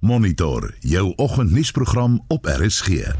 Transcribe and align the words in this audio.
Monitor 0.00 0.74
jou 0.80 1.12
oggendnuusprogram 1.16 2.24
op 2.26 2.46
RSG. 2.46 2.88
In 2.88 3.12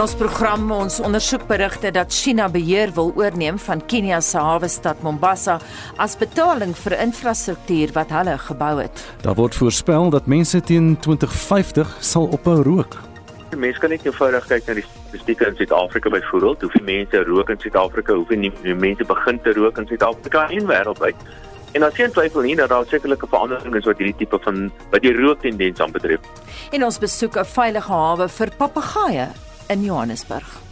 ons 0.00 0.14
program 0.14 0.70
ons 0.70 1.00
ondersoek 1.00 1.46
berigte 1.46 1.90
dat 1.90 2.14
China 2.14 2.48
beheer 2.48 2.92
wil 2.94 3.12
oorneem 3.16 3.58
van 3.58 3.86
Kenia 3.86 4.20
se 4.20 4.38
hawe 4.38 4.68
stad 4.68 5.02
Mombasa 5.02 5.58
as 5.96 6.16
betaling 6.16 6.76
vir 6.84 7.00
infrastruktuur 7.00 7.90
wat 7.98 8.14
hulle 8.14 8.38
gebou 8.46 8.78
het. 8.78 9.04
Daar 9.26 9.34
word 9.34 9.58
voorspel 9.58 10.10
dat 10.14 10.26
mense 10.26 10.60
teen 10.60 10.96
2050 11.00 11.96
sal 12.00 12.30
ophou 12.30 12.62
rook. 12.62 13.15
Mense 13.54 13.78
kan 13.80 13.90
net 13.90 14.04
eenvoudig 14.04 14.46
kyk 14.50 14.66
na 14.66 14.74
die 14.74 14.84
statistieke 14.84 15.46
in 15.46 15.56
Suid-Afrika 15.56 16.10
byvoorbeeld, 16.10 16.64
hoeveel 16.66 16.84
mense 16.84 17.22
rook 17.28 17.50
in 17.50 17.60
Suid-Afrika, 17.62 18.16
hoeveel 18.18 18.42
nie 18.42 18.74
mense 18.74 19.06
begin 19.06 19.40
te 19.40 19.54
rook 19.56 19.78
in 19.78 19.86
Suid-Afrika 19.86 20.48
en 20.50 20.66
wêreldwyd. 20.66 21.16
En 21.76 21.86
as 21.86 21.96
jy 21.96 22.08
twyfel 22.10 22.46
nie 22.46 22.56
dat 22.58 22.72
daar 22.72 22.86
sekerlike 22.88 23.28
veranderinge 23.30 23.78
is 23.78 23.88
wat 23.88 23.98
hierdie 24.02 24.18
tipe 24.24 24.38
van 24.44 24.70
wat 24.90 25.02
die 25.04 25.14
rooktendens 25.14 25.80
aanbetref. 25.80 26.20
En 26.72 26.84
ons 26.84 26.98
besoek 26.98 27.36
'n 27.36 27.44
veilige 27.44 27.92
hawe 27.92 28.28
vir 28.28 28.50
papegaaie 28.58 29.28
in 29.68 29.84
Johannesburg. 29.84 30.65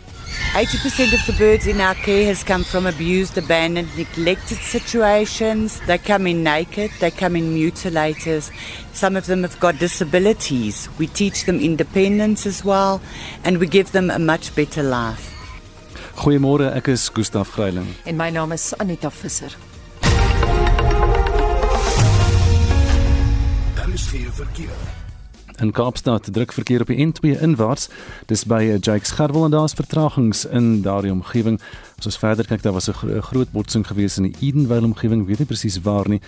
80% 0.55 1.13
of 1.15 1.27
the 1.27 1.33
birds 1.33 1.67
in 1.67 1.81
our 1.81 1.95
care 1.95 2.27
has 2.27 2.45
come 2.45 2.63
from 2.65 2.87
abused, 2.87 3.37
abandoned, 3.37 3.89
neglected 3.97 4.59
situations. 4.59 5.81
They 5.87 5.99
come 5.99 6.27
in 6.27 6.45
naked, 6.45 6.91
they 7.01 7.11
come 7.11 7.35
in 7.37 7.55
mutilators. 7.55 8.51
Some 8.93 9.17
of 9.17 9.27
them 9.27 9.43
have 9.43 9.59
got 9.59 9.79
disabilities. 9.79 10.89
We 10.99 11.09
teach 11.09 11.45
them 11.45 11.59
independence 11.59 12.47
as 12.47 12.65
well, 12.65 13.01
and 13.45 13.59
we 13.59 13.67
give 13.67 13.93
them 13.93 14.11
a 14.11 14.19
much 14.19 14.55
better 14.55 14.83
life. 14.83 15.33
Goeiemôre, 16.17 16.71
ek 16.77 16.89
is 16.89 17.11
Gustaf 17.11 17.51
Greiling. 17.51 17.89
En 18.07 18.17
my 18.17 18.31
naam 18.31 18.53
is 18.53 18.73
Anita 18.79 19.11
Visser. 19.11 19.57
Daar 23.75 23.91
is 23.93 24.07
geen 24.07 24.31
verkeer. 24.33 25.04
In 25.63 25.71
Kaapstad 25.71 26.33
druk 26.33 26.53
verkeer 26.53 26.81
op 26.81 26.87
die 26.91 27.07
N2 27.07 27.41
inwaarts. 27.41 27.89
Dis 28.27 28.43
by 28.45 28.59
eh, 28.59 28.79
Jakes 28.81 29.11
Gerwel 29.15 29.45
en 29.45 29.51
daar's 29.51 29.77
vertragings 29.79 30.45
in 30.45 30.83
daardie 30.83 31.13
omgewing. 31.13 31.61
As 31.99 32.09
ons 32.11 32.19
verder 32.19 32.47
kyk, 32.47 32.63
daar 32.63 32.75
was 32.75 32.89
'n 32.89 32.93
gro 32.93 33.21
groot 33.21 33.53
botsing 33.53 33.87
gewees 33.87 34.17
in 34.19 34.33
die 34.33 34.37
Edenvale 34.41 34.85
omgewing, 34.85 35.27
weet 35.27 35.39
nie 35.39 35.47
presies 35.47 35.81
waar 35.83 36.09
nie, 36.09 36.21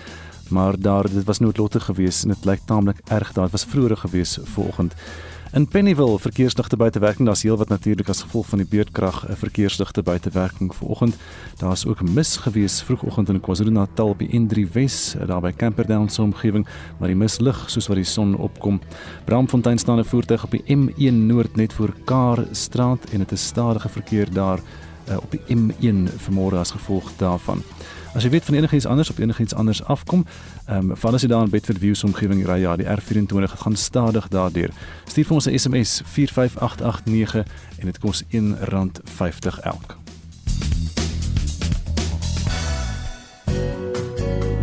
maar 0.49 0.79
daar 0.79 1.09
dit 1.09 1.23
was 1.23 1.39
noodlottig 1.39 1.83
geweest 1.83 2.23
en 2.23 2.29
dit 2.29 2.45
lyk 2.45 2.61
taamlik 2.65 2.99
erg 3.07 3.33
daar. 3.33 3.43
Dit 3.43 3.51
was 3.51 3.65
vroeër 3.65 3.97
geweest 3.97 4.39
vanoggend. 4.43 4.93
In 5.57 5.67
Pennyville 5.67 6.19
verkeersligte 6.19 6.77
buitewerking, 6.77 7.25
daar's 7.25 7.41
heelwat 7.41 7.69
natuurlik 7.69 8.09
as 8.13 8.19
gevolg 8.21 8.45
van 8.45 8.59
die 8.61 8.67
beurtkrag 8.69 9.25
'n 9.25 9.35
verkeersligte 9.35 10.03
buitewerking 10.03 10.75
vanoggend. 10.75 11.15
Daar's 11.57 11.85
ook 11.85 12.01
mis 12.01 12.37
gewees 12.37 12.81
vroegoggend 12.81 13.29
in 13.29 13.41
KwaZulu-Natal 13.41 14.15
by 14.15 14.27
N3 14.31 14.71
Wes, 14.71 15.15
daar 15.25 15.41
by 15.41 15.51
Camperdown 15.51 16.07
se 16.09 16.21
omgewing, 16.21 16.67
maar 16.99 17.07
die 17.07 17.17
mis 17.17 17.39
lig 17.39 17.69
soos 17.69 17.87
wat 17.87 17.95
die 17.95 18.05
son 18.05 18.35
opkom. 18.35 18.81
Bramfontein 19.25 19.77
staan 19.77 19.99
'n 19.99 20.05
voertuig 20.05 20.43
op 20.43 20.51
die 20.51 20.63
M1 20.65 21.25
Noord 21.25 21.55
net 21.55 21.73
voor 21.73 21.93
Kaarstraat 22.05 23.09
en 23.11 23.17
dit 23.17 23.31
is 23.31 23.45
stadige 23.45 23.89
verkeer 23.89 24.33
daar 24.33 24.59
uh, 25.09 25.17
op 25.17 25.31
die 25.31 25.55
M1 25.55 26.09
vanmôre 26.17 26.57
as 26.57 26.71
gevolg 26.71 27.11
daarvan. 27.17 27.63
As 28.15 28.23
jy 28.23 28.29
weet 28.29 28.45
van 28.45 28.55
enigiets 28.55 28.85
anders 28.85 29.09
op 29.09 29.19
enigiets 29.19 29.53
anders 29.53 29.83
afkom, 29.83 30.25
ehm 30.65 30.91
um, 30.91 30.95
val 30.95 31.13
as 31.13 31.21
jy 31.21 31.27
daar 31.27 31.43
in 31.43 31.49
Bedford 31.49 31.79
View 31.79 31.95
se 31.95 32.05
omgewing 32.05 32.45
ry, 32.45 32.59
ja, 32.61 32.75
die 32.75 32.87
R24 32.87 33.59
gaan 33.63 33.75
stadig 33.75 34.27
daardeur. 34.27 34.71
Stuur 35.05 35.25
vir 35.25 35.35
ons 35.35 35.47
'n 35.47 35.57
SMS 35.59 36.01
45889 36.05 37.45
en 37.79 37.85
dit 37.85 37.99
kos 37.99 38.23
R1.50 38.23 39.59
elk. 39.61 40.06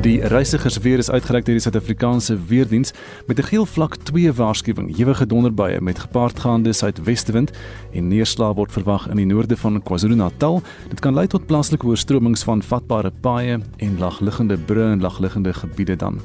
Die 0.04 0.20
reisigersweer 0.20 1.00
is 1.00 1.08
uitgereik 1.08 1.46
deur 1.46 1.56
die 1.56 1.62
Suid-Afrikaanse 1.64 2.34
Weerdiens 2.48 2.92
met 3.26 3.38
'n 3.38 3.46
geel 3.48 3.64
vlak 3.66 3.96
2 3.96 4.32
waarskuwing. 4.32 4.98
Ewige 4.98 5.26
donderbuie 5.26 5.80
met 5.80 5.98
gepaardgaande 5.98 6.72
suidwestewind 6.72 7.50
en 7.92 8.08
neerslae 8.08 8.54
word 8.54 8.72
verwag 8.72 9.08
in 9.08 9.16
die 9.16 9.26
noorde 9.26 9.56
van 9.56 9.82
KwaZulu-Natal. 9.82 10.62
Dit 10.88 11.00
kan 11.00 11.14
lei 11.14 11.26
tot 11.26 11.46
plaaslike 11.46 11.86
oorstromings 11.86 12.44
van 12.44 12.62
vatbare 12.62 13.12
paaie 13.20 13.60
en 13.76 13.98
lagliggende 13.98 14.58
brûe 14.58 14.92
en 14.92 15.00
lagliggende 15.00 15.54
gebiede 15.54 15.96
dan. 15.96 16.20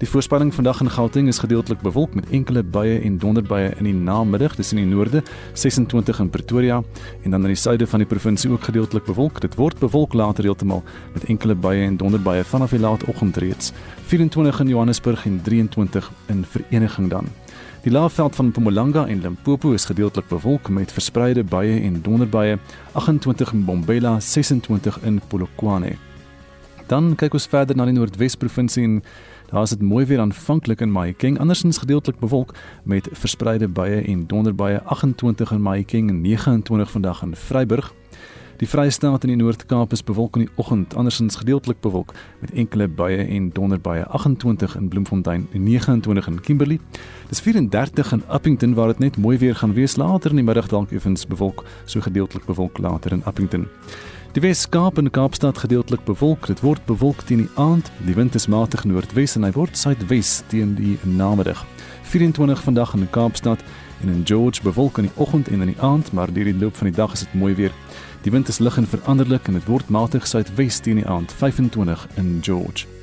Die 0.00 0.08
voorspelling 0.08 0.48
vandag 0.54 0.78
in 0.80 0.88
Gauteng 0.90 1.26
is 1.28 1.38
gedeeltelik 1.38 1.82
bewolk 1.84 2.14
met 2.14 2.30
enkele 2.32 2.62
buie 2.62 3.00
en 3.04 3.18
donderbuie 3.20 3.74
in 3.76 3.84
die 3.84 3.92
namiddag, 3.92 4.54
dis 4.56 4.70
in 4.72 4.78
die 4.80 4.86
noorde, 4.88 5.20
26 5.52 6.22
in 6.24 6.30
Pretoria 6.32 6.78
en 7.22 7.34
dan 7.34 7.42
in 7.44 7.52
die 7.52 7.60
suide 7.60 7.84
van 7.86 8.00
die 8.00 8.08
provinsie 8.08 8.48
ook 8.50 8.64
gedeeltelik 8.64 9.04
bewolk. 9.04 9.42
Dit 9.44 9.58
word 9.60 9.76
bewolk 9.78 10.16
later 10.16 10.48
heeltemal 10.48 10.80
met 11.12 11.28
enkele 11.28 11.54
buie 11.54 11.84
en 11.84 12.00
donderbuie 12.00 12.48
vanaf 12.48 12.72
die 12.72 12.80
laat 12.80 13.04
oggend 13.12 13.36
reeds. 13.44 13.74
24 14.08 14.64
in 14.64 14.72
Johannesburg 14.72 15.26
en 15.28 15.42
23 15.44 16.12
in 16.32 16.44
Vereniging 16.48 17.10
dan. 17.10 17.28
Die 17.84 17.92
laafveld 17.92 18.36
van 18.36 18.46
Mpumalanga 18.46 19.06
en 19.06 19.20
Limpopo 19.20 19.72
is 19.76 19.84
gedeeltelik 19.84 20.28
bewolk 20.28 20.68
met 20.68 20.92
verspreide 20.92 21.44
buie 21.44 21.76
en 21.80 22.00
donderbuie, 22.02 22.56
28 22.92 23.52
in 23.52 23.64
Bombela, 23.64 24.20
26 24.20 25.02
in 25.04 25.20
Polokwane. 25.28 25.98
Dan 26.86 27.12
kyk 27.14 27.36
ons 27.36 27.46
verder 27.46 27.76
na 27.76 27.84
die 27.84 27.94
Noordwes 27.94 28.34
provinsie 28.34 28.82
en 28.82 29.02
daar 29.50 29.62
is 29.62 29.70
dit 29.70 29.82
mooi 29.82 30.06
weer 30.06 30.20
aanvanklik 30.20 30.80
in 30.80 30.92
Mahikeng, 30.92 31.38
andersins 31.38 31.78
gedeeltelik 31.78 32.18
bewolk 32.18 32.54
met 32.82 33.08
verspreide 33.12 33.68
buie 33.68 34.02
en 34.02 34.26
donderbuie, 34.26 34.80
28 34.80 35.50
in 35.52 35.62
Mahikeng 35.62 36.08
en 36.08 36.20
29 36.20 36.90
vandag 36.90 37.22
in 37.22 37.36
Vryburg. 37.36 37.94
Die 38.60 38.68
Vrystaat 38.68 39.22
in 39.24 39.30
die 39.32 39.38
Noord-Kaap 39.40 39.92
is 39.92 40.02
bewolk 40.04 40.34
in 40.36 40.42
die 40.44 40.50
oggend, 40.60 40.92
andersins 40.94 41.38
gedeeltelik 41.40 41.80
bewolk 41.80 42.12
met 42.40 42.50
enkele 42.52 42.88
buie 42.88 43.22
en 43.24 43.48
donderbuie 43.56 44.02
28 44.04 44.76
in 44.76 44.88
Bloemfontein 44.88 45.46
en 45.52 45.62
29 45.62 46.26
in 46.26 46.40
Kimberley. 46.40 46.78
Dis 47.28 47.40
34 47.40 48.12
in 48.12 48.22
Appington 48.28 48.74
waar 48.74 48.92
dit 48.92 48.98
net 48.98 49.16
mooi 49.16 49.38
weer 49.38 49.56
gaan 49.56 49.72
wees 49.72 49.96
later 49.96 50.30
in 50.30 50.42
die 50.42 50.44
middag 50.44 50.68
dalk 50.68 50.92
effens 50.92 51.26
bewolk, 51.26 51.64
so 51.84 52.00
gedeeltelik 52.00 52.44
bewolk 52.44 52.78
later 52.78 53.12
in 53.12 53.24
Appington. 53.24 53.68
Die 54.30 54.40
Wes-Kaap 54.40 54.98
en 54.98 55.10
Kaapstad 55.10 55.58
gedeeltelik 55.58 56.04
bewolk. 56.04 56.46
Dit 56.46 56.60
word 56.60 56.84
bewolk 56.86 57.24
teen 57.26 57.40
die 57.42 57.48
aand. 57.58 57.90
Die 58.06 58.14
wind 58.14 58.34
is 58.38 58.46
matig 58.46 58.84
noordwes 58.86 59.34
en 59.34 59.42
hy 59.42 59.50
word 59.56 59.74
suidwes 59.74 60.44
teen 60.52 60.76
die 60.78 60.92
namiddag. 61.02 61.64
24 62.12 62.62
vandag 62.62 62.94
in 62.94 63.10
Kaapstad 63.10 63.64
en 64.04 64.14
in 64.14 64.22
George 64.24 64.62
bewolk 64.62 65.02
in 65.02 65.08
die 65.08 65.16
oggend 65.18 65.50
en 65.50 65.66
in 65.66 65.72
die 65.74 65.82
aand, 65.82 66.12
maar 66.14 66.30
deur 66.30 66.46
die 66.46 66.54
loop 66.62 66.78
van 66.78 66.92
die 66.92 66.96
dag 66.96 67.18
is 67.18 67.26
dit 67.26 67.34
mooi 67.34 67.56
weer. 67.58 67.74
Die 68.22 68.30
wind 68.30 68.48
is 68.48 68.62
lig 68.62 68.78
en 68.78 68.86
veranderlik 68.86 69.50
en 69.50 69.58
dit 69.58 69.66
word 69.66 69.90
matig 69.90 70.30
suidwes 70.30 70.78
teen 70.78 71.02
die 71.02 71.10
aand 71.10 71.34
25 71.34 72.06
in 72.14 72.38
George. 72.38 72.99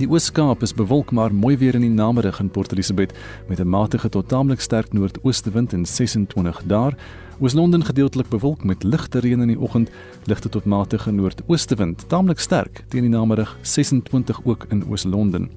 Die 0.00 0.08
Oos-Kaap 0.08 0.62
is 0.64 0.72
bewolk 0.72 1.10
maar 1.12 1.34
mooi 1.34 1.58
weer 1.60 1.76
in 1.76 1.82
die 1.84 1.92
namiddag 1.92 2.38
in 2.40 2.48
Port 2.48 2.72
Elizabeth 2.72 3.12
met 3.48 3.60
'n 3.60 3.68
matige 3.68 4.08
tot 4.08 4.28
taamlik 4.28 4.60
sterk 4.60 4.92
noordoostewind 4.92 5.72
en 5.72 5.84
26 5.86 6.62
daar. 6.64 6.96
Oos-London 7.40 7.84
gedeeltelik 7.84 8.28
bewolk 8.28 8.64
met 8.64 8.82
ligte 8.82 9.18
reën 9.18 9.40
in 9.40 9.48
die 9.48 9.60
oggend, 9.60 9.90
ligte 10.24 10.48
tot 10.48 10.64
matige 10.64 11.10
noordoostewind, 11.10 12.08
taamlik 12.08 12.38
sterk 12.38 12.84
teen 12.88 13.02
die 13.02 13.10
namiddag 13.10 13.58
26 13.62 14.40
ook 14.44 14.66
in 14.68 14.84
Oos-London. 14.88 15.50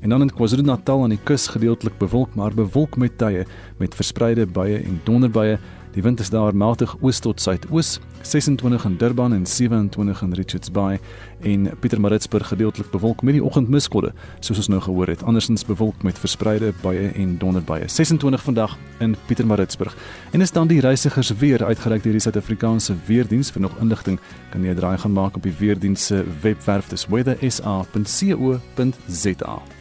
En 0.00 0.08
dan 0.08 0.20
in 0.20 0.34
KwaZulu-Natal 0.34 1.02
aan 1.02 1.08
die 1.08 1.22
kus 1.24 1.46
gedeeltelik 1.46 1.98
bewolk 1.98 2.34
maar 2.34 2.54
bewolk 2.54 2.96
met 2.96 3.18
tye 3.18 3.46
met 3.76 3.94
verspreide 3.94 4.46
buie 4.46 4.78
en 4.78 5.00
donderbuie. 5.04 5.58
Die 5.96 6.04
wind 6.04 6.20
is 6.20 6.28
daar 6.28 6.52
matig 6.52 6.90
oos 7.00 7.22
tot 7.24 7.40
suidoos, 7.40 7.96
26 8.20 8.84
in 8.84 9.00
Durban 9.00 9.32
en 9.32 9.46
27 9.46 10.22
in 10.22 10.32
Richards 10.32 10.70
Bay 10.70 11.00
en 11.40 11.78
Pietermaritzburg 11.80 12.48
gedeeltelik 12.48 12.90
bewolk 12.90 13.22
met 13.22 13.34
die 13.38 13.44
oggendmiskodde, 13.44 14.12
soos 14.44 14.56
ons 14.60 14.68
nou 14.68 14.80
gehoor 14.84 15.08
het. 15.08 15.22
Andersins 15.24 15.64
bewolk 15.64 16.02
met 16.04 16.18
verspreide 16.20 16.72
buie 16.82 17.08
en 17.08 17.38
donderbuie. 17.40 17.88
26 17.88 18.42
vandag 18.42 18.76
in 18.98 19.16
Pietermaritzburg. 19.26 19.96
En 20.36 20.40
is 20.44 20.52
dan 20.52 20.68
die 20.68 20.80
reisigers 20.84 21.32
weer 21.40 21.64
uitgereik 21.64 22.02
deur 22.04 22.12
die 22.12 22.20
Suid-Afrikaanse 22.20 22.94
Weerdiens 23.06 23.50
vir 23.50 23.60
nog 23.64 23.78
inligting 23.80 24.20
kan 24.52 24.64
jy 24.64 24.70
'n 24.70 24.76
draai 24.76 24.98
gaan 24.98 25.12
maak 25.12 25.36
op 25.36 25.42
die 25.42 25.56
weerdiens 25.58 26.06
se 26.06 26.24
webwerf 26.42 26.88
dis 26.88 27.06
weathersa.co.za. 27.06 29.75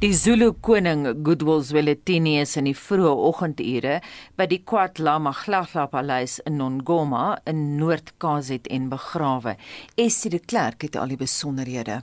Die 0.00 0.14
Zulu 0.16 0.54
koning 0.64 1.02
Goodwill 1.26 1.60
Zwelithini 1.60 2.38
is 2.40 2.54
in 2.56 2.64
die 2.64 2.72
vroeë 2.72 3.10
oggendure 3.28 3.98
by 4.40 4.46
die 4.48 4.62
KwaZulu 4.64 5.18
Maghlagla 5.26 5.82
Paleis 5.92 6.38
in 6.48 6.54
Nongoma 6.56 7.34
in 7.50 7.58
Noord-KZN 7.76 8.86
begrawe. 8.88 9.58
Essie 10.00 10.30
de 10.32 10.38
Klerk 10.40 10.86
het 10.86 10.94
al 10.96 11.12
die 11.12 11.18
besonderhede. 11.20 11.98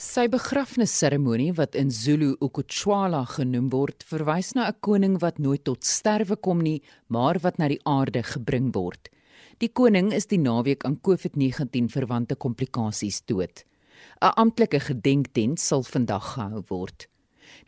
Sy 0.00 0.24
begrafnisseremonie 0.32 1.50
wat 1.58 1.76
in 1.76 1.90
Zulu 1.92 2.30
Ukutshwala 2.40 3.20
genoem 3.34 3.66
word, 3.74 4.06
verwys 4.08 4.54
na 4.56 4.70
'n 4.70 4.80
koning 4.80 5.18
wat 5.20 5.36
nooit 5.38 5.64
tot 5.64 5.84
sterwe 5.84 6.36
kom 6.36 6.62
nie, 6.62 6.80
maar 7.08 7.36
wat 7.42 7.58
na 7.58 7.68
die 7.68 7.84
aarde 7.84 8.22
gebring 8.22 8.72
word. 8.72 9.10
Die 9.58 9.68
koning 9.68 10.10
is 10.10 10.24
die 10.26 10.40
naweek 10.40 10.86
aan 10.86 10.96
COVID-19 11.02 11.92
verwante 11.92 12.34
komplikasies 12.34 13.20
dood. 13.26 13.64
'n 14.22 14.32
Amptelike 14.36 14.80
gedenkdiens 14.80 15.66
sal 15.66 15.82
vandag 15.82 16.32
gehou 16.32 16.64
word. 16.68 17.08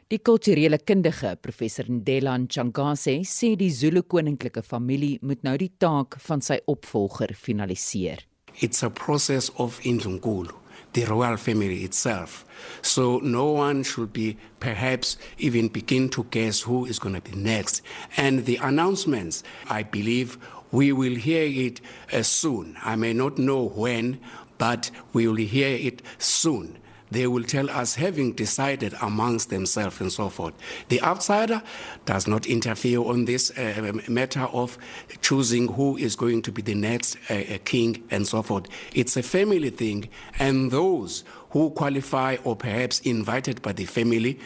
Die 0.09 0.23
kulturele 0.25 0.79
kundige 0.79 1.35
professor 1.37 1.85
Ndela 1.93 2.33
Ntshangase 2.41 3.13
sê 3.29 3.51
die 3.61 3.69
Zulu 3.69 4.01
koninklike 4.09 4.63
familie 4.65 5.19
moet 5.21 5.43
nou 5.45 5.53
die 5.61 5.69
taak 5.85 6.17
van 6.25 6.41
sy 6.41 6.57
opvolger 6.65 7.35
finaliseer. 7.37 8.23
It's 8.57 8.81
a 8.83 8.89
process 8.89 9.51
of 9.61 9.77
indlunkulu 9.85 10.57
the 10.95 11.05
royal 11.05 11.37
family 11.37 11.85
itself. 11.85 12.47
So 12.81 13.19
no 13.19 13.53
one 13.53 13.83
should 13.83 14.15
be 14.15 14.39
perhaps 14.61 15.19
even 15.37 15.69
begin 15.69 16.09
to 16.17 16.25
guess 16.31 16.63
who 16.63 16.87
is 16.87 16.99
going 16.99 17.15
to 17.15 17.21
be 17.21 17.37
next. 17.37 17.83
And 18.17 18.47
the 18.47 18.57
announcements, 18.63 19.45
I 19.69 19.83
believe 19.83 20.39
we 20.73 20.91
will 20.91 21.17
hear 21.17 21.45
it 21.45 21.83
uh, 22.15 22.23
soon. 22.23 22.79
I 22.83 22.97
may 22.97 23.13
not 23.13 23.37
know 23.37 23.69
when, 23.69 24.21
but 24.57 24.91
we 25.13 25.29
will 25.29 25.37
hear 25.37 25.77
it 25.77 26.01
soon. 26.17 26.79
They 27.11 27.27
will 27.27 27.45
tell 27.45 27.71
us 27.71 27.95
having 27.95 28.33
decided 28.33 28.95
amongst 29.01 29.51
themselves 29.51 30.01
and 30.01 30.13
so 30.13 30.29
forth. 30.29 30.55
The 30.89 31.01
outsider 31.03 31.63
does 32.05 32.27
not 32.27 32.47
interfere 32.47 33.01
on 33.01 33.25
this 33.25 33.51
uh, 33.57 33.93
matter 34.09 34.43
of 34.53 34.79
choosing 35.21 35.69
who 35.69 35.97
is 35.97 36.17
going 36.17 36.43
to 36.43 36.53
be 36.53 36.63
the 36.63 36.75
next 36.75 37.17
uh, 37.31 37.35
uh, 37.35 37.59
king 37.65 38.03
and 38.11 38.27
so 38.27 38.43
forth. 38.43 38.67
It's 38.95 39.17
a 39.17 39.23
family 39.23 39.71
thing, 39.71 40.09
and 40.39 40.71
those 40.71 41.25
who 41.51 41.71
qualify 41.71 42.37
or 42.45 42.57
perhaps 42.57 43.01
invited 43.01 43.63
by 43.63 43.73
the 43.73 43.85
family 43.85 44.39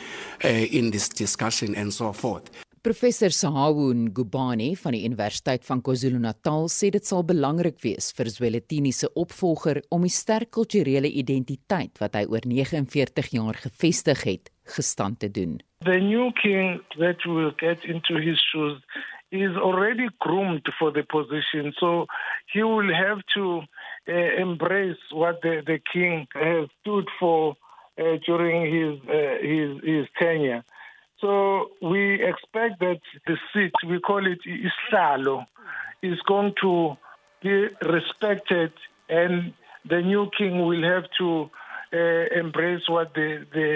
uh, 0.44 0.48
in 0.48 0.90
this 0.90 1.08
discussion 1.08 1.74
and 1.74 1.92
so 1.92 2.12
forth. 2.12 2.50
Professor 2.82 3.30
Sahawu 3.30 3.92
Ngubane 3.94 4.72
van 4.76 4.94
die 4.96 5.04
Universiteit 5.06 5.62
van 5.68 5.78
KwaZulu-Natal 5.86 6.64
sê 6.66 6.88
dit 6.90 7.06
sal 7.06 7.22
belangrik 7.22 7.76
wees 7.84 8.08
vir 8.16 8.26
Zwelithini 8.26 8.90
se 8.90 9.06
opvolger 9.14 9.78
om 9.94 10.02
die 10.02 10.10
sterk 10.10 10.50
kulturele 10.56 11.06
identiteit 11.06 12.02
wat 12.02 12.18
hy 12.18 12.24
oor 12.26 12.42
49 12.42 13.30
jaar 13.36 13.60
gevestig 13.62 14.24
het, 14.26 14.50
gestand 14.74 15.20
te 15.22 15.30
doen. 15.30 15.60
The 15.86 16.00
new 16.02 16.32
king 16.42 16.82
that 16.98 17.22
will 17.22 17.54
get 17.62 17.86
into 17.86 18.18
his 18.18 18.42
shoes 18.50 18.82
is 19.30 19.54
already 19.54 20.10
groomed 20.18 20.66
for 20.74 20.90
the 20.90 21.06
position 21.06 21.70
so 21.78 22.06
he 22.50 22.66
will 22.66 22.90
have 22.90 23.22
to 23.38 23.62
uh, 24.10 24.42
embrace 24.42 24.98
what 25.14 25.38
the 25.46 25.62
the 25.70 25.78
king 25.94 26.26
has 26.34 26.66
stood 26.80 27.06
for 27.22 27.54
uh, 28.02 28.18
during 28.26 28.66
his 28.66 28.98
uh, 29.06 29.38
his 29.38 29.78
his 29.86 30.06
tenure. 30.18 30.64
So 31.22 31.70
we 31.80 32.20
expect 32.30 32.80
that 32.80 33.00
the 33.28 33.36
seat, 33.52 33.72
we 33.86 34.00
call 34.00 34.26
it 34.26 34.40
Islalo, 34.70 35.46
is 36.02 36.20
going 36.26 36.52
to 36.60 36.96
be 37.42 37.68
respected 37.96 38.72
and 39.08 39.54
the 39.88 40.00
new 40.02 40.28
king 40.36 40.66
will 40.66 40.82
have 40.82 41.06
to 41.18 41.48
uh, 41.92 41.98
embrace 42.42 42.88
what 42.88 43.14
the, 43.14 43.46
the 43.52 43.68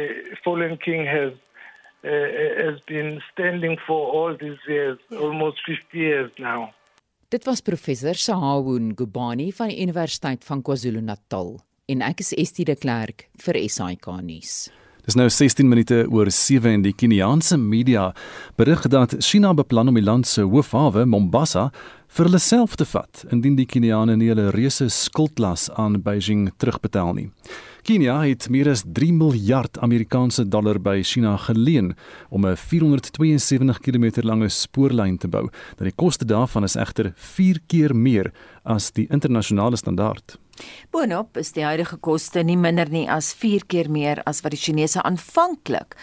fallen 0.44 0.76
king 0.76 1.06
has 1.06 1.32
uh, 2.04 2.64
has 2.64 2.78
been 2.86 3.20
standing 3.32 3.76
for 3.86 4.00
all 4.16 4.36
these 4.36 4.58
years, 4.68 4.98
almost 5.10 5.58
50 5.66 5.98
years 5.98 6.30
now. 6.38 6.72
Dit 7.28 7.44
was 7.46 7.60
professor 7.60 8.14
Sahawun 8.14 8.94
Gubani 8.94 9.52
van 9.52 9.72
die 9.72 9.80
Universiteit 9.82 10.44
van 10.46 10.62
KwaZulu-Natal 10.62 11.56
en 11.90 12.02
ek 12.06 12.22
is 12.22 12.30
Estie 12.38 12.66
de 12.68 12.76
Klerk 12.78 13.26
vir 13.42 13.58
SAK 13.66 14.06
nuus. 14.22 14.68
Dis 15.06 15.14
nou 15.14 15.28
16 15.30 15.68
minute 15.70 16.00
oor 16.10 16.26
7 16.34 16.66
en 16.66 16.82
die 16.82 16.90
Keniaanse 16.90 17.54
media 17.62 18.08
berig 18.58 18.80
dat 18.90 19.12
China 19.22 19.52
beplan 19.54 19.92
om 19.92 19.94
die 19.94 20.02
land 20.02 20.26
se 20.26 20.42
hoofhawe, 20.42 21.04
Mombasa, 21.06 21.68
vir 22.10 22.26
hulle 22.26 22.40
self 22.42 22.74
te 22.74 22.82
vat 22.90 23.22
indien 23.30 23.54
die 23.54 23.68
Keniane 23.70 24.16
nie 24.18 24.32
hulle 24.32 24.48
reuse 24.50 24.88
skuldlas 24.90 25.68
aan 25.78 26.00
Beijing 26.02 26.48
terugbetaal 26.58 27.14
nie. 27.14 27.28
Kenia 27.86 28.16
het 28.24 28.48
meer 28.50 28.72
as 28.72 28.82
3 28.82 29.12
miljard 29.14 29.78
Amerikaanse 29.78 30.42
dollar 30.50 30.80
by 30.82 30.96
China 31.06 31.36
geleen 31.38 31.92
om 32.28 32.44
'n 32.44 32.56
472 32.56 33.78
km 33.78 34.26
lange 34.26 34.48
spoorlyn 34.48 35.18
te 35.18 35.28
bou. 35.28 35.46
Dat 35.76 35.86
die 35.86 35.94
koste 35.94 36.24
daarvan 36.24 36.64
is 36.64 36.74
egter 36.74 37.12
4 37.14 37.60
keer 37.68 37.94
meer 37.94 38.32
as 38.64 38.90
die 38.90 39.06
internasionale 39.08 39.76
standaard. 39.76 40.38
Boonop 40.90 41.36
is 41.36 41.52
die 41.52 41.64
huidige 41.64 41.96
koste 41.96 42.42
nie 42.46 42.56
minder 42.56 42.88
nie 42.90 43.04
as 43.10 43.32
4 43.34 43.66
keer 43.68 43.90
meer 43.90 44.22
as 44.26 44.42
wat 44.44 44.54
die 44.54 44.60
Chinese 44.60 45.02
aanvanklik 45.02 45.96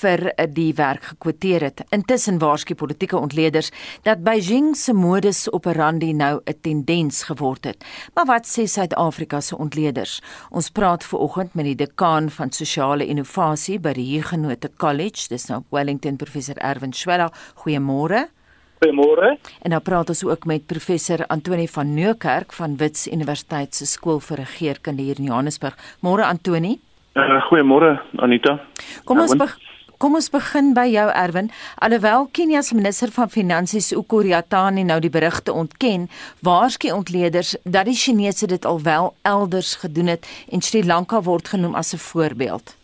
vir 0.00 0.30
die 0.54 0.72
werk 0.78 1.10
gekwoteer 1.12 1.66
het. 1.68 1.82
Intussen 1.94 2.38
waarsku 2.38 2.74
politieke 2.74 3.18
ontleeders 3.18 3.70
dat 4.06 4.22
Beijing 4.24 4.74
se 4.76 4.94
modus 4.94 5.46
operandi 5.52 6.12
nou 6.12 6.40
'n 6.44 6.60
tendens 6.60 7.22
geword 7.22 7.64
het. 7.64 7.84
Maar 8.14 8.26
wat 8.26 8.46
sê 8.46 8.64
Suid-Afrika 8.66 9.40
se 9.40 9.58
ontleeders? 9.58 10.20
Ons 10.50 10.70
praat 10.70 11.04
veraloggend 11.04 11.54
met 11.54 11.64
die 11.64 11.74
dekaan 11.74 12.30
van 12.30 12.52
sosiale 12.52 13.06
innovasie 13.06 13.78
by 13.78 13.92
die 13.92 14.16
Huguenot 14.16 14.68
College, 14.76 15.28
dis 15.28 15.46
nou 15.46 15.62
Wellington 15.70 16.16
professor 16.16 16.56
Erwin 16.56 16.92
Schwella. 16.92 17.32
Goeiemôre. 17.54 18.37
Goeiemôre. 18.78 19.36
En 19.62 19.70
dan 19.70 19.82
praat 19.82 20.08
ons 20.08 20.24
ook 20.24 20.44
met 20.44 20.66
professor 20.66 21.26
Antoni 21.26 21.68
van 21.68 21.94
Nieuwkerk 21.94 22.52
van 22.52 22.76
Wits 22.76 23.08
Universiteit 23.10 23.74
se 23.74 23.86
skool 23.86 24.20
vir 24.20 24.36
regeringskunde 24.44 25.02
hier 25.02 25.18
in 25.18 25.24
Johannesburg. 25.24 25.74
Môre 26.00 26.24
Antoni. 26.24 26.78
Uh, 27.18 27.42
Goeiemôre 27.50 27.98
Anita. 28.22 28.60
Kom 29.04 29.18
ons 29.20 29.34
begin 29.36 29.66
Kom 29.98 30.14
ons 30.14 30.28
begin 30.30 30.68
by 30.76 30.84
jou 30.86 31.08
Erwin. 31.10 31.48
Alhoewel 31.82 32.28
Kenia 32.30 32.60
se 32.62 32.76
minister 32.78 33.10
van 33.10 33.32
finansies 33.34 33.90
Ukuriatani 33.90 34.84
nou 34.86 35.00
die 35.02 35.10
berigte 35.10 35.50
ontken, 35.50 36.06
waarsku 36.46 36.92
ontleeders 36.94 37.56
dat 37.64 37.90
die 37.90 37.98
Chinese 37.98 38.46
dit 38.46 38.62
alwel 38.62 39.10
elders 39.26 39.74
gedoen 39.82 40.14
het 40.14 40.28
en 40.54 40.62
Sri 40.62 40.84
Lanka 40.86 41.18
word 41.26 41.50
genoem 41.50 41.74
as 41.74 41.94
'n 41.94 41.98
voorbeeld. 41.98 42.77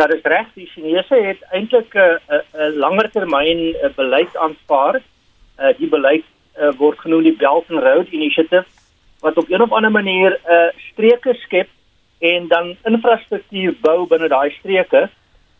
Dat 0.00 0.14
is 0.14 0.22
reg, 0.22 0.46
die 0.54 0.66
Chinese 0.66 1.14
het 1.14 1.40
eintlik 1.52 1.94
'n 1.94 2.18
'n 2.56 2.76
langer 2.82 3.10
termyn 3.10 3.76
beleid 3.96 4.36
aanvaar 4.36 4.96
uh, 4.96 5.72
die 5.76 5.88
beleid 5.88 6.24
uh, 6.56 6.72
word 6.78 6.98
genoem 6.98 7.22
die 7.22 7.36
Belt 7.36 7.64
and 7.68 7.82
Road 7.82 8.08
Initiative 8.08 8.64
wat 9.20 9.36
op 9.36 9.48
'n 9.48 9.62
of 9.62 9.72
ander 9.72 9.90
manier 9.90 10.30
'n 10.32 10.52
uh, 10.52 10.68
streke 10.92 11.34
skep 11.34 11.68
en 12.18 12.48
dan 12.48 12.76
infrastruktuur 12.84 13.74
bou 13.80 14.06
binne 14.06 14.28
daai 14.28 14.50
streke 14.50 15.10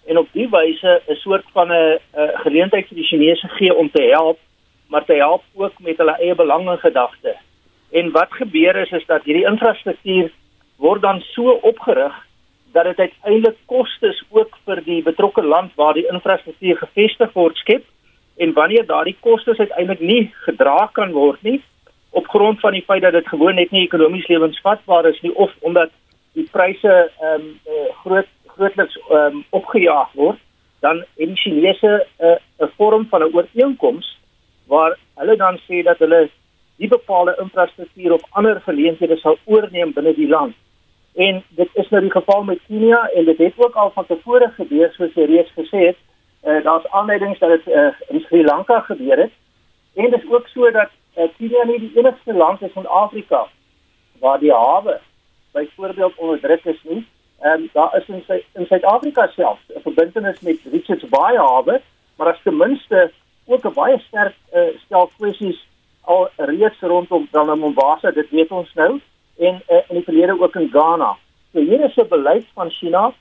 en 0.06 0.18
op 0.18 0.28
die 0.32 0.48
wyse 0.48 1.02
'n 1.08 1.14
soort 1.14 1.44
van 1.52 1.68
'n 1.72 1.98
geleentheid 2.44 2.88
vir 2.88 2.96
die 2.96 3.10
Chinese 3.10 3.48
gee 3.48 3.74
om 3.74 3.90
te 3.90 4.02
help 4.02 4.38
maar 4.88 5.04
te 5.04 5.14
help 5.14 5.42
ook 5.54 5.78
met 5.78 5.96
hulle 5.96 6.16
eie 6.16 6.34
belange 6.34 6.76
gedagte. 6.76 7.36
En 7.90 8.10
wat 8.10 8.32
gebeur 8.32 8.76
is 8.76 8.90
is 8.90 9.06
dat 9.06 9.24
hierdie 9.24 9.46
infrastruktuur 9.46 10.32
word 10.76 11.02
dan 11.02 11.20
so 11.20 11.50
opgerig 11.50 12.29
dat 12.72 12.84
dit 12.84 12.98
uiteindelik 12.98 13.56
kostes 13.66 14.22
ook 14.30 14.58
vir 14.64 14.82
die 14.84 15.02
betrokke 15.02 15.42
land 15.42 15.74
waar 15.74 15.94
die 15.94 16.06
infrastruktuur 16.12 16.76
gevestig 16.76 17.32
word 17.32 17.56
skep 17.56 17.84
en 18.36 18.52
wanneer 18.52 18.86
daardie 18.86 19.16
kostes 19.20 19.58
uiteindelik 19.58 20.00
nie 20.00 20.34
gedra 20.46 20.90
kan 20.92 21.12
word 21.12 21.42
nie 21.42 21.60
op 22.10 22.26
grond 22.26 22.60
van 22.60 22.72
die 22.72 22.84
feit 22.86 23.02
dat 23.02 23.12
dit 23.12 23.28
gewoon 23.28 23.54
net 23.54 23.70
nie 23.70 23.84
ekonomies 23.86 24.28
lewensvatbaar 24.28 25.06
is 25.10 25.20
nie 25.20 25.34
of 25.34 25.52
omdat 25.60 25.90
die 26.38 26.46
pryse 26.52 26.94
ehm 27.20 27.34
um, 27.34 27.50
uh, 27.66 27.88
groot 28.04 28.30
grootliks 28.54 28.96
ehm 29.08 29.40
um, 29.40 29.44
opgejaag 29.50 30.12
word 30.14 30.38
dan 30.80 31.04
en 31.16 31.34
die 31.34 31.36
Chinese 31.36 32.06
'n 32.18 32.24
uh, 32.24 32.66
'n 32.66 32.72
vorm 32.76 33.06
van 33.10 33.22
'n 33.22 33.34
ooreenkoms 33.34 34.18
waar 34.66 34.98
hulle 35.14 35.36
dan 35.36 35.58
sê 35.68 35.82
dat 35.82 35.98
hulle 35.98 36.28
die 36.76 36.88
bepaalde 36.88 37.36
infrastruktuur 37.40 38.12
op 38.12 38.26
ander 38.30 38.60
geleenthede 38.60 39.16
sal 39.16 39.38
oorneem 39.44 39.92
binne 39.92 40.14
die 40.14 40.28
land. 40.28 40.54
En 41.14 41.42
dit 41.48 41.68
is 41.72 41.88
nou 41.88 42.02
die 42.02 42.10
geval 42.10 42.42
met 42.42 42.58
Kenia 42.66 43.08
en 43.14 43.24
dit 43.24 43.38
het 43.38 43.52
ook 43.56 43.74
al 43.74 43.90
van 43.90 44.06
tevore 44.06 44.52
gebeur 44.54 44.92
soos 44.92 45.14
jy 45.14 45.24
reeds 45.24 45.52
gesê 45.58 45.86
het 45.86 45.96
uh, 46.44 46.64
daar's 46.64 46.86
aanleidings 46.90 47.38
dat 47.38 47.48
dit 47.48 47.74
uh, 47.74 47.88
in 48.08 48.20
Sri 48.20 48.44
Lanka 48.44 48.80
gebeur 48.80 49.18
het. 49.18 49.32
En 49.94 50.10
dit 50.10 50.22
is 50.22 50.30
ook 50.30 50.48
so 50.48 50.70
dat 50.70 50.90
uh, 51.16 51.24
Kenia 51.36 51.64
nie 51.64 51.78
die 51.78 51.92
enigste 51.94 52.34
land 52.34 52.62
is 52.62 52.74
in 52.74 52.86
Afrika 52.86 53.46
waar 54.18 54.38
die 54.38 54.52
hawe 54.52 55.00
byvoorbeeld 55.52 56.16
onder 56.16 56.40
druk 56.40 56.64
is 56.64 56.82
nie. 56.82 57.06
Ehm 57.40 57.52
um, 57.52 57.70
daar 57.72 57.96
is 57.96 58.08
in 58.08 58.22
sy, 58.26 58.44
in 58.52 58.66
Suid-Afrika 58.66 59.26
self 59.26 59.58
'n 59.68 59.80
verbintenis 59.82 60.40
met 60.40 60.58
Richards 60.72 61.08
Bay 61.08 61.36
hawe, 61.36 61.80
maar 62.16 62.32
as 62.32 62.42
ten 62.42 62.56
minste 62.56 63.10
ook 63.46 63.64
'n 63.64 63.72
baie 63.72 63.98
sterk 63.98 64.34
uh, 64.54 64.62
stel 64.84 65.10
kwessies 65.16 65.66
al 66.00 66.28
reeds 66.36 66.80
rondom 66.80 67.28
dan 67.30 67.58
Mombasa, 67.58 68.10
dit 68.10 68.30
weet 68.30 68.50
ons 68.50 68.74
nou 68.74 69.00
en 69.40 69.62
uh, 69.68 69.76
in 69.88 69.94
die 69.96 70.04
verlede 70.04 70.40
ook 70.40 70.56
in 70.56 70.70
Ghana. 70.72 71.16
So 71.52 71.60
hier 71.60 71.84
is 71.84 71.96
'n 71.96 72.08
beleid 72.08 72.46
van 72.54 72.70
China 72.70 73.12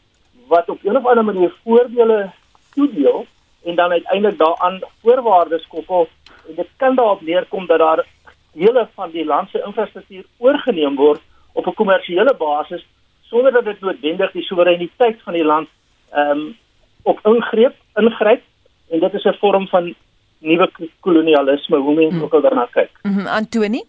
wat 0.48 0.70
op 0.70 0.84
'n 0.84 0.96
of 0.96 1.06
ander 1.06 1.26
manier 1.26 1.54
voordele 1.64 2.32
toedeel 2.74 3.26
en 3.64 3.76
dan 3.76 3.92
uiteindelik 3.92 4.38
daaraan 4.38 4.80
voorwaardes 5.02 5.68
koppel 5.68 6.08
en 6.48 6.56
dit 6.56 6.68
kan 6.78 6.96
daarop 6.96 7.22
neerkom 7.22 7.66
dat 7.66 7.80
daar 7.80 8.06
dele 8.52 8.88
van 8.94 9.12
die 9.12 9.26
land 9.26 9.50
se 9.50 9.64
infrastruktuur 9.66 10.26
oorgeneem 10.38 10.96
word 10.96 11.22
op 11.54 11.66
'n 11.66 11.74
kommersiële 11.74 12.36
basis 12.38 12.86
sonder 13.22 13.52
dat 13.52 13.66
dit 13.66 13.80
noodwendig 13.80 14.32
die 14.32 14.44
soewereiniteit 14.44 15.22
van 15.22 15.34
die 15.34 15.46
land 15.46 15.68
ehm 16.10 16.30
um, 16.30 16.58
op 17.04 17.20
ingreep 17.24 17.76
ingryp 17.96 18.42
en 18.90 19.00
dit 19.00 19.14
is 19.14 19.24
'n 19.24 19.38
vorm 19.40 19.68
van 19.68 19.96
nuwe 20.38 20.70
kolonialisme 21.00 21.78
hoe 21.78 21.96
mense 21.96 22.16
hmm. 22.16 22.24
ook 22.24 22.34
al 22.34 22.42
daarna 22.42 22.68
kyk. 22.72 22.90
Mhm, 23.04 23.28
Antoni? 23.28 23.84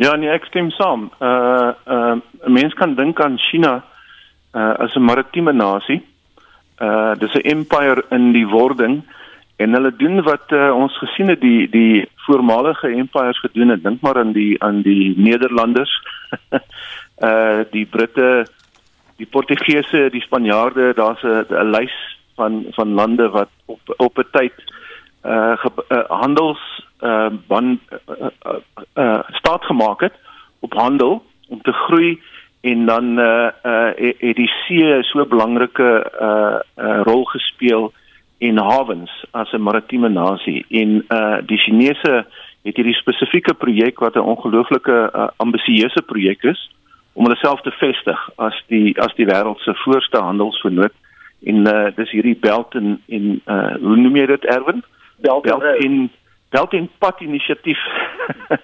Ja, 0.00 0.14
nee, 0.16 0.30
ek 0.32 0.46
stem 0.48 0.70
saam. 0.72 1.10
Uh 1.20 1.72
uh 1.84 2.16
'n 2.16 2.52
mens 2.52 2.72
kan 2.74 2.94
dink 2.96 3.20
aan 3.20 3.36
China 3.38 3.84
uh, 4.56 4.74
as 4.84 4.94
'n 4.96 5.04
maritieme 5.04 5.52
nasie. 5.52 6.00
Uh 6.80 7.12
dis 7.20 7.34
'n 7.34 7.44
empire 7.54 8.04
in 8.10 8.32
die 8.32 8.46
wording 8.48 9.02
en 9.56 9.72
hulle 9.76 9.92
doen 9.96 10.22
wat 10.22 10.52
uh, 10.52 10.72
ons 10.72 10.96
gesien 10.98 11.28
het 11.28 11.40
die 11.40 11.68
die 11.68 12.08
voormalige 12.26 12.88
empires 12.88 13.40
gedoen 13.40 13.68
het. 13.68 13.82
Dink 13.82 14.00
maar 14.00 14.16
aan 14.16 14.32
die 14.32 14.56
aan 14.62 14.80
die 14.82 15.14
Nederlanders. 15.16 15.92
uh 17.28 17.60
die 17.70 17.84
Britte, 17.84 18.46
die 19.16 19.26
Portugese, 19.26 20.08
die 20.10 20.24
Spanjaarde, 20.24 20.92
daar's 20.94 21.22
'n 21.22 21.70
lys 21.76 21.96
van 22.36 22.64
van 22.70 22.88
lande 22.94 23.28
wat 23.28 23.50
op 23.66 23.80
op 23.96 24.18
'n 24.18 24.28
tyd 24.32 24.56
uh, 24.56 24.79
ge, 25.22 25.70
uh 25.88 26.04
handels 26.08 26.84
uh 27.00 27.28
ban 27.46 27.80
uh, 27.92 28.26
uh, 28.46 28.56
uh 28.94 29.20
staat 29.28 29.64
gemaak 29.64 30.00
het 30.00 30.14
op 30.60 30.72
handel 30.72 31.22
om 31.48 31.62
te 31.62 31.72
groei 31.72 32.20
en 32.60 32.86
dan 32.86 33.18
uh 33.18 33.48
uh 33.62 33.90
het 33.96 34.36
die 34.36 34.52
see 34.66 35.02
so 35.02 35.20
'n 35.20 35.28
belangrike 35.28 36.12
uh, 36.20 36.58
uh 36.84 37.00
rol 37.02 37.24
gespeel 37.24 37.92
in 38.38 38.58
hawens 38.58 39.24
as 39.30 39.52
'n 39.52 39.62
maritieme 39.62 40.08
nasie 40.08 40.64
en 40.68 41.04
uh 41.08 41.36
die 41.46 41.58
Chinese 41.58 42.26
het 42.62 42.76
hierdie 42.76 42.94
spesifieke 42.94 43.54
projek 43.54 43.98
wat 43.98 44.14
'n 44.14 44.30
ongelooflike 44.32 45.10
uh, 45.14 45.28
ambisieuse 45.36 46.02
projek 46.02 46.42
is 46.42 46.70
om 47.12 47.24
hulle 47.24 47.36
self 47.36 47.60
te 47.60 47.70
vestig 47.70 48.30
as 48.36 48.62
die 48.66 49.00
as 49.00 49.14
die 49.14 49.26
wêreld 49.26 49.58
se 49.58 49.74
voorste 49.74 50.18
handelsvernoot 50.18 50.92
en 51.44 51.56
uh 51.66 51.88
dis 51.96 52.10
hierdie 52.10 52.38
belt 52.40 52.74
en 52.74 53.02
en 53.08 53.40
uh 53.46 53.74
hoe 53.80 53.96
noem 53.96 54.16
jy 54.16 54.26
dit 54.26 54.44
Erwin? 54.44 54.84
Belt, 55.20 55.42
belt 55.42 55.84
en 55.84 56.10
belt 56.50 56.72
en 56.72 56.90
pad 56.98 57.20
inisiatief. 57.20 57.78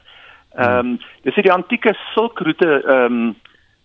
Ehm 0.57 0.79
um, 0.79 0.99
dis 1.23 1.35
die 1.35 1.53
antieke 1.53 1.93
silkroete 2.15 2.81
ehm 2.83 3.19
um, 3.19 3.35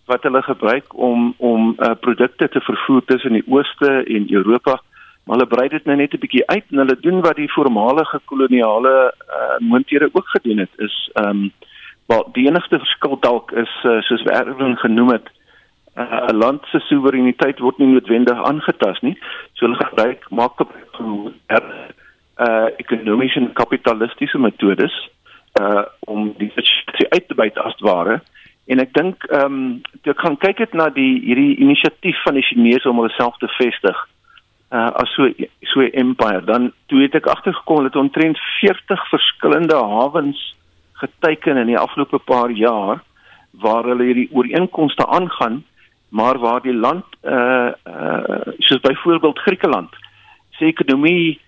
wat 0.08 0.22
hulle 0.22 0.42
gebruik 0.42 0.94
om 0.96 1.34
om 1.36 1.74
uh, 1.78 1.90
produkte 2.00 2.48
te 2.48 2.60
vervoer 2.60 3.04
tussen 3.04 3.32
die 3.32 3.44
ooste 3.46 3.90
en 4.04 4.32
Europa. 4.32 4.80
Maar 5.24 5.36
hulle 5.36 5.46
brei 5.46 5.68
dit 5.68 5.84
nou 5.84 5.96
net 5.96 6.14
'n 6.14 6.22
bietjie 6.24 6.46
uit 6.46 6.64
en 6.70 6.78
hulle 6.78 6.96
doen 7.00 7.20
wat 7.20 7.36
die 7.36 7.52
voormalige 7.52 8.20
koloniale 8.24 8.94
uh, 9.12 9.58
moonthede 9.58 10.08
ook 10.12 10.28
gedoen 10.28 10.58
het 10.58 10.74
is 10.76 11.10
ehm 11.12 11.28
um, 11.28 11.52
wel 12.06 12.28
die 12.32 12.46
enigste 12.46 12.78
verskil 12.78 13.16
dalk 13.20 13.52
is 13.52 13.72
uh, 13.84 14.00
soos 14.00 14.24
Erwin 14.24 14.76
genoem 14.76 15.10
het 15.12 15.28
'n 15.96 16.00
uh, 16.00 16.28
land 16.32 16.64
se 16.64 16.78
soewereiniteit 16.78 17.58
word 17.58 17.78
nie 17.78 17.88
noodwendig 17.88 18.44
aangetast 18.44 19.02
nie. 19.02 19.18
So 19.52 19.66
hulle 19.66 19.84
gebruik 19.84 20.30
maak 20.30 20.60
op 20.60 20.72
er, 21.46 21.64
uh 22.40 22.68
ekonomiese 22.76 23.40
en 23.40 23.52
kapitalistiese 23.52 24.38
metodes 24.38 24.94
uh 25.60 25.84
om 26.00 26.32
die 26.38 26.50
situasie 26.54 27.08
uit 27.10 27.28
te 27.28 27.34
byt 27.34 27.58
as 27.58 27.76
ware. 27.80 28.20
En 28.66 28.80
ek 28.80 28.94
dink 28.94 29.24
ehm 29.28 29.44
um, 29.44 29.82
jy 30.02 30.14
kan 30.14 30.36
kyk 30.36 30.64
dit 30.64 30.72
na 30.78 30.88
die 30.88 31.20
hierdie 31.26 31.56
inisiatief 31.60 32.22
van 32.24 32.38
die 32.38 32.46
Chinese 32.46 32.88
om 32.88 33.02
hulself 33.04 33.36
te 33.42 33.50
vestig 33.58 33.98
uh 34.72 34.90
as 35.02 35.12
so 35.14 35.28
so 35.72 35.80
'n 35.80 35.92
empire. 36.04 36.44
Dan 36.44 36.72
toe 36.86 37.02
het 37.02 37.14
ek 37.14 37.26
agtergekom 37.26 37.82
dat 37.82 37.96
omtrent 37.96 38.38
40 38.60 39.08
verskillende 39.08 39.76
hawens 39.76 40.56
geteken 40.92 41.56
in 41.56 41.66
die 41.66 41.78
afgelope 41.78 42.18
paar 42.18 42.50
jaar 42.50 43.02
waar 43.50 43.84
hulle 43.84 44.04
hierdie 44.04 44.30
ooreenkomste 44.32 45.06
aangaan 45.06 45.64
maar 46.08 46.38
waar 46.38 46.62
die 46.62 46.74
land 46.74 47.04
uh 47.22 47.72
uh 47.84 48.52
soos 48.58 48.80
byvoorbeeld 48.80 49.38
Griekeland 49.38 49.90
se 50.50 50.64
ekonomie 50.64 51.40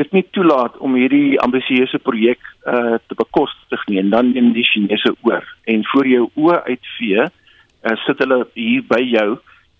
dit 0.00 0.12
nie 0.12 0.24
toelaat 0.30 0.76
om 0.78 0.96
hierdie 0.96 1.38
ambisieuse 1.44 1.98
projek 1.98 2.40
uh 2.66 2.98
te 3.06 3.18
bekostig 3.18 3.86
nie 3.88 4.00
en 4.00 4.10
dan 4.10 4.34
in 4.34 4.52
die 4.56 4.64
Chinese 4.64 5.14
oor 5.22 5.46
en 5.64 5.84
voor 5.92 6.08
jou 6.08 6.28
oë 6.34 6.58
uitvee 6.70 7.24
uh, 7.26 7.96
sit 8.06 8.18
hulle 8.24 8.44
hier 8.54 8.84
by 8.88 9.02
jou 9.04 9.30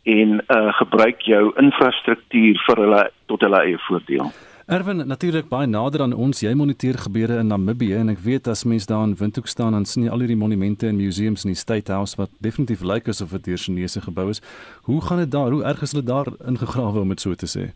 en 0.05 0.41
uh 0.43 0.73
gebruik 0.81 1.23
jou 1.27 1.45
infrastruktuur 1.63 2.65
vir 2.67 2.83
hulle 2.85 3.05
tot 3.31 3.45
hulle 3.47 3.61
eie 3.67 3.79
voordeel. 3.89 4.33
Erwin, 4.73 5.03
natuurlik 5.07 5.49
baie 5.51 5.67
nader 5.67 6.05
aan 6.05 6.13
ons. 6.15 6.41
Jy 6.41 6.53
moniteer 6.55 6.97
gebeure 7.03 7.41
in 7.43 7.51
Namibië 7.51 7.99
en 7.99 8.13
ek 8.13 8.23
weet 8.23 8.47
as 8.49 8.63
mens 8.65 8.87
daar 8.87 9.03
in 9.09 9.17
Windhoek 9.19 9.51
staan 9.51 9.75
dan 9.75 9.85
sien 9.85 10.07
jy 10.07 10.13
al 10.15 10.23
hierdie 10.23 10.39
monumente 10.39 10.87
en 10.87 10.97
museums 10.97 11.43
in 11.45 11.51
die 11.51 11.59
State 11.59 11.93
House 11.93 12.17
wat 12.17 12.31
definitief 12.41 12.85
lyk 12.87 13.11
asof 13.11 13.35
dit 13.37 13.51
deur 13.51 13.59
Chinese 13.59 14.01
gebou 14.01 14.29
is. 14.31 14.43
Hoe 14.87 15.01
gaan 15.03 15.19
dit 15.25 15.31
daar? 15.31 15.51
Hoe 15.51 15.65
erg 15.67 15.83
is 15.83 15.93
hulle 15.93 16.07
daar 16.07 16.31
ingegrawe 16.47 17.03
om 17.03 17.15
dit 17.15 17.21
so 17.21 17.35
te 17.35 17.51
sê? 17.51 17.73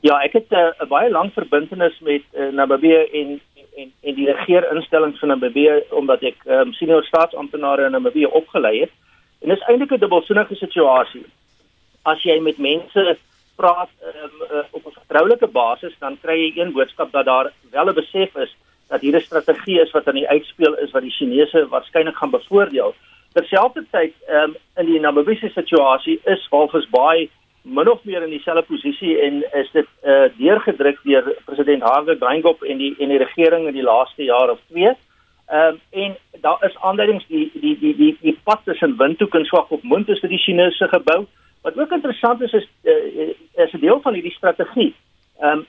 Ja, 0.00 0.20
ek 0.22 0.32
het 0.32 0.52
eh, 0.54 0.58
'n 0.58 0.84
uh, 0.84 0.88
baie 0.88 1.10
lang 1.10 1.32
verbintenis 1.32 1.98
met 2.00 2.22
uh, 2.32 2.52
Namibië 2.52 3.08
en 3.20 3.40
en 3.76 3.92
en 4.02 4.14
die 4.14 4.32
regeerinstellings 4.32 5.18
van 5.18 5.28
Namibië 5.28 5.82
omdat 5.90 6.22
ek 6.22 6.36
um, 6.46 6.72
senior 6.72 7.04
staatsamptenare 7.04 7.84
in 7.84 7.90
Namibië 7.90 8.26
opgelei 8.26 8.80
het. 8.80 8.90
En 9.42 9.48
dit 9.48 9.58
is 9.58 9.66
eintlik 9.66 9.90
'n 9.90 9.98
dubbelsinnige 9.98 10.54
situasie. 10.54 11.26
As 12.02 12.22
jy 12.22 12.38
met 12.40 12.58
mense 12.58 13.18
praat 13.56 13.90
um, 14.02 14.30
uh, 14.50 14.64
op 14.70 14.86
'n 14.86 14.98
vertroulike 15.00 15.46
basis, 15.46 15.94
dan 15.98 16.18
kry 16.22 16.38
jy 16.38 16.62
een 16.62 16.72
boodskap 16.72 17.12
dat 17.12 17.24
daar 17.24 17.52
wel 17.70 17.88
'n 17.88 17.94
besef 17.94 18.36
is 18.36 18.56
dat 18.88 19.00
hier 19.00 19.16
'n 19.16 19.20
strategie 19.20 19.80
is 19.80 19.90
wat 19.90 20.06
aan 20.08 20.20
die 20.20 20.28
uitspeel 20.28 20.74
is 20.74 20.90
wat 20.90 21.02
die 21.02 21.16
Chinese 21.18 21.68
waarskynlik 21.68 22.16
gaan 22.16 22.30
bevoordeel. 22.30 22.94
Terselfdertyd, 23.32 24.14
um, 24.28 24.56
in 24.76 24.86
die 24.86 25.00
Namibiese 25.00 25.48
situasie 25.48 26.20
is 26.24 26.48
Walvis 26.48 26.88
Bay 26.88 27.30
min 27.68 27.90
of 27.90 28.04
meer 28.04 28.22
in 28.22 28.30
dieselfde 28.30 28.62
posisie 28.62 29.18
en 29.20 29.42
is 29.52 29.70
dit 29.72 29.86
uh, 30.04 30.28
deurgedruk 30.38 31.00
deur 31.04 31.26
president 31.44 31.82
Harve 31.82 32.16
Geingob 32.20 32.62
en 32.62 32.78
die 32.80 32.94
en 32.98 33.12
die 33.12 33.20
regering 33.22 33.66
in 33.68 33.76
die 33.76 33.86
laaste 33.86 34.24
jaar 34.24 34.50
of 34.50 34.60
twee. 34.70 34.94
Ehm 35.48 35.76
um, 35.76 35.80
en 35.90 36.16
daar 36.44 36.64
is 36.68 36.76
aanduidings 36.76 37.26
die 37.26 37.50
die 37.54 37.74
die 37.80 37.94
die 37.96 38.16
die 38.20 38.36
pad 38.44 38.64
tussen 38.64 38.96
Windhoek 38.98 39.34
en 39.34 39.44
Swakopmund 39.44 40.08
is 40.08 40.20
vir 40.20 40.32
die 40.32 40.42
Chinese 40.44 40.88
gebou. 40.88 41.26
Wat 41.62 41.78
ook 41.78 41.92
interessant 41.92 42.40
is 42.40 42.52
is 42.52 42.68
uh, 42.84 43.34
is 43.64 43.72
'n 43.72 43.80
deel 43.80 44.00
van 44.00 44.14
hierdie 44.14 44.36
strategie. 44.36 44.94
Ehm 45.40 45.58
um, 45.58 45.66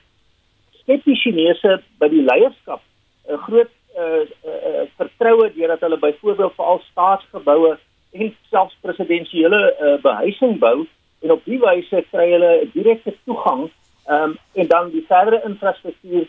skep 0.82 1.04
die 1.04 1.16
Chinese 1.16 1.82
by 1.98 2.08
die 2.08 2.24
leierskap 2.24 2.82
'n 3.28 3.36
groot 3.46 3.72
uh, 3.96 4.24
uh, 4.44 4.84
vertroue 4.96 5.52
deurdat 5.54 5.80
hulle 5.80 5.98
byvoorbeeld 5.98 6.54
veral 6.54 6.80
staatsgeboue 6.90 7.78
en 8.12 8.34
selfs 8.50 8.76
presidensiële 8.80 9.60
uh, 9.80 10.02
behuising 10.02 10.58
bou 10.58 10.86
en 11.20 11.32
op 11.32 11.44
die 11.44 11.58
wyse 11.60 12.04
kry 12.10 12.30
hulle 12.32 12.52
direkte 12.72 13.14
toegang 13.24 13.68
um, 14.08 14.38
en 14.52 14.66
dan 14.66 14.90
die 14.90 15.04
verdere 15.08 15.42
infrastruktuur 15.44 16.26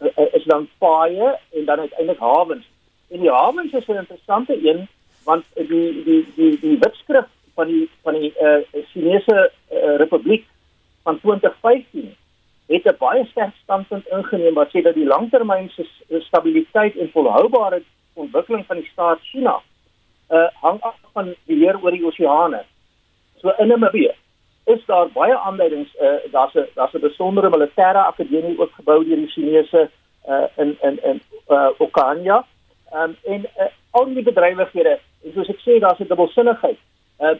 uh, 0.00 0.26
is 0.32 0.44
dan 0.44 0.68
paaie 0.78 1.38
en 1.52 1.64
dan 1.64 1.78
uiteindelik 1.78 2.20
hawens. 2.20 2.66
En 3.08 3.20
die 3.20 3.30
hawens 3.30 3.72
is 3.72 3.86
'n 3.86 4.02
interessante 4.04 4.68
een 4.68 4.88
want 5.24 5.44
die 5.54 6.02
die 6.04 6.26
die 6.36 6.58
die 6.60 6.78
wetskrif 6.78 7.26
van 7.54 7.66
die 7.66 7.90
van 8.02 8.14
die 8.14 8.32
eh 8.38 8.60
uh, 8.72 8.84
Chinese 8.92 9.50
uh, 9.72 9.96
Republiek 9.96 10.44
van 11.02 11.20
2015 11.20 12.16
het 12.66 12.84
'n 12.84 12.96
baie 12.98 13.24
sterk 13.24 13.54
standpunt 13.62 14.06
ingeneem 14.06 14.54
wat 14.54 14.68
sê 14.68 14.82
dat 14.82 14.94
die 14.94 15.06
langtermynse 15.06 15.86
stabiliteit 16.18 16.96
en 16.96 17.10
volhoubare 17.10 17.82
ontwikkeling 18.12 18.66
van 18.66 18.76
die 18.76 18.88
staat 18.92 19.18
China 19.20 19.60
eh 20.28 20.36
uh, 20.36 20.48
hang 20.52 20.80
af 20.80 20.96
van 21.12 21.34
die 21.44 21.56
leer 21.56 21.82
oor 21.82 21.90
die 21.90 22.06
oseane. 22.06 22.64
So 23.40 23.52
in 23.58 23.68
Namibië 23.68 24.14
is 24.66 24.84
daar 24.86 25.08
baie 25.14 25.36
aanduidings 25.38 25.96
eh 25.96 26.06
uh, 26.06 26.32
daar's 26.32 26.54
'n 26.54 26.68
daar's 26.74 26.94
'n 26.94 27.00
besondere 27.00 27.48
militêre 27.50 28.02
akademie 28.12 28.58
ook 28.58 28.72
gebou 28.72 29.04
deur 29.04 29.16
die 29.16 29.34
Chinese 29.34 29.90
eh 30.24 30.32
uh, 30.32 30.46
in 30.56 30.76
in 30.82 30.98
in 31.02 31.20
eh 31.46 31.56
uh, 31.56 31.68
Okania. 31.78 32.44
Ehm 32.92 33.02
um, 33.02 33.16
en 33.24 33.40
uh, 33.40 33.66
al 33.90 34.04
die 34.04 34.22
bedrywighede 34.22 34.98
en 35.24 35.32
soos 35.34 35.48
ek 35.48 35.60
sê 35.66 35.78
daar's 35.78 36.00
'n 36.00 36.08
dubbelsinnigheid. 36.08 36.78
Eh 37.18 37.28
uh, 37.30 37.36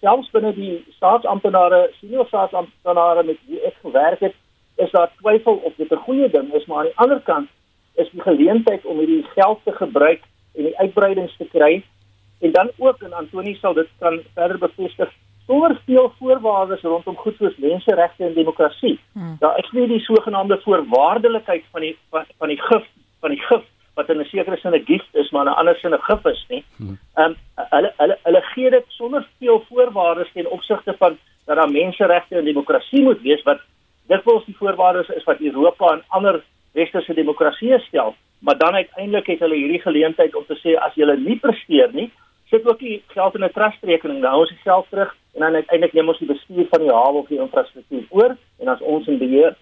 selfs 0.00 0.30
binne 0.30 0.54
die 0.54 0.84
staatsamptenare, 0.96 1.90
senior 2.00 2.26
staatsamptenare 2.26 3.22
met 3.22 3.36
wie 3.46 3.60
ek 3.60 3.76
gewerk 3.82 4.20
het, 4.20 4.34
is 4.76 4.90
daar 4.90 5.10
twyfel 5.20 5.54
of 5.54 5.72
dit 5.76 5.92
'n 5.92 6.04
goeie 6.06 6.30
ding 6.30 6.54
is, 6.54 6.66
maar 6.66 6.78
aan 6.78 6.90
die 6.90 6.96
ander 6.96 7.20
kant 7.20 7.48
is 7.94 8.10
die 8.10 8.20
geleentheid 8.20 8.84
om 8.84 8.98
hierdie 8.98 9.26
geld 9.34 9.58
te 9.64 9.72
gebruik 9.72 10.22
en 10.54 10.62
die 10.64 10.78
uitbreidings 10.78 11.36
te 11.36 11.48
kry 11.52 11.82
en 12.40 12.52
dan 12.52 12.70
ook 12.78 13.02
en 13.02 13.12
Antoni 13.12 13.54
sal 13.54 13.74
dit 13.74 13.88
kan 13.98 14.20
verder 14.34 14.58
bevestig 14.58 15.12
sonder 15.50 15.80
veel 15.86 16.12
voorwaardes 16.18 16.82
rondom 16.82 17.16
goed 17.16 17.36
soos 17.36 17.56
menseregte 17.58 18.24
en 18.24 18.34
demokrasie. 18.34 19.00
Hmm. 19.12 19.36
Daar 19.38 19.58
is 19.58 19.70
nie 19.74 19.86
die 19.88 20.00
sogenaamde 20.00 20.60
voorwaardelikheid 20.62 21.64
van 21.70 21.80
die 21.80 21.96
van, 22.10 22.24
van 22.38 22.48
die 22.48 22.60
gif 22.68 22.86
van 23.20 23.34
die 23.34 23.40
gif 23.48 23.64
wat 23.98 24.08
in 24.08 24.20
'n 24.20 24.24
sekere 24.24 24.56
sin 24.56 24.74
'n 24.74 24.84
gift 24.86 25.14
is, 25.22 25.30
maar 25.30 25.46
in 25.46 25.52
'n 25.52 25.58
ander 25.60 25.76
sin 25.76 25.94
'n 25.94 26.06
gif 26.08 26.24
is 26.24 26.44
nie. 26.48 26.64
Hmm. 26.76 26.98
Ehm 27.14 27.26
um, 27.30 27.36
hulle 27.70 27.92
hulle 27.96 28.18
hulle 28.22 28.42
gee 28.54 28.70
dit 28.70 28.84
sonder 28.88 29.26
veel 29.38 29.64
voorwaardes 29.68 30.30
ten 30.32 30.50
opsigte 30.50 30.94
van 30.98 31.18
dat 31.46 31.56
daar 31.56 31.70
menseregte 31.70 32.36
en 32.36 32.44
demokrasie 32.44 33.02
moet 33.02 33.20
wees 33.20 33.42
wat 33.42 33.60
dikwels 34.06 34.44
die 34.44 34.56
voorwaardes 34.56 35.08
is 35.08 35.24
wat 35.24 35.40
Europa 35.40 35.92
en 35.92 36.02
ander 36.08 36.42
westerse 36.72 37.14
demokratieë 37.14 37.78
stel, 37.78 38.14
maar 38.38 38.58
dan 38.58 38.74
uiteindelik 38.74 39.26
het 39.26 39.38
hulle 39.38 39.54
hierdie 39.54 39.80
geleentheid 39.80 40.34
om 40.34 40.44
te 40.46 40.58
sê 40.62 40.78
as 40.78 40.94
jy 40.94 41.16
nie 41.16 41.38
presteer 41.38 41.90
nie, 41.92 42.10
sit 42.50 42.66
ook 42.66 42.78
die 42.78 43.02
geld 43.06 43.34
in 43.34 43.44
'n 43.44 43.52
trustrekening, 43.52 44.20
dan 44.20 44.30
hou 44.30 44.40
ons 44.40 44.48
die 44.48 44.62
geld 44.62 44.86
terug 44.90 45.16
en 45.32 45.40
dan 45.40 45.54
uiteindelik 45.54 45.94
neem 45.94 46.08
ons 46.08 46.18
die 46.18 46.28
bestuur 46.28 46.66
van 46.70 46.80
die 46.84 46.92
hawe 46.92 47.22
of 47.22 47.28
die 47.28 47.40
infrastruktuur 47.40 48.06
oor 48.10 48.36
en 48.58 48.68
as 48.68 48.80
ons 48.80 49.06
in 49.06 49.18
beheer. 49.18 49.56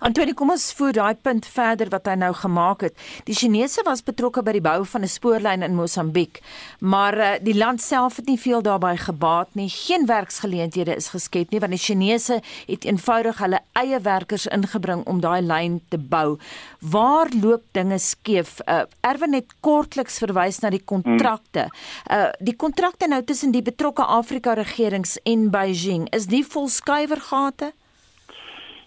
Antoni, 0.00 0.32
kom 0.32 0.50
ons 0.54 0.70
voer 0.76 0.94
daai 0.96 1.16
punt 1.20 1.46
verder 1.52 1.90
wat 1.92 2.08
hy 2.08 2.14
nou 2.16 2.30
gemaak 2.36 2.84
het. 2.86 2.94
Die 3.28 3.36
Chinese 3.36 3.82
was 3.84 4.04
betrokke 4.04 4.42
by 4.44 4.56
die 4.56 4.64
bou 4.64 4.84
van 4.88 5.04
'n 5.04 5.08
spoorlyn 5.08 5.62
in 5.62 5.76
Mosambiek, 5.76 6.40
maar 6.80 7.18
uh, 7.18 7.30
die 7.42 7.54
land 7.54 7.82
self 7.82 8.16
het 8.16 8.26
nie 8.26 8.40
veel 8.40 8.62
daarbey 8.62 8.96
gebaat 8.96 9.54
nie. 9.54 9.68
Geen 9.68 10.06
werksgeleenthede 10.06 10.96
is 10.96 11.08
geskep 11.08 11.50
nie 11.50 11.60
want 11.60 11.72
die 11.72 11.80
Chinese 11.80 12.40
het 12.66 12.84
eenvoudig 12.84 13.38
hulle 13.38 13.60
eie 13.72 14.00
werkers 14.00 14.46
ingebring 14.46 15.04
om 15.06 15.20
daai 15.20 15.42
lyn 15.42 15.80
te 15.88 15.98
bou. 15.98 16.38
Waar 16.80 17.28
loop 17.42 17.62
dinge 17.72 17.98
skeef? 17.98 18.60
Uh, 18.66 18.82
Erwin 19.00 19.34
het 19.34 19.52
kortliks 19.60 20.18
verwys 20.18 20.60
na 20.60 20.70
die 20.70 20.84
kontrakte. 20.84 21.68
Uh, 22.10 22.32
die 22.40 22.56
kontrakte 22.56 23.08
nou 23.08 23.22
tussen 23.24 23.52
die 23.52 23.62
betrokke 23.62 24.04
Afrika 24.04 24.52
regerings 24.54 25.18
en 25.24 25.50
Beijing, 25.50 26.08
is 26.12 26.26
die 26.26 26.44
vol 26.44 26.68
skuiwergate? 26.68 27.72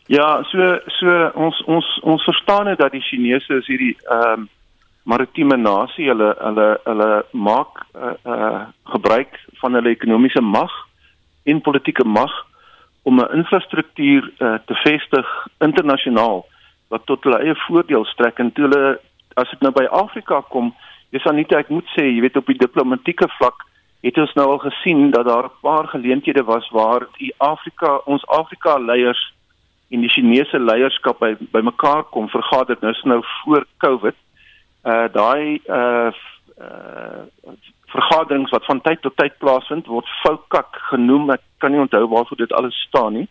Ja, 0.10 0.44
so 0.50 0.58
so 0.98 1.16
ons 1.38 1.58
ons 1.70 1.88
ons 2.02 2.24
verstaan 2.26 2.66
net 2.66 2.80
dat 2.82 2.96
die 2.96 3.04
Chinese 3.06 3.60
is 3.62 3.68
hierdie 3.70 3.94
ehm 4.08 4.40
um, 4.40 4.48
maritieme 5.10 5.58
nasie. 5.58 6.08
Hulle 6.10 6.32
hulle 6.40 6.66
hulle 6.86 7.10
maak 7.32 7.84
uh, 7.94 8.16
uh 8.26 8.64
gebruik 8.90 9.38
van 9.62 9.78
hulle 9.78 9.94
ekonomiese 9.94 10.42
mag 10.42 10.74
en 11.46 11.62
politieke 11.62 12.08
mag 12.18 12.34
om 13.04 13.22
'n 13.22 13.38
infrastruktuur 13.38 14.32
uh, 14.40 14.58
te 14.66 14.76
vestig 14.82 15.30
internasionaal 15.60 16.46
wat 16.90 17.06
tot 17.06 17.24
hulle 17.24 17.40
eie 17.46 17.56
voordeel 17.68 18.06
strek 18.06 18.40
en 18.40 18.52
toe 18.52 18.66
hulle 18.66 19.00
as 19.36 19.50
dit 19.50 19.62
nou 19.62 19.72
by 19.72 19.86
Afrika 19.86 20.42
kom, 20.42 20.74
dis 21.14 21.24
dan 21.24 21.36
nie 21.36 21.46
ek 21.54 21.70
moet 21.70 21.86
sê, 21.94 22.10
jy 22.10 22.22
weet 22.22 22.38
op 22.38 22.48
die 22.50 22.58
diplomatieke 22.66 23.30
vlak 23.38 23.66
het 24.02 24.18
ons 24.18 24.34
nou 24.34 24.48
al 24.52 24.62
gesien 24.66 25.12
dat 25.12 25.26
daar 25.26 25.54
'n 25.54 25.60
paar 25.62 25.88
geleenthede 25.88 26.44
was 26.44 26.70
waar 26.70 27.08
die 27.18 27.34
Afrika 27.38 28.02
ons 28.06 28.26
Afrika 28.28 28.78
leiers 28.78 29.34
en 29.90 30.02
die 30.06 30.10
Chinese 30.10 30.60
leierskap 30.60 31.20
by 31.20 31.34
bymekaar 31.54 32.04
kom 32.14 32.30
vergader 32.30 32.78
nou 32.82 32.92
is 32.94 33.04
nou 33.10 33.22
voor 33.24 33.66
Covid. 33.78 34.18
Uh 34.86 35.08
daai 35.14 35.62
uh 35.68 36.12
uh 36.62 37.26
vergaderings 37.90 38.52
wat 38.54 38.66
van 38.66 38.82
tyd 38.86 39.02
tot 39.02 39.16
tyd 39.18 39.38
plaasvind 39.42 39.88
word 39.90 40.10
FOCAC 40.22 40.78
genoem. 40.92 41.32
Ek 41.34 41.42
kan 41.58 41.74
nie 41.74 41.82
onthou 41.82 42.06
waarvoor 42.12 42.38
dit 42.38 42.54
alles 42.54 42.78
staan 42.88 43.18
nie. 43.18 43.28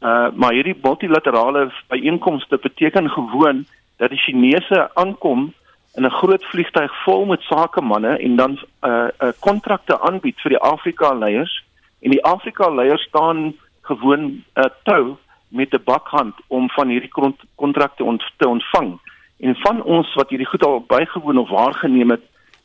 Uh 0.00 0.30
maar 0.34 0.56
hierdie 0.56 0.78
multilaterale 0.82 1.68
byeenkomste 1.92 2.58
beteken 2.62 3.10
gewoon 3.10 3.66
dat 3.98 4.10
die 4.10 4.24
Chinese 4.24 4.88
aankom 4.94 5.52
in 5.94 6.04
'n 6.04 6.18
groot 6.20 6.44
vliegtyg 6.44 6.92
vol 7.04 7.24
met 7.26 7.42
sakemanne 7.42 8.18
en 8.18 8.36
dan 8.36 8.58
uh 8.82 9.08
uh 9.20 9.32
kontrakte 9.40 10.00
aanbied 10.00 10.40
vir 10.40 10.56
die 10.56 10.64
Afrika 10.72 11.12
leiers 11.12 11.64
en 12.00 12.10
die 12.10 12.24
Afrika 12.24 12.70
leiers 12.70 13.02
staan 13.02 13.54
gewoon 13.82 14.44
uh 14.54 14.70
tou 14.82 15.18
met 15.48 15.72
'n 15.72 15.84
bakhand 15.84 16.34
om 16.46 16.70
van 16.70 16.88
hierdie 16.88 17.12
kontrakte 17.54 18.04
ont 18.04 18.32
te 18.36 18.48
ontvang. 18.48 18.98
En 19.38 19.56
van 19.56 19.82
ons 19.82 20.14
wat 20.14 20.28
hierdie 20.28 20.46
goed 20.46 20.64
al 20.64 20.84
bygewoon 20.86 21.38
of 21.38 21.48
waargeneem 21.48 22.10
het, 22.10 22.22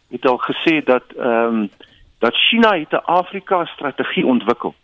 het 0.09 0.25
al 0.25 0.37
gesê 0.37 0.83
dat 0.83 1.03
ehm 1.17 1.55
um, 1.55 1.69
dat 2.19 2.35
China 2.35 2.69
het 2.79 2.91
'n 2.91 3.05
Afrika 3.05 3.65
strategie 3.65 4.25
ontwikkel. 4.25 4.75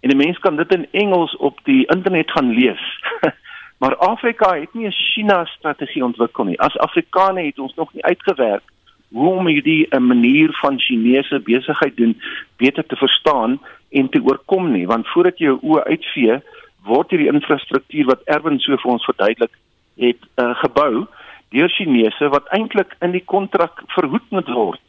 En 0.00 0.10
'n 0.10 0.16
mens 0.16 0.38
kan 0.38 0.56
dit 0.56 0.74
in 0.74 0.88
Engels 0.90 1.36
op 1.36 1.58
die 1.62 1.86
internet 1.86 2.30
gaan 2.30 2.50
lees. 2.50 3.04
maar 3.80 3.96
Afrika 3.96 4.54
het 4.60 4.74
nie 4.74 4.86
'n 4.86 4.92
China 4.92 5.44
strategie 5.44 6.04
ontwikkel 6.04 6.44
nie. 6.44 6.60
As 6.60 6.78
Afrikaane 6.78 7.42
het 7.42 7.58
ons 7.58 7.74
nog 7.74 7.92
nie 7.92 8.04
uitgewerk 8.04 8.62
hoe 9.08 9.34
om 9.34 9.46
hierdie 9.46 9.86
'n 9.90 10.06
manier 10.06 10.48
van 10.52 10.80
Chinese 10.80 11.40
besigheid 11.40 11.96
doen 11.96 12.20
beter 12.56 12.86
te 12.86 12.96
verstaan 12.96 13.60
en 13.90 14.08
te 14.08 14.22
oorkom 14.22 14.70
nie, 14.72 14.86
want 14.86 15.08
voordat 15.08 15.38
jy 15.38 15.44
jou 15.44 15.58
oë 15.62 15.84
uitvee, 15.84 16.42
word 16.84 17.10
hierdie 17.10 17.30
infrastruktuur 17.32 18.06
wat 18.06 18.22
Erwin 18.24 18.60
so 18.60 18.76
vir 18.76 18.92
ons 18.92 19.04
verduidelik 19.08 19.56
het 20.00 20.22
uh, 20.40 20.54
gebou 20.62 21.06
deur 21.50 21.72
Chinese 21.74 22.30
wat 22.32 22.48
eintlik 22.56 22.94
in 23.04 23.12
die 23.12 23.24
kontrak 23.24 23.82
verhoed 23.96 24.26
moet 24.30 24.48
word. 24.48 24.80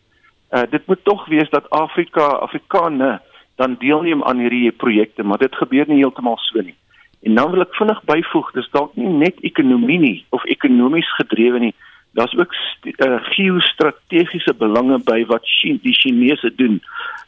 Uh, 0.52 0.64
dit 0.70 0.88
moet 0.88 1.04
tog 1.04 1.26
wees 1.32 1.50
dat 1.50 1.70
Afrika, 1.70 2.26
Afrikane 2.46 3.20
dan 3.56 3.78
deelneem 3.80 4.24
aan 4.24 4.40
hierdie 4.40 4.72
projekte, 4.72 5.24
maar 5.24 5.42
dit 5.42 5.56
gebeur 5.56 5.88
nie 5.88 6.02
heeltemal 6.02 6.38
so 6.38 6.62
nie. 6.62 6.76
En 7.22 7.36
dan 7.38 7.52
wil 7.54 7.62
ek 7.66 7.78
vinnig 7.78 8.02
byvoeg, 8.10 8.52
dis 8.58 8.70
dalk 8.74 8.96
nie 8.98 9.10
net 9.22 9.42
ekonomie 9.46 10.00
nie 10.02 10.18
of 10.34 10.46
ekonomies 10.50 11.10
gedrewe 11.20 11.60
nie. 11.62 11.74
Daar's 12.18 12.34
ook 12.36 12.52
uh, 12.52 13.20
geostrategiese 13.32 14.54
belange 14.58 14.98
by 15.08 15.22
wat 15.30 15.46
China, 15.48 15.80
die 15.84 15.96
Chinese 15.96 16.52
doen. 16.56 16.82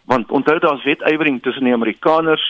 Want 0.10 0.32
onthou 0.32 0.58
daar's 0.60 0.84
wetywering 0.84 1.42
tussen 1.42 1.64
die 1.64 1.74
Amerikaners, 1.74 2.44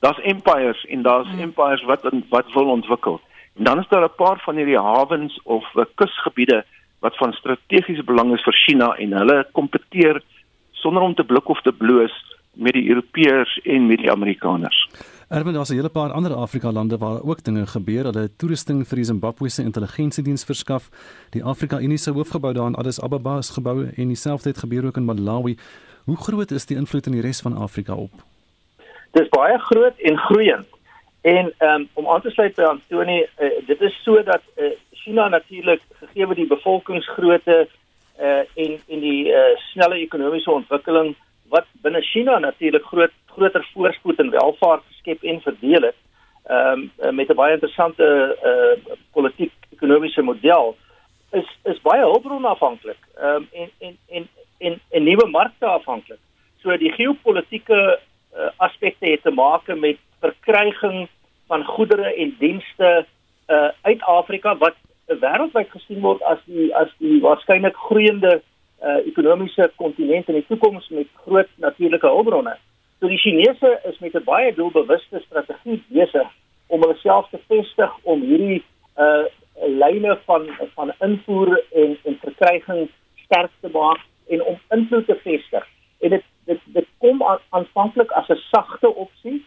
daar's 0.00 0.20
empires 0.22 0.84
en 0.86 1.02
daar's 1.02 1.28
hmm. 1.28 1.40
empires 1.40 1.84
wat 1.84 2.00
wat 2.28 2.52
wil 2.52 2.70
ontwikkel. 2.70 3.20
En 3.56 3.64
dan 3.64 3.78
is 3.78 3.88
daar 3.88 4.04
'n 4.04 4.16
paar 4.16 4.40
van 4.44 4.56
hierdie 4.56 4.78
hawens 4.78 5.40
of 5.42 5.74
uh, 5.74 5.84
kusgebiede 5.94 6.64
wat 6.98 7.16
van 7.16 7.32
strategiese 7.32 8.04
belang 8.04 8.34
is 8.34 8.42
vir 8.42 8.52
China 8.52 8.88
en 8.96 9.12
hulle 9.12 9.46
kompeteer 9.52 10.22
sonder 10.72 11.02
om 11.02 11.14
te 11.14 11.24
blik 11.24 11.48
of 11.48 11.60
te 11.62 11.72
bloos 11.72 12.14
met 12.52 12.72
die 12.72 12.88
Europeërs 12.88 13.60
en 13.64 13.86
met 13.86 13.98
die 13.98 14.10
Amerikaners. 14.10 14.88
Erwin, 15.28 15.54
daar's 15.54 15.70
'n 15.70 15.74
hele 15.74 15.88
paar 15.88 16.12
ander 16.12 16.34
Afrika 16.34 16.72
lande 16.72 16.98
waar 16.98 17.22
ook 17.22 17.44
dinge 17.44 17.66
gebeur. 17.66 18.04
Hulle 18.04 18.20
het 18.20 18.38
toerusting 18.38 18.86
vir 18.88 18.96
die 18.96 19.04
Zimbabwe 19.04 19.48
se 19.48 19.62
intelligensiediens 19.62 20.44
verskaf. 20.44 20.88
Die 21.30 21.44
Afrika 21.44 21.80
Unie 21.80 21.98
se 21.98 22.10
hoofgebou 22.10 22.52
daar 22.52 22.66
in 22.66 22.74
Addis 22.74 23.00
Ababa 23.00 23.38
is 23.38 23.50
gebou 23.50 23.90
en 23.96 24.06
dieselfde 24.06 24.48
het 24.48 24.58
gebeur 24.58 24.84
ook 24.86 24.96
in 24.96 25.04
Malawi. 25.04 25.56
Hoe 26.04 26.16
groot 26.16 26.50
is 26.50 26.66
die 26.66 26.76
invloed 26.76 27.06
in 27.06 27.12
die 27.12 27.20
res 27.20 27.40
van 27.40 27.56
Afrika 27.56 27.94
op? 27.94 28.35
Dis 29.16 29.28
baie 29.32 29.58
groot 29.58 29.98
en 30.08 30.18
groeiend. 30.28 30.66
En 31.26 31.52
um, 31.58 31.88
om 31.98 32.08
aan 32.08 32.22
te 32.22 32.30
sluit 32.30 32.54
by 32.54 32.62
Antoni, 32.68 33.22
uh, 33.22 33.50
dit 33.66 33.80
is 33.80 33.94
so 34.04 34.22
dat 34.22 34.42
uh, 34.56 34.70
China 34.92 35.28
natuurlik 35.28 35.82
gegee 36.00 36.34
die 36.34 36.46
bevolkingsgrootte 36.46 37.68
uh, 38.20 38.42
en 38.64 38.76
en 38.88 39.00
die 39.00 39.28
uh, 39.28 39.54
snelle 39.72 39.98
ekonomiese 40.04 40.50
ontwikkeling 40.50 41.14
wat 41.50 41.66
binne 41.82 42.02
China 42.02 42.38
natuurlik 42.38 42.84
groot 42.84 43.14
groter 43.36 43.68
voorspoed 43.72 44.18
en 44.18 44.30
welvaart 44.30 44.82
geskep 44.88 45.22
en 45.22 45.40
verdeel 45.40 45.90
het. 45.90 45.98
Ehm 46.46 46.88
um, 46.98 47.14
met 47.14 47.28
'n 47.28 47.34
baie 47.34 47.52
interessante 47.52 48.06
uh, 48.50 48.94
politiek 49.12 49.52
ekonomiese 49.72 50.22
model 50.22 50.76
is 51.32 51.48
is 51.64 51.80
baie 51.82 52.02
hulpbron 52.02 52.44
afhanklik. 52.44 52.98
Ehm 53.18 53.34
um, 53.34 53.48
en 53.52 53.70
en 53.78 53.98
en 54.08 54.28
en 54.58 54.80
en 54.90 55.02
nuwe 55.02 55.26
markte 55.26 55.66
afhanklik. 55.66 56.18
So 56.62 56.76
die 56.76 56.92
geopolitiese 56.92 57.98
uh, 58.36 58.50
aspekte 58.56 59.10
het 59.10 59.22
te 59.22 59.30
maak 59.30 59.66
met 59.74 59.98
verkryging 60.20 61.08
van 61.46 61.64
goedere 61.64 62.14
en 62.14 62.36
dienste 62.38 63.06
uh, 63.48 63.68
uit 63.82 64.02
Afrika 64.02 64.56
wat 64.56 64.74
wêreldwyd 65.06 65.70
gesien 65.70 66.00
word 66.02 66.22
as 66.22 66.38
die 66.44 66.72
as 66.74 66.90
die 66.98 67.20
waarskynlik 67.22 67.76
groeiende 67.88 68.40
uh, 68.82 68.98
ekonomiese 69.06 69.70
kontinent 69.76 70.28
in 70.28 70.40
die 70.40 70.46
toekoms 70.48 70.88
met 70.88 71.06
groot 71.24 71.50
natuurlike 71.62 72.06
hulpbronne. 72.06 72.56
So 72.98 73.08
die 73.08 73.20
Chinese 73.22 73.78
is 73.84 73.98
met 73.98 74.14
'n 74.14 74.24
baie 74.24 74.54
doelbewuste 74.54 75.22
strategie 75.26 75.82
besig 75.88 76.28
om 76.66 76.80
hulle 76.80 76.96
self 77.02 77.28
te 77.30 77.38
vestig 77.48 77.98
om 78.02 78.20
hierdie 78.20 78.62
uh 78.98 79.24
lyne 79.56 80.18
van 80.24 80.48
van 80.74 80.92
invoer 81.00 81.62
en 81.72 81.96
en 82.04 82.18
verkryging 82.20 82.88
sterk 83.24 83.50
te 83.60 83.68
maak 83.72 84.00
en 84.28 84.42
om 84.42 84.58
invloed 84.70 85.06
te 85.06 85.16
vestig. 85.22 85.66
En 86.00 86.10
dit 86.10 86.24
dit 86.46 86.60
dit 86.74 86.88
kom 86.98 87.22
aanvanklik 87.50 88.10
as 88.10 88.28
'n 88.28 88.40
sagte 88.52 88.94
opsie. 88.94 89.44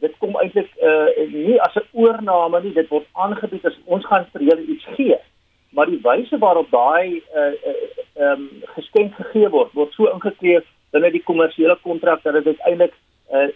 Dit 0.00 0.14
kom 0.18 0.36
eintlik 0.36 0.70
uh 0.82 1.06
nie 1.32 1.60
as 1.60 1.74
'n 1.74 1.88
oorname 1.92 2.62
nie, 2.62 2.72
dit 2.72 2.88
word 2.88 3.06
aangebied 3.12 3.66
as 3.66 3.78
ons 3.84 4.06
gaan 4.06 4.26
vir 4.32 4.42
julle 4.42 4.66
iets 4.66 4.86
gee. 4.96 5.18
Maar 5.70 5.86
die 5.86 6.00
wyse 6.02 6.38
waarop 6.38 6.70
daai 6.70 7.22
uh 7.34 7.40
ehm 7.40 7.56
uh, 8.16 8.30
um, 8.30 8.50
geskenk 8.76 9.14
gegee 9.14 9.48
word, 9.48 9.72
word 9.72 9.92
so 9.92 10.06
ingekleef 10.12 10.64
binne 10.90 11.10
die 11.10 11.22
kommersiële 11.22 11.76
kontrak 11.82 12.22
dat 12.22 12.44
dit 12.44 12.58
eintlik 12.58 12.94
uh 13.32 13.48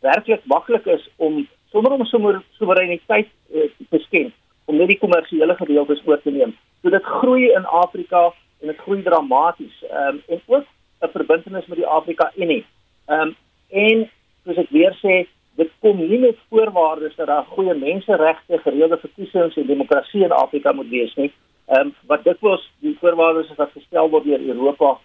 werklik 0.00 0.44
maklik 0.44 0.86
is 0.86 1.08
om 1.16 1.48
sonder 1.70 1.92
om 1.92 2.04
sommer 2.04 2.42
soewereiniteit 2.50 3.28
uh, 3.54 3.70
te 3.90 3.98
skenk 3.98 4.32
om 4.64 4.76
net 4.76 4.88
die 4.88 4.98
kommersiële 4.98 5.54
gedeeltes 5.54 6.02
oor 6.04 6.22
te 6.22 6.30
neem. 6.30 6.54
So 6.82 6.90
dit 6.90 7.02
groei 7.02 7.50
in 7.52 7.66
Afrika 7.66 8.32
en 8.60 8.66
dit 8.66 8.78
groei 8.78 9.02
dramaties. 9.02 9.82
Ehm 9.90 10.08
um, 10.08 10.22
en 10.28 10.40
ook 10.46 10.64
'n 11.00 11.08
verbintenis 11.12 11.66
met 11.66 11.78
die 11.78 11.86
Afrika 11.86 12.32
Unie. 12.36 12.64
Ehm 13.06 13.20
um, 13.20 13.36
en 13.70 14.10
soos 14.44 14.56
ek 14.56 14.70
weer 14.70 14.94
sê, 15.02 15.26
dit 15.56 15.70
kom 15.80 15.98
nie 15.98 16.18
met 16.18 16.38
voorwaardes 16.48 17.16
dat 17.16 17.26
daar 17.26 17.44
goeie 17.44 17.74
menseregte, 17.74 18.58
gereelde 18.58 18.98
verkiesings 19.00 19.56
en 19.56 19.66
demokrasie 19.66 20.24
in 20.24 20.32
Afrika 20.32 20.72
moet 20.72 20.88
wees 20.88 21.14
nie. 21.14 21.32
Ehm 21.66 21.80
um, 21.80 21.94
wat 22.06 22.24
dikwels 22.24 22.70
die 22.80 22.96
voorwaardes 23.00 23.50
is 23.50 23.56
wat 23.56 23.72
gestel 23.74 24.10
word 24.10 24.24
deur 24.24 24.40
Europa 24.40 24.98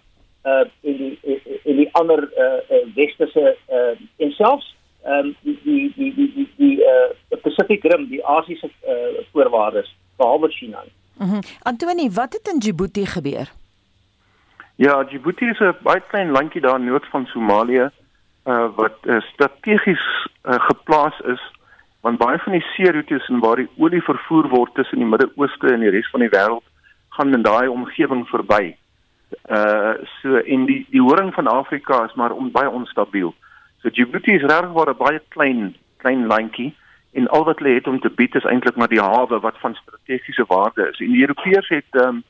uh 0.44 0.64
in 0.80 0.96
die 0.96 1.40
in 1.62 1.76
die 1.76 1.88
ander 1.92 2.28
uh, 2.36 2.76
uh 2.76 2.86
westerse 2.94 3.56
uh 3.70 3.94
en 4.16 4.30
selfs 4.30 4.74
ehm 5.04 5.26
um, 5.26 5.36
die 5.42 5.58
die 5.64 5.92
die 5.96 6.14
die 6.14 6.32
die, 6.34 6.48
die 6.56 6.76
uh 6.80 7.38
Pacific 7.42 7.84
Rim, 7.84 8.08
die 8.08 8.24
Asiëse 8.26 8.70
uh 8.86 9.24
voorwaardes 9.32 9.94
behalwe 10.16 10.50
China. 10.50 10.84
Mhm. 11.18 11.34
Mm 11.34 11.40
Antoni, 11.62 12.10
wat 12.10 12.32
het 12.32 12.48
in 12.52 12.58
Djibouti 12.58 13.06
gebeur? 13.06 13.61
Ja, 14.76 15.04
Djibouti 15.04 15.46
is 15.46 15.60
'n 15.60 15.76
baie 15.82 16.00
klein 16.00 16.30
landjie 16.30 16.60
daar 16.60 16.80
noord 16.80 17.06
van 17.06 17.26
Somalië 17.26 17.90
uh 18.44 18.68
wat 18.74 18.98
uh, 19.02 19.20
strategies 19.20 20.28
uh, 20.44 20.54
geplaas 20.58 21.20
is 21.20 21.42
want 22.00 22.18
baie 22.18 22.38
van 22.38 22.52
die 22.52 22.64
seeroetes 22.74 23.28
en 23.28 23.38
waar 23.38 23.56
die 23.56 23.68
olie 23.76 24.02
vervoer 24.02 24.48
word 24.48 24.74
tussen 24.74 24.98
die 24.98 25.06
Midde-Ooste 25.06 25.72
en 25.72 25.80
die 25.80 25.90
res 25.90 26.10
van 26.10 26.20
die 26.20 26.32
wêreld 26.32 26.64
gaan 27.08 27.34
in 27.34 27.42
daai 27.42 27.68
omgewing 27.68 28.24
verby. 28.28 28.74
Uh 29.50 29.94
so 30.20 30.36
en 30.36 30.64
die 30.66 30.86
die 30.90 31.00
horing 31.02 31.34
van 31.34 31.46
Afrika 31.46 32.04
is 32.04 32.14
maar 32.14 32.32
on, 32.32 32.50
baie 32.50 32.70
onstabiel. 32.70 33.34
So 33.82 33.90
Djibouti 33.90 34.34
is 34.34 34.42
regtig 34.42 34.72
waar 34.72 34.90
'n 34.90 35.04
baie 35.04 35.20
klein 35.28 35.76
klein 35.96 36.26
landjie 36.26 36.74
en 37.12 37.28
al 37.28 37.44
wat 37.44 37.58
hulle 37.58 37.74
het 37.74 37.86
om 37.86 38.00
te 38.00 38.10
bied 38.10 38.34
is 38.34 38.44
eintlik 38.44 38.76
maar 38.76 38.88
die 38.88 39.02
hawe 39.02 39.40
wat 39.40 39.58
van 39.58 39.74
strategiese 39.74 40.44
waarde 40.48 40.88
is. 40.88 41.00
En 41.00 41.12
die 41.12 41.20
Europeërs 41.20 41.68
het 41.68 41.90
ehm 41.90 42.08
um, 42.08 42.22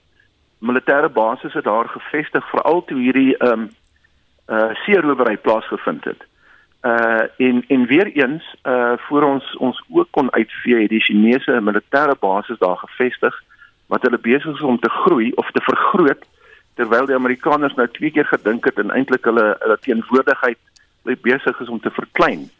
militêre 0.62 1.09
basisse 1.11 1.62
daar 1.62 1.88
gevestig 1.88 2.44
veral 2.51 2.85
toe 2.85 2.98
hierdie 2.98 3.37
ehm 3.37 3.53
um, 3.53 3.70
uh 4.48 4.75
seerowery 4.85 5.37
plaasgevind 5.37 6.05
het. 6.05 6.22
Uh 6.83 7.25
en 7.37 7.64
en 7.68 7.87
weer 7.87 8.11
eens 8.12 8.44
uh 8.66 8.92
voor 9.07 9.22
ons 9.22 9.57
ons 9.57 9.83
ook 9.88 10.09
kon 10.11 10.33
uitvee 10.33 10.83
het 10.83 10.90
die 10.90 11.01
Chinese 11.01 11.61
militêre 11.61 12.16
basis 12.20 12.59
daar 12.59 12.77
gevestig 12.77 13.42
wat 13.87 14.03
hulle 14.03 14.18
besig 14.18 14.55
is 14.55 14.68
om 14.72 14.79
te 14.79 14.90
groei 14.90 15.33
of 15.35 15.51
te 15.51 15.62
vergroot 15.62 16.25
terwyl 16.75 17.07
die 17.07 17.14
Amerikaners 17.14 17.75
nou 17.75 17.88
twee 17.88 18.11
keer 18.11 18.27
gedink 18.27 18.64
het 18.64 18.79
en 18.79 18.90
eintlik 18.90 19.25
hulle 19.25 19.57
hulle 19.61 19.79
teenwoordigheid 19.87 20.59
besig 21.22 21.61
is 21.61 21.68
om 21.68 21.81
te 21.81 21.90
verklein. 21.90 22.51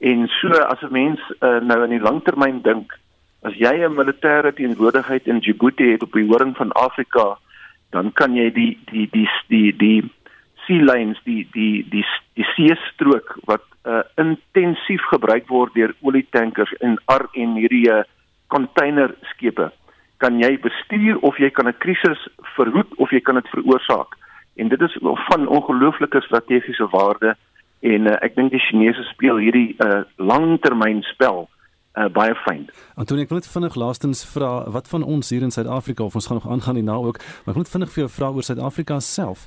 En 0.00 0.26
so 0.28 0.48
as 0.48 0.80
'n 0.82 0.92
mens 0.92 1.20
uh, 1.40 1.60
nou 1.60 1.84
in 1.84 1.90
die 1.90 2.06
langtermyn 2.08 2.62
dink, 2.62 2.92
as 3.42 3.54
jy 3.54 3.72
'n 3.84 3.94
militêre 3.94 4.52
teenwoordigheid 4.54 5.26
in 5.26 5.38
Djibouti 5.38 5.92
het 5.92 6.02
op 6.02 6.12
die 6.12 6.26
horing 6.26 6.56
van 6.56 6.72
Afrika, 6.72 7.38
dan 7.92 8.12
kan 8.12 8.34
jy 8.36 8.48
die 8.56 8.72
die 8.90 9.06
die 9.12 9.28
die 9.48 9.72
die 9.76 10.00
sea 10.66 10.84
lanes, 10.88 11.20
die 11.24 11.44
die 11.54 11.84
die 11.92 12.04
die 12.38 12.46
see 12.54 12.74
strook 12.88 13.36
wat 13.50 13.64
uh, 13.84 14.02
intensief 14.20 15.04
gebruik 15.10 15.48
word 15.52 15.74
deur 15.76 15.94
olietankers 16.00 16.72
en 16.80 16.98
ar 17.12 17.28
en 17.34 17.56
hierdie 17.60 17.86
uh, 17.92 18.02
containerskepe 18.52 19.70
kan 20.22 20.38
jy 20.38 20.54
bestuur 20.62 21.18
of 21.26 21.38
jy 21.42 21.50
kan 21.50 21.68
'n 21.68 21.80
krisis 21.84 22.20
verhoed 22.56 22.90
of 22.98 23.10
jy 23.10 23.20
kan 23.20 23.34
dit 23.34 23.48
veroorsaak. 23.54 24.14
En 24.56 24.68
dit 24.68 24.80
is 24.80 24.98
van 25.00 25.48
ongelooflike 25.48 26.20
strategiese 26.20 26.86
waarde 26.92 27.36
en 27.80 28.06
uh, 28.06 28.16
ek 28.22 28.36
dink 28.36 28.52
die 28.52 28.66
Chinese 28.68 29.02
speel 29.10 29.36
hierdie 29.36 29.74
uh, 29.82 30.04
langtermynspel 30.16 31.48
uh, 31.48 31.61
baie 31.92 32.34
fyn. 32.46 32.66
Antonie, 32.94 33.24
ek 33.24 33.32
wil 33.32 33.42
net 33.42 33.50
vinnig 33.52 33.74
laastens 33.76 34.24
vra 34.24 34.70
wat 34.72 34.88
van 34.88 35.02
ons 35.04 35.28
hier 35.30 35.44
in 35.44 35.52
Suid-Afrika 35.52 36.04
of 36.04 36.14
ons 36.14 36.26
gaan 36.26 36.40
nog 36.40 36.48
aangaan 36.48 36.80
hierna 36.80 36.96
ook, 36.96 37.18
maar 37.18 37.54
ek 37.54 37.60
wil 37.60 37.64
net 37.66 37.74
vinnig 37.74 37.92
vir 37.92 38.04
jou 38.04 38.10
vra 38.10 38.32
oor 38.32 38.46
Suid-Afrika 38.46 39.00
self. 39.00 39.46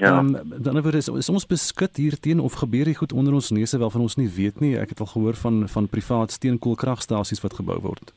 Ja. 0.00 0.18
Um, 0.18 0.36
dan 0.48 0.80
word 0.80 0.94
is, 0.94 1.08
is 1.08 1.28
ons 1.28 1.44
beskik 1.46 1.98
hier 2.00 2.16
teen 2.20 2.40
of 2.40 2.54
gebeur 2.62 2.88
hier 2.88 2.96
goed 2.96 3.12
onder 3.12 3.34
ons 3.36 3.50
neuse 3.52 3.78
wel 3.78 3.90
van 3.90 4.00
ons 4.00 4.16
nie 4.16 4.30
weet 4.32 4.60
nie. 4.60 4.78
Ek 4.80 4.94
het 4.94 5.00
al 5.00 5.10
gehoor 5.12 5.36
van 5.36 5.66
van 5.68 5.88
privaat 5.92 6.32
steenkoolkragstasies 6.32 7.42
wat 7.44 7.58
gebou 7.60 7.76
word. 7.84 8.14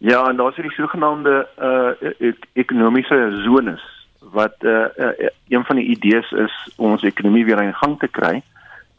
Ja, 0.00 0.22
en 0.30 0.36
daar's 0.40 0.56
hierdie 0.56 0.72
sogenaamde 0.72 1.34
uh 1.60 2.12
ek 2.30 2.46
ekonomiese 2.62 3.18
zones 3.44 3.84
wat 4.32 4.56
uh, 4.64 4.88
uh 4.96 5.28
een 5.48 5.64
van 5.68 5.76
die 5.76 5.90
idees 5.92 6.32
is 6.32 6.56
om 6.76 6.94
ons 6.94 7.04
ekonomie 7.04 7.44
weer 7.44 7.60
in 7.62 7.76
gang 7.76 7.98
te 8.00 8.08
kry. 8.08 8.40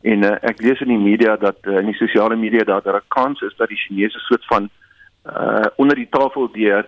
En 0.01 0.23
uh, 0.25 0.35
ek 0.41 0.61
lees 0.65 0.81
in 0.81 0.89
die 0.93 1.01
media 1.01 1.35
dat 1.37 1.59
uh, 1.69 1.77
in 1.79 1.91
die 1.91 1.97
sosiale 1.99 2.35
media 2.35 2.63
dat 2.63 2.83
daar 2.83 3.01
'n 3.01 3.07
kans 3.07 3.41
is 3.41 3.55
dat 3.57 3.69
die 3.69 3.77
Chinese 3.77 4.19
soort 4.19 4.45
van 4.45 4.69
uh 5.25 5.65
onder 5.75 5.95
die 5.95 6.09
tafel 6.09 6.51
deur 6.51 6.87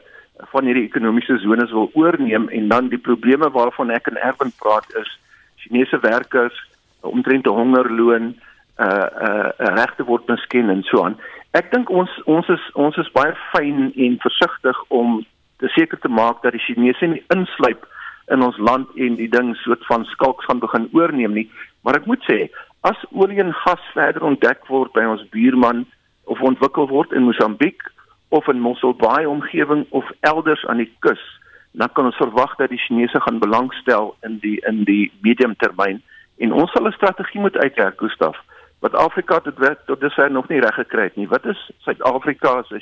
van 0.51 0.65
hierdie 0.65 0.87
ekonomiese 0.87 1.37
zones 1.37 1.71
wil 1.71 1.91
oorneem 1.93 2.49
en 2.49 2.67
dan 2.67 2.87
die 2.89 2.97
probleme 2.97 3.49
waarvan 3.49 3.89
ek 3.89 4.07
en 4.07 4.17
Erwin 4.17 4.51
praat 4.57 4.95
is 4.95 5.19
Chinese 5.55 5.99
werkers 5.99 6.57
omtrent 7.01 7.45
hongerloon 7.45 8.35
uh 8.79 9.07
uh 9.27 9.51
regte 9.57 10.03
word 10.03 10.27
miskien 10.27 10.69
en 10.69 10.83
so 10.83 11.03
aan. 11.03 11.17
Ek 11.51 11.71
dink 11.71 11.89
ons 11.89 12.09
ons 12.25 12.47
is 12.49 12.63
ons 12.73 12.97
is 12.97 13.11
baie 13.13 13.35
fyn 13.51 13.91
en 13.95 14.17
versigtig 14.25 14.83
om 14.87 15.25
te 15.61 15.67
seker 15.67 15.99
te 15.99 16.09
maak 16.09 16.41
dat 16.41 16.51
die 16.57 16.65
Chinese 16.65 17.05
nie 17.05 17.23
insluip 17.35 17.85
in 18.33 18.41
ons 18.41 18.57
land 18.57 18.89
en 18.95 19.15
die 19.19 19.29
ding 19.29 19.53
soort 19.61 19.85
van 19.85 20.05
skalks 20.05 20.45
gaan 20.45 20.59
begin 20.63 20.89
oorneem 20.91 21.33
nie. 21.37 21.49
Maar 21.83 21.99
ek 21.99 22.07
moet 22.09 22.23
sê, 22.25 22.47
as 22.83 22.99
olie 23.11 23.39
en 23.39 23.53
gas 23.63 23.83
verder 23.95 24.23
ontdek 24.27 24.67
word 24.67 24.91
by 24.93 25.05
ons 25.07 25.23
buurman 25.35 25.85
of 26.31 26.41
ontwikkel 26.41 26.87
word 26.87 27.11
in 27.11 27.27
Mosambiek 27.27 27.83
of 28.29 28.47
in 28.51 28.59
Mossel 28.59 28.93
Bay 28.93 29.25
omgewing 29.25 29.85
of 29.89 30.09
elders 30.19 30.65
aan 30.65 30.81
die 30.81 30.89
kus, 31.05 31.21
dan 31.71 31.91
kan 31.93 32.09
ons 32.09 32.21
verwag 32.21 32.55
dat 32.59 32.69
die 32.69 32.81
Chinese 32.81 33.19
gaan 33.23 33.39
belangstel 33.39 34.15
in 34.27 34.39
die 34.43 34.57
in 34.69 34.83
die 34.89 35.11
medium 35.21 35.55
termyn 35.63 36.01
en 36.37 36.51
ons 36.51 36.71
sal 36.71 36.87
'n 36.87 36.97
strategie 36.97 37.41
moet 37.41 37.57
uitwerk, 37.57 37.99
Gustaf 37.99 38.37
wat 38.83 38.95
Afrika 38.99 39.39
tot 39.39 39.59
tot 39.85 39.99
dusver 40.01 40.31
nog 40.31 40.47
nie 40.47 40.59
reg 40.59 40.75
gekry 40.75 41.03
het 41.07 41.15
nie. 41.15 41.27
Wat 41.27 41.45
is 41.45 41.59
Suid-Afrika 41.85 42.63
se 42.67 42.79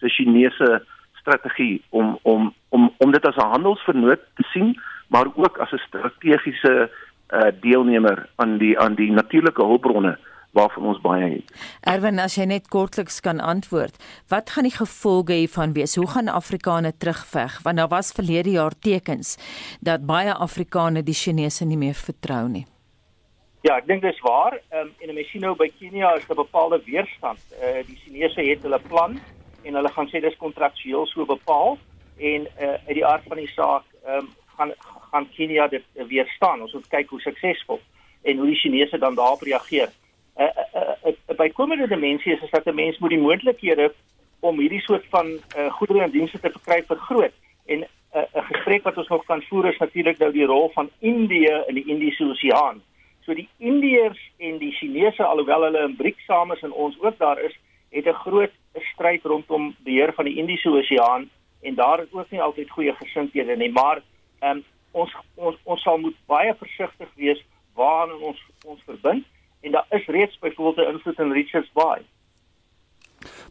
se 0.00 0.08
Chinese 0.08 0.82
strategie 1.20 1.82
om 1.88 2.18
om 2.22 2.54
om 2.68 2.90
om 2.98 3.12
dit 3.12 3.26
as 3.26 3.36
'n 3.36 3.52
handelsvernoot 3.54 4.20
te 4.34 4.44
sien, 4.52 4.80
maar 5.08 5.26
ook 5.34 5.58
as 5.58 5.72
'n 5.72 5.86
strategiese 5.88 6.90
uh, 7.32 7.50
deelnemer 7.60 8.28
aan 8.36 8.58
die 8.58 8.78
aan 8.78 8.94
die 8.94 9.10
natuurlike 9.12 9.62
hulpbronne 9.62 10.18
waarvan 10.52 10.86
ons 10.90 11.00
baie 11.00 11.28
het. 11.36 11.52
Erwin, 11.86 12.18
as 12.18 12.34
jy 12.34 12.48
net 12.50 12.66
kortliks 12.72 13.20
kan 13.22 13.38
antwoord, 13.40 13.94
wat 14.32 14.50
gaan 14.50 14.66
die 14.66 14.74
gevolge 14.74 15.36
hiervan 15.38 15.76
wees? 15.76 15.94
Hoe 15.94 16.08
gaan 16.10 16.28
Afrikane 16.28 16.92
terugveg? 16.98 17.60
Want 17.62 17.78
daar 17.78 17.88
was 17.92 18.12
verlede 18.12 18.50
jaar 18.50 18.74
tekens 18.74 19.36
dat 19.80 20.06
baie 20.06 20.34
Afrikane 20.34 21.04
die 21.06 21.14
Chinese 21.14 21.64
nie 21.64 21.78
meer 21.78 21.94
vertrou 21.94 22.48
nie. 22.48 22.66
Ja, 23.62 23.76
ek 23.76 23.86
dink 23.86 24.02
dis 24.02 24.18
waar. 24.24 24.56
Ehm 24.72 24.88
um, 24.88 24.94
en 24.98 25.14
mense 25.14 25.30
sien 25.30 25.44
nou 25.44 25.54
by 25.56 25.68
Kenia 25.78 26.14
is 26.16 26.24
'n 26.28 26.34
bepaalde 26.34 26.80
weerstand. 26.84 27.40
Eh 27.60 27.78
uh, 27.78 27.86
die 27.86 27.98
Chinese 28.04 28.40
het 28.40 28.62
hulle 28.62 28.80
plan 28.88 29.20
en 29.64 29.74
hulle 29.74 29.92
gaan 29.92 30.08
sê 30.08 30.20
dis 30.20 30.36
kontraktueel 30.36 31.06
so 31.06 31.26
bepaal 31.26 31.78
en 32.16 32.46
eh 32.56 32.66
uh, 32.66 32.76
uit 32.88 32.96
die 32.96 33.06
aard 33.06 33.24
van 33.28 33.36
die 33.36 33.52
saak 33.52 33.84
ehm 34.04 34.18
um, 34.18 34.28
gaan 34.56 34.72
gaan 35.10 35.28
Kenia 35.36 35.68
dit 35.68 35.84
uh, 35.94 36.04
weerstaan. 36.04 36.62
Ons 36.62 36.72
moet 36.72 36.88
kyk 36.88 37.08
hoe 37.08 37.20
suksesvol 37.20 37.80
en 38.22 38.36
hoe 38.36 38.46
die 38.46 38.60
Chinese 38.60 38.98
dan 38.98 39.14
daarop 39.14 39.42
reageer. 39.42 39.90
'n 40.36 40.42
uh, 40.42 40.48
uh, 40.74 40.94
uh, 41.04 41.14
uh, 41.28 41.36
bykomende 41.36 41.88
dimensie 41.88 42.32
is, 42.32 42.42
is 42.42 42.50
dat 42.50 42.66
'n 42.66 42.74
mens 42.74 42.98
moet 42.98 43.10
die 43.10 43.18
moontlikhede 43.18 43.92
om 44.40 44.58
hierdie 44.58 44.80
soort 44.80 45.04
van 45.10 45.26
uh, 45.28 45.72
goedere 45.72 46.02
en 46.02 46.10
dienste 46.10 46.40
te 46.40 46.50
verkry 46.50 46.82
vergroot 46.86 47.32
en 47.66 47.78
'n 47.78 47.86
uh, 48.14 48.44
gesprek 48.50 48.82
wat 48.82 48.96
ons 48.96 49.08
nog 49.08 49.24
kan 49.24 49.42
voer 49.42 49.66
is 49.66 49.78
natuurlik 49.78 50.18
nou 50.18 50.32
die 50.32 50.46
rol 50.46 50.70
van 50.74 50.90
Indië 50.98 51.64
in 51.66 51.74
die 51.74 51.86
Indiese 51.86 52.24
Oseaan. 52.24 52.82
So 53.20 53.34
die 53.34 53.48
Indiërs 53.58 54.20
en 54.38 54.58
die 54.58 54.72
Chinese 54.72 55.24
alhoewel 55.24 55.62
hulle 55.62 55.82
in 55.88 55.96
BRICS 55.96 56.24
saam 56.24 56.52
is 56.52 56.62
en 56.62 56.72
ons 56.72 56.96
ook 57.00 57.18
daar 57.18 57.40
is, 57.40 57.58
het 57.90 58.06
'n 58.06 58.22
groot 58.24 58.52
stryd 58.92 59.22
rondom 59.24 59.74
beheer 59.84 60.12
van 60.12 60.24
die 60.24 60.36
Indiese 60.36 60.68
Oseaan 60.68 61.30
en 61.62 61.74
daar 61.74 62.02
is 62.02 62.12
ook 62.12 62.30
nie 62.30 62.42
altyd 62.42 62.70
goeie 62.70 62.94
gesindhede 62.94 63.56
nie, 63.56 63.72
maar 63.72 64.02
um, 64.40 64.64
ons 64.92 65.12
ons 65.36 65.56
ons 65.64 65.82
sal 65.82 65.98
moet 65.98 66.16
baie 66.26 66.54
versigtig 66.62 67.08
wees 67.16 67.42
waaraan 67.74 68.22
ons 68.22 68.40
ons 68.64 68.82
verbind 68.86 69.26
en 69.60 69.76
daar 69.76 69.86
is 69.90 70.06
reeds 70.06 70.38
byvoorbeeld 70.38 70.86
'n 70.86 70.92
invloed 70.94 71.18
in 71.18 71.32
Richards 71.32 71.72
Bay. 71.72 72.02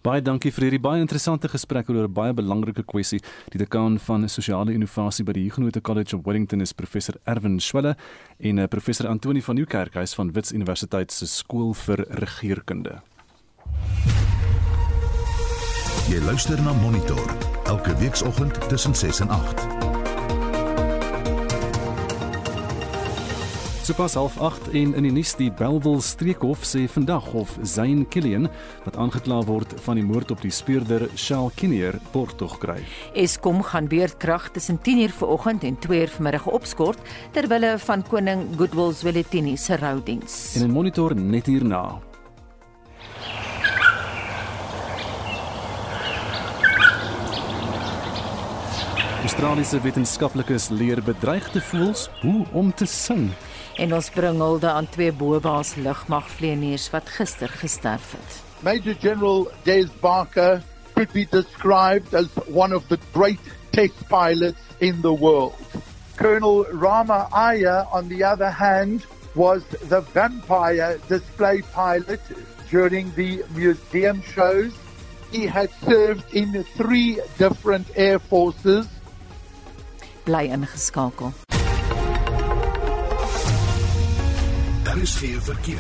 Baie 0.02 0.22
dankie 0.22 0.52
vir 0.52 0.64
hierdie 0.64 0.82
baie 0.82 1.02
interessante 1.04 1.50
gesprek 1.52 1.90
oor 1.90 2.08
'n 2.08 2.14
baie 2.14 2.34
belangrike 2.34 2.84
kwessie. 2.84 3.20
Die 3.52 3.60
dekaan 3.60 4.00
van 4.00 4.30
sosiale 4.30 4.74
innovasie 4.74 5.26
by 5.26 5.34
die 5.34 5.44
Huguenot 5.44 5.82
College 5.82 6.16
of 6.16 6.24
Wellington 6.26 6.62
is 6.62 6.74
professor 6.74 7.16
Erwin 7.26 7.60
Swelle 7.60 7.96
en 8.40 8.58
uh, 8.58 8.68
professor 8.68 9.08
Antoni 9.08 9.42
van 9.42 9.56
Nieuwkerk 9.56 9.94
huis 9.94 10.16
van 10.16 10.32
Wits 10.32 10.54
Universiteit 10.54 11.12
se 11.12 11.28
skool 11.28 11.74
vir 11.74 12.06
regeringskunde. 12.10 13.02
Jy 16.10 16.20
luister 16.26 16.62
na 16.62 16.74
Monitor 16.74 17.22
elke 17.66 17.94
weekoggend 17.98 18.70
tussen 18.70 18.96
6 18.96 19.20
en 19.20 19.30
8. 19.30 19.79
Sopas 23.90 24.14
half 24.14 24.36
8 24.38 24.68
en 24.78 24.92
in 24.94 25.06
die 25.08 25.12
nuus 25.16 25.32
die 25.34 25.48
Belwel 25.50 25.96
streekhof 26.06 26.62
sê 26.62 26.84
vandag 26.94 27.26
of 27.34 27.56
Zain 27.66 28.04
Killian 28.14 28.46
wat 28.84 29.00
aangekla 29.02 29.40
word 29.48 29.72
van 29.82 29.98
die 29.98 30.04
moord 30.06 30.30
op 30.36 30.44
die 30.46 30.52
speurder 30.54 31.08
Shal 31.18 31.50
Kinnear 31.58 31.98
borgtog 32.14 32.60
kry. 32.62 32.84
Eskom 33.18 33.64
gaan 33.66 33.90
beurtkrag 33.90 34.52
tussen 34.54 34.78
10:00 34.78 35.18
vanoggend 35.24 35.64
en 35.64 35.80
2:00 35.88 36.14
vanmiddag 36.20 36.46
opskort 36.46 37.02
ter 37.34 37.50
wille 37.50 37.80
van 37.80 38.04
koning 38.04 38.46
Goodwill 38.58 38.94
Zwelithini 38.94 39.58
se 39.58 39.78
roudiens. 39.78 40.56
En 40.56 40.70
'n 40.70 40.72
monitor 40.72 41.16
net 41.16 41.46
hierna. 41.46 42.00
Australiese 49.22 49.82
wetenskaplikes 49.82 50.70
leer 50.70 51.02
bedreigde 51.04 51.62
voëls 51.62 52.10
hoe 52.22 52.46
om 52.52 52.74
te 52.74 52.86
sing. 52.86 53.32
En 53.80 53.94
ons 53.96 54.10
bring 54.12 54.42
hulde 54.44 54.68
aan 54.68 54.90
twee 54.92 55.12
boebaas 55.16 55.78
lugmagvlieëniers 55.80 56.90
wat 56.92 57.08
gister 57.16 57.48
gesterf 57.62 58.12
het. 58.12 58.40
Major 58.60 58.96
General 59.00 59.48
Des 59.64 59.88
Barker 60.02 60.62
could 60.94 61.12
be 61.14 61.24
described 61.32 62.14
as 62.14 62.28
one 62.52 62.76
of 62.76 62.84
the 62.90 62.98
great 63.14 63.40
test 63.72 63.96
pilots 64.10 64.60
in 64.80 65.00
the 65.02 65.14
world. 65.14 65.56
Colonel 66.16 66.66
Rama 66.74 67.28
Aya, 67.32 67.86
on 67.92 68.10
the 68.10 68.24
other 68.24 68.52
hand, 68.52 69.06
was 69.34 69.64
the 69.88 70.04
vampire 70.14 71.00
display 71.08 71.64
pilot 71.72 72.20
during 72.70 73.14
the 73.16 73.44
museum 73.56 74.22
shows. 74.36 74.74
He 75.32 75.48
had 75.48 75.70
served 75.88 76.34
in 76.34 76.66
three 76.76 77.22
different 77.38 77.88
air 77.96 78.20
forces. 78.20 78.88
Bly 80.26 80.50
ingeskakel. 80.52 81.32
Daar 84.90 84.98
is 84.98 85.16
geen 85.16 85.42
verkeer. 85.42 85.78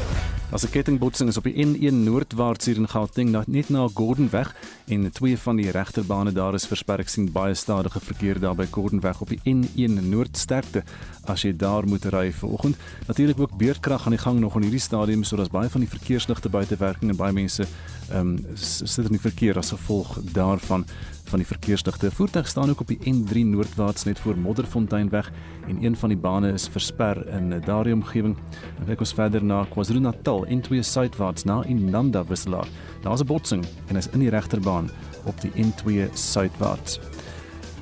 As 0.51 0.63
'n 0.65 0.69
kettingbotsing 0.69 1.29
is 1.29 1.37
op 1.37 1.43
die 1.43 1.65
N1 1.65 2.03
noordwaarts 2.03 2.65
hier 2.65 2.75
in 2.75 2.89
Gauteng 2.89 3.45
net 3.47 3.69
na 3.69 3.87
Gordonweg 3.93 4.55
en 4.85 5.11
twee 5.11 5.37
van 5.37 5.55
die 5.55 5.71
regterbane 5.71 6.31
daar 6.31 6.53
is 6.53 6.67
versper. 6.67 6.99
Ek 6.99 7.09
sien 7.09 7.31
baie 7.31 7.53
stadige 7.53 7.99
verkeer 7.99 8.39
daar 8.39 8.55
by 8.55 8.67
Gordonweg 8.71 9.21
op 9.21 9.29
die 9.29 9.39
N1 9.45 10.09
noordsterkte 10.09 10.83
as 11.25 11.41
jy 11.41 11.55
daar 11.55 11.87
moet 11.87 12.05
ry 12.05 12.33
vanoggend. 12.33 12.75
Natuurlik 13.07 13.39
ook 13.39 13.57
beerdkrag 13.57 14.05
aan 14.05 14.11
die 14.11 14.21
gang 14.21 14.39
nog 14.39 14.55
in 14.55 14.61
hierdie 14.61 14.79
stadium 14.79 15.23
sodat 15.23 15.51
baie 15.51 15.69
van 15.69 15.81
die 15.81 15.89
verkeersligte 15.89 16.49
buite 16.49 16.75
werking 16.77 17.09
en 17.11 17.17
baie 17.17 17.33
mense 17.33 17.65
ehm 18.09 18.19
um, 18.19 18.45
sit 18.55 19.05
in 19.05 19.17
die 19.17 19.29
verkeer 19.29 19.57
as 19.57 19.69
gevolg 19.69 20.17
daarvan 20.33 20.85
van 21.29 21.39
die 21.39 21.47
verkeersligte. 21.47 22.11
Voertuig 22.11 22.47
staan 22.47 22.69
ook 22.69 22.79
op 22.79 22.87
die 22.87 22.99
N3 23.13 23.45
noordwaarts 23.45 24.03
net 24.03 24.19
voor 24.19 24.37
Modderfonteinweg 24.37 25.31
en 25.67 25.83
een 25.83 25.95
van 25.95 26.09
die 26.09 26.17
bane 26.17 26.51
is 26.51 26.67
versper 26.67 27.27
in 27.27 27.61
daardie 27.65 27.93
omgewing. 27.93 28.35
Dan 28.77 28.85
kyk 28.85 28.99
ons 29.05 29.13
verder 29.13 29.43
na 29.43 29.63
KwaZulu-Natal 29.69 30.45
N2 30.49 30.81
suidwaarts 30.81 31.43
na 31.43 31.63
Inanda 31.63 32.25
wisselaar. 32.25 32.67
Daar's 33.01 33.21
'n 33.21 33.25
botsing 33.25 33.65
en 33.87 33.95
is 33.95 34.09
in 34.09 34.19
die 34.19 34.29
regterbaan 34.29 34.89
op 35.25 35.41
die 35.41 35.51
N2 35.55 36.09
suidwaarts. 36.13 36.99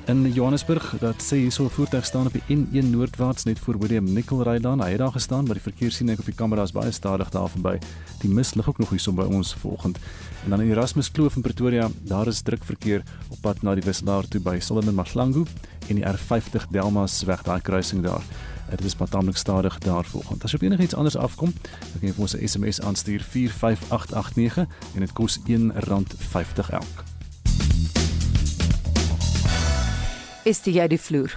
In 0.08 0.32
Johannesburg, 0.32 0.94
dat 0.98 1.20
sê 1.20 1.36
hierso 1.36 1.68
voertuig 1.68 2.04
staan 2.04 2.26
op 2.26 2.32
die 2.32 2.56
N1 2.56 2.90
noordwaarts 2.90 3.44
net 3.44 3.58
voor 3.58 3.78
William 3.78 4.12
Nicol 4.12 4.42
Rylaan. 4.42 4.80
Hy 4.80 4.90
het 4.90 4.98
daar 4.98 5.12
gestaan, 5.12 5.44
maar 5.44 5.58
die 5.58 5.62
verkeer 5.62 5.92
sien 5.92 6.08
ek 6.08 6.22
op 6.22 6.24
die 6.24 6.34
kameras 6.34 6.72
baie 6.72 6.88
stadig 6.96 7.28
daar 7.28 7.50
verby. 7.52 7.74
Die 8.22 8.30
mis 8.32 8.54
lig 8.54 8.68
ook 8.68 8.78
nog 8.80 8.94
hierso 8.94 9.12
by 9.12 9.26
ons 9.28 9.52
vanoggend. 9.60 9.98
En 10.44 10.50
dan 10.50 10.60
in 10.60 10.70
Erasmus 10.70 11.10
Kloof 11.10 11.36
in 11.36 11.42
Pretoria, 11.42 11.88
daar 12.00 12.26
is 12.26 12.40
druk 12.40 12.64
verkeer 12.64 13.02
op 13.28 13.40
pad 13.40 13.62
na 13.62 13.74
die 13.74 13.84
Weselaar 13.84 14.28
toe 14.28 14.40
by 14.40 14.58
Solomon 14.60 14.94
Mahlangu 14.94 15.44
en 15.88 15.98
die 15.98 16.04
R50 16.04 16.70
Delmas 16.70 17.22
weg 17.28 17.42
daai 17.42 17.60
kruising 17.60 18.02
daar. 18.02 18.22
Dit 18.70 18.84
is 18.84 18.96
maar 18.96 19.08
tamelik 19.08 19.36
stadig 19.36 19.78
daar 19.78 20.04
vanoggend. 20.04 20.44
As 20.44 20.52
jy 20.52 20.56
op 20.60 20.62
enigiets 20.62 20.94
anders 20.94 21.16
afkom, 21.16 21.52
dan 21.62 21.98
kan 22.00 22.08
jy 22.08 22.14
vir 22.14 22.22
ons 22.22 22.36
'n 22.36 22.48
SMS 22.48 22.80
aanstuur 22.80 23.22
45889 23.22 24.66
en 24.94 25.00
dit 25.00 25.12
kos 25.12 25.38
R1.50 25.38 26.70
elk. 26.70 27.04
Is 30.44 30.62
dit 30.62 30.74
jy 30.74 30.86
die 30.86 31.00
vloer? 31.00 31.34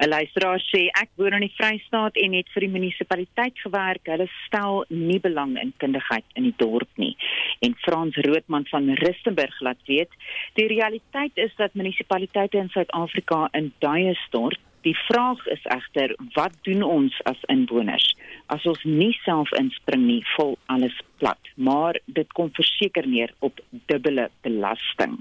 'n 0.00 0.08
Luisteraar 0.08 0.60
sê 0.72 0.88
ek 1.02 1.10
woon 1.16 1.34
in 1.36 1.44
die 1.44 1.56
Vrystaat 1.58 2.16
en 2.16 2.32
het 2.32 2.48
vir 2.54 2.64
die 2.64 2.72
munisipaliteit 2.72 3.58
gewerk. 3.60 4.06
Hulle 4.08 4.28
stel 4.46 4.84
nie 4.88 5.20
belang 5.20 5.58
in 5.60 5.74
kundigheid 5.76 6.24
in 6.40 6.48
die 6.48 6.56
dorp 6.56 6.88
nie. 6.96 7.16
En 7.60 7.76
Frans 7.84 8.16
Roodman 8.16 8.64
van 8.72 8.88
Rustenburg 9.02 9.60
laat 9.60 9.82
weet, 9.86 10.08
die 10.56 10.66
realiteit 10.72 11.36
is 11.36 11.52
dat 11.56 11.74
munisipaliteite 11.74 12.56
in 12.56 12.72
Suid-Afrika 12.72 13.48
in 13.52 13.72
duie 13.84 14.14
stort. 14.26 14.58
Die 14.88 14.96
vraag 14.96 15.46
is 15.46 15.64
egter, 15.68 16.16
wat 16.32 16.56
doen 16.64 16.82
ons 16.82 17.20
as 17.28 17.40
inwoners? 17.52 18.16
As 18.50 18.64
ons 18.66 18.80
nie 18.82 19.12
self 19.22 19.52
inspring 19.58 20.02
nie, 20.08 20.22
vol 20.34 20.56
alles 20.74 20.96
plat, 21.22 21.50
maar 21.54 21.98
dit 22.18 22.32
kom 22.34 22.48
verseker 22.56 23.06
neer 23.06 23.30
op 23.46 23.60
dubbele 23.92 24.26
belasting. 24.42 25.20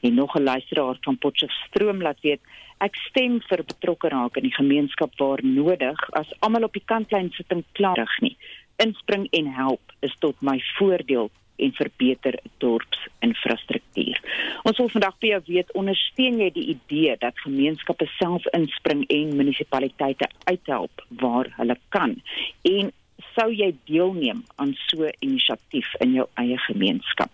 En 0.00 0.14
nog 0.14 0.36
'n 0.36 0.48
luisteraar 0.48 0.96
van 1.04 1.18
Potchefstroom 1.18 2.00
laat 2.02 2.20
weet, 2.20 2.40
ek 2.78 2.96
stem 2.96 3.40
vir 3.48 3.64
betrokke 3.64 4.08
raak 4.08 4.36
in 4.36 4.48
die 4.48 4.56
gemeenskap 4.56 5.12
waar 5.18 5.44
nodig 5.44 5.98
as 6.10 6.32
almal 6.40 6.64
op 6.64 6.72
die 6.72 6.88
kantlyn 6.92 7.30
sit 7.32 7.52
en 7.52 7.64
klarig 7.72 8.20
nie. 8.20 8.36
Inspring 8.76 9.28
en 9.30 9.46
help 9.46 9.92
is 10.00 10.16
tot 10.18 10.40
my 10.40 10.62
voordeel 10.78 11.30
en 11.60 11.72
verbeter 11.78 12.38
dorpsinfrastruktuur. 12.64 14.20
Ons 14.68 14.78
wil 14.78 14.92
vandag 14.92 15.18
by 15.22 15.32
jou 15.34 15.42
weet, 15.46 15.74
ondersteun 15.78 16.40
jy 16.40 16.50
die 16.56 16.66
idee 16.76 17.16
dat 17.20 17.44
gemeenskappe 17.44 18.08
self 18.18 18.46
inspring 18.56 19.04
en 19.08 19.36
munisipaliteite 19.36 20.30
uithelp 20.44 21.04
waar 21.22 21.52
hulle 21.56 21.76
kan? 21.88 22.16
En 22.62 22.92
sou 23.34 23.50
jy 23.52 23.70
deelneem 23.88 24.42
aan 24.56 24.74
so 24.86 25.04
'n 25.04 25.12
inisiatief 25.20 25.88
in 26.00 26.12
jou 26.12 26.26
eie 26.34 26.58
gemeenskap? 26.58 27.30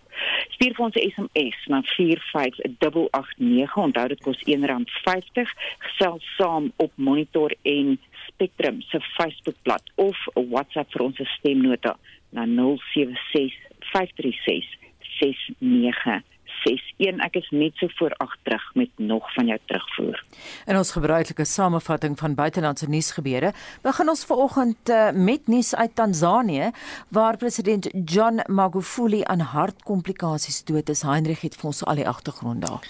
Stuur 0.55 0.73
vir 0.75 0.85
ons 0.85 0.95
'n 0.95 1.09
SMS 1.09 1.57
na 1.67 1.81
45889. 1.81 3.77
Onthou 3.77 4.07
dit 4.07 4.21
kos 4.21 4.39
R1.50. 4.45 5.49
Gesels 5.77 6.23
saam 6.37 6.71
op 6.77 6.91
Monitor 6.95 7.51
en 7.61 7.99
Spectrum 8.27 8.81
se 8.81 8.99
Facebookblad 8.99 9.83
of 9.95 10.17
'n 10.35 10.49
WhatsApp 10.49 10.91
vir 10.91 11.01
ons 11.01 11.19
stemnota 11.37 11.97
na 12.29 12.45
076 12.45 13.66
536 13.79 14.77
69 15.19 16.23
61 16.65 17.23
ek 17.25 17.37
is 17.39 17.49
net 17.55 17.75
so 17.79 17.89
voor 17.99 18.13
ag 18.23 18.33
terug 18.43 18.63
met 18.75 18.89
nog 18.95 19.33
van 19.33 19.49
jou 19.51 19.57
terugvoer. 19.65 20.23
In 20.65 20.77
ons 20.77 20.91
gebruikelike 20.91 21.45
samevatting 21.45 22.17
van 22.19 22.35
buitelandse 22.35 22.89
nuusgebeure, 22.89 23.53
begin 23.81 24.09
ons 24.09 24.25
vanoggend 24.25 24.89
uh, 24.89 25.11
met 25.11 25.47
nuus 25.47 25.75
uit 25.75 25.95
Tansanië 25.95 26.71
waar 27.13 27.37
president 27.37 27.89
John 28.05 28.41
Magufuli 28.47 29.21
aan 29.23 29.39
hartkomplikasies 29.53 30.63
dood 30.63 30.89
is. 30.89 31.05
Heinrich 31.07 31.45
het 31.45 31.55
vir 31.55 31.71
ons 31.73 31.83
al 31.85 32.01
die 32.01 32.07
agtergrond 32.07 32.65
daar. 32.67 32.83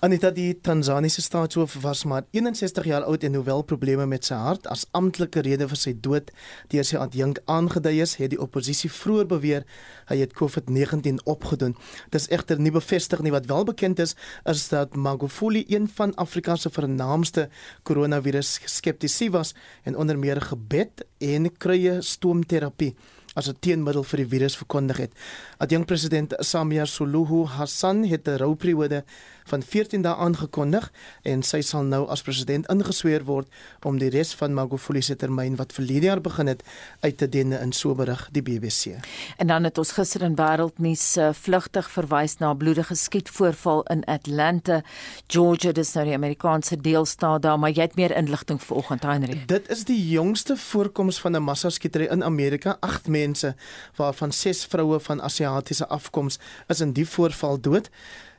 Anita 0.00 0.30
die 0.32 0.54
Tansaniese 0.64 1.20
staatshoof 1.20 1.74
was 1.82 2.06
maar 2.08 2.22
61 2.32 2.86
jaar 2.88 3.02
oud 3.04 3.24
en 3.24 3.34
hoewel 3.36 3.60
probleme 3.68 4.06
met 4.08 4.24
sy 4.24 4.38
hart 4.40 4.64
as 4.72 4.86
amptelike 4.96 5.42
rede 5.44 5.66
vir 5.68 5.76
sy 5.76 5.92
dood 6.06 6.30
deur 6.72 6.86
sy 6.88 6.96
adjunk 6.96 7.42
aangedui 7.44 7.98
is, 8.00 8.14
het 8.16 8.32
die 8.32 8.40
oppositie 8.40 8.88
vroeër 8.88 9.28
beweer 9.28 9.68
hy 10.08 10.22
het 10.22 10.32
COVID-19 10.40 11.20
opgedoen. 11.28 11.76
Dit 12.08 12.22
is 12.22 12.30
egter 12.32 12.56
nie 12.56 12.72
bevestig 12.72 13.20
nie 13.20 13.34
wat 13.36 13.52
wel 13.52 13.68
bekend 13.68 14.00
is 14.00 14.16
is 14.48 14.64
dat 14.72 14.96
Magufuli 14.96 15.66
een 15.68 15.84
van 16.00 16.16
Afrika 16.16 16.56
se 16.56 16.72
vernaamste 16.72 17.50
koronavirus 17.84 18.56
skeptisie 18.80 19.28
was 19.36 19.52
en 19.84 20.00
onder 20.00 20.16
meer 20.16 20.40
gebed 20.40 21.04
en 21.20 21.52
kruie 21.60 22.00
stoomterapie 22.00 22.94
as 23.34 23.48
'n 23.48 23.56
teenmiddel 23.60 24.04
vir 24.04 24.16
die 24.16 24.28
virus 24.28 24.56
verkondig 24.56 24.96
het. 24.96 25.12
Adjunk 25.58 25.86
president 25.86 26.34
Samia 26.38 26.84
Suluhu 26.84 27.44
Hassan 27.44 28.04
het 28.04 28.28
'n 28.28 28.36
rouperiode 28.36 29.04
van 29.50 29.62
14 29.62 30.04
dae 30.06 30.14
aangekondig 30.14 30.88
en 31.26 31.42
sy 31.46 31.60
sal 31.66 31.86
nou 31.88 32.04
as 32.12 32.22
president 32.26 32.68
ingesweer 32.72 33.24
word 33.28 33.48
om 33.86 33.98
die 33.98 34.10
res 34.14 34.32
van 34.38 34.54
Magufuli 34.54 35.02
se 35.02 35.16
termyn 35.18 35.58
wat 35.58 35.74
verlede 35.76 36.10
jaar 36.10 36.22
begin 36.22 36.50
het 36.52 36.62
uit 37.00 37.18
te 37.18 37.28
dien 37.28 37.52
in 37.56 37.72
so 37.76 37.94
berig 37.98 38.28
die 38.34 38.42
BBC. 38.46 38.96
En 39.42 39.50
dan 39.50 39.66
het 39.66 39.78
ons 39.78 39.92
gister 39.96 40.22
in 40.26 40.36
wêreldnuus 40.38 41.04
uh, 41.18 41.30
vlugtig 41.34 41.90
verwys 41.90 42.38
na 42.38 42.52
'n 42.52 42.60
bloedige 42.62 42.94
skietvoorval 42.94 43.82
in 43.94 44.04
Atlanta, 44.04 44.82
Georgia, 45.26 45.72
dis 45.72 45.92
nou 45.94 46.04
die 46.04 46.14
Amerikaanse 46.14 46.76
deelstaat 46.76 47.42
daar, 47.42 47.58
maar 47.58 47.70
jy 47.70 47.82
het 47.82 47.96
meer 47.96 48.16
inligting 48.16 48.62
vanoggend, 48.62 49.02
Henry. 49.02 49.42
Dit 49.46 49.68
is 49.68 49.84
die 49.84 50.08
jongste 50.08 50.56
voorkoms 50.56 51.20
van 51.20 51.36
'n 51.36 51.42
massaskietery 51.42 52.06
in 52.10 52.24
Amerika. 52.24 52.76
8 52.80 53.08
mense 53.08 53.54
waarvan 53.96 54.32
6 54.32 54.64
vroue 54.64 55.00
van 55.00 55.22
Asiatiese 55.22 55.88
afkoms 55.88 56.38
is 56.68 56.80
in 56.80 56.92
die 56.92 57.08
voorval 57.08 57.60
dood 57.60 57.90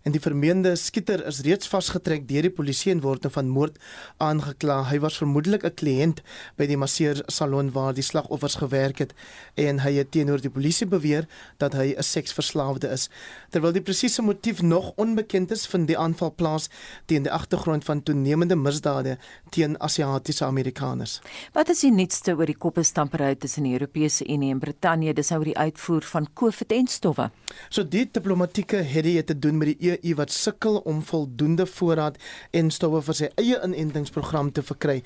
en 0.03 0.11
die 0.15 0.21
vermeende 0.21 0.75
skieter 0.75 1.21
is 1.29 1.41
reeds 1.45 1.69
vasgetrek 1.69 2.27
deur 2.29 2.47
die 2.47 2.53
polisie 2.53 2.91
en 2.91 3.01
word 3.03 3.27
van 3.31 3.49
moord 3.53 3.77
aangekla. 4.17 4.89
Hy 4.89 4.99
was 4.99 5.17
vermoedelik 5.21 5.63
'n 5.63 5.75
kliënt 5.75 6.21
by 6.57 6.65
die 6.65 6.77
masseer 6.77 7.21
salon 7.27 7.71
waar 7.71 7.93
die 7.93 8.03
slagoffers 8.03 8.55
gewerk 8.55 8.99
het 8.99 9.13
en 9.55 9.79
hy 9.79 9.93
het 9.99 10.11
teenoor 10.11 10.41
die 10.41 10.49
polisie 10.49 10.87
beweer 10.87 11.27
dat 11.57 11.73
hy 11.73 11.93
'n 11.97 12.03
seksverslaafde 12.03 12.87
is. 12.89 13.09
Terwyl 13.51 13.73
die 13.73 13.81
presiese 13.81 14.21
motief 14.21 14.61
nog 14.61 14.93
onbekend 14.95 15.51
is, 15.51 15.67
vind 15.67 15.87
die 15.87 15.97
aanval 15.97 16.33
plaas 16.35 16.69
teen 17.05 17.23
die 17.23 17.31
agtergrond 17.31 17.83
van 17.83 18.03
toenemende 18.03 18.55
misdade 18.55 19.17
teen 19.49 19.79
Asiatiese 19.79 20.45
Amerikaners. 20.45 21.21
Wat 21.53 21.69
is 21.69 21.79
die 21.79 21.91
nuutste 21.91 22.35
oor 22.35 22.45
die 22.45 22.57
koppestampery 22.57 23.35
tussen 23.35 23.63
die 23.63 23.73
Europese 23.73 24.25
Unie 24.27 24.51
en 24.51 24.59
Brittanje 24.59 25.13
dis 25.13 25.31
oor 25.31 25.43
die 25.43 25.57
uitvoer 25.57 26.01
van 26.01 26.27
COVID-en-stowwe? 26.33 27.29
So 27.69 27.83
die 27.83 28.09
diplomatieke 28.11 28.75
het 28.75 29.03
dit 29.03 29.27
te 29.27 29.39
doen 29.39 29.57
met 29.57 29.67
die 29.67 29.90
EU 29.99 30.15
wat 30.19 30.31
sukkel 30.31 30.77
om 30.87 31.01
voldoende 31.03 31.65
voorraad 31.65 32.17
en 32.57 32.71
stowwe 32.71 33.01
vir 33.07 33.17
sy 33.17 33.29
eie 33.41 33.59
inentingsprogram 33.65 34.51
te 34.55 34.63
verkry. 34.65 34.99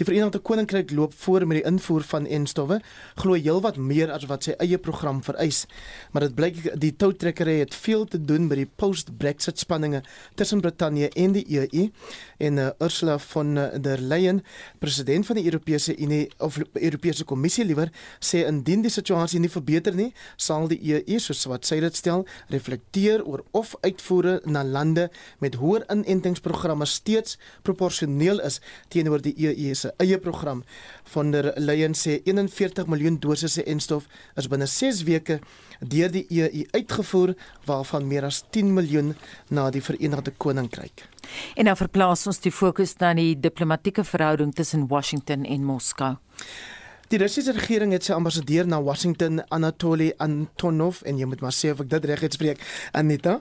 Die 0.00 0.06
Verenigde 0.08 0.40
Koninkryk 0.42 0.90
loop 0.90 1.14
voor 1.24 1.46
met 1.46 1.60
die 1.60 1.66
invoer 1.68 2.04
van 2.10 2.26
en-stowwe, 2.26 2.80
glo 3.20 3.38
heelwat 3.38 3.76
meer 3.76 4.12
as 4.12 4.26
wat 4.30 4.48
sy 4.48 4.56
eie 4.62 4.78
program 4.78 5.22
vereis. 5.22 5.64
Maar 6.12 6.28
dit 6.28 6.36
blyk 6.38 6.60
die 6.80 6.92
toutrekkery 6.96 7.58
het 7.62 7.74
veel 7.74 8.04
te 8.04 8.20
doen 8.20 8.48
met 8.50 8.62
die 8.62 8.68
post-Brexit 8.68 9.58
spanninge 9.58 10.02
tussen 10.34 10.60
Brittanje 10.64 11.10
en 11.18 11.36
die 11.36 11.44
EU 11.58 11.86
en 12.42 12.58
uh, 12.58 12.70
Ursula 12.82 13.18
von 13.18 13.54
der 13.54 14.00
Leyen, 14.00 14.42
president 14.78 15.26
van 15.26 15.38
die 15.38 15.44
Europese 15.44 15.96
Unie 15.96 16.30
of 16.38 16.58
Europese 16.72 17.24
Kommissie 17.24 17.64
liewer, 17.64 17.90
sê 18.20 18.44
indien 18.48 18.82
die 18.82 18.92
situasie 18.92 19.40
nie 19.40 19.50
verbeter 19.52 19.94
nie, 19.96 20.10
sal 20.36 20.68
die 20.70 20.80
EU 20.92 21.18
soos 21.22 21.44
wat 21.50 21.68
sy 21.68 21.78
dit 21.82 21.98
stel, 21.98 22.26
reflekteer 22.52 23.24
oor 23.26 23.44
of 23.56 23.74
uitvoere 23.84 24.31
uitvoere 24.32 24.40
na 24.50 24.64
lande 24.64 25.10
met 25.40 25.54
hoër 25.54 25.84
inentingsprogramme 25.90 26.86
steeds 26.86 27.38
proporsioneel 27.62 28.40
is 28.40 28.60
teenoor 28.88 29.20
die 29.22 29.34
EU 29.36 29.74
se 29.74 29.92
eie 29.98 30.18
program. 30.18 30.64
Von 31.04 31.32
der 31.32 31.52
Leyen 31.56 31.94
sê 31.94 32.20
41 32.24 32.86
miljoen 32.86 33.18
dosisse 33.20 33.64
enstof 33.64 34.06
is 34.36 34.48
binne 34.48 34.66
6 34.66 35.04
weke 35.04 35.40
deur 35.80 36.10
die 36.10 36.26
EU 36.30 36.64
uitgevoer 36.72 37.34
waarvan 37.66 38.06
meer 38.06 38.24
as 38.24 38.44
10 38.50 38.72
miljoen 38.74 39.14
na 39.50 39.70
die 39.70 39.82
Verenigde 39.82 40.32
Koninkryk. 40.38 41.08
En 41.56 41.64
nou 41.64 41.76
verplaas 41.76 42.26
ons 42.26 42.40
die 42.40 42.52
fokus 42.52 42.96
na 43.00 43.14
die 43.14 43.34
diplomatieke 43.38 44.04
verhouding 44.04 44.54
tussen 44.54 44.88
Washington 44.88 45.44
en 45.44 45.64
Moskou. 45.64 46.16
Die 47.12 47.18
Russiese 47.20 47.52
regering 47.52 47.90
het 47.92 48.06
sy 48.06 48.14
ambassadeur 48.16 48.64
na 48.64 48.78
Washington, 48.80 49.42
Anatoly 49.52 50.06
Antonov, 50.24 51.02
en 51.04 51.18
jy 51.20 51.26
moet 51.28 51.42
maar 51.44 51.52
sê 51.52 51.68
of 51.74 51.82
ek 51.82 51.90
dit 51.92 52.06
reg 52.08 52.22
uitspreek, 52.24 52.62
Anita, 52.96 53.34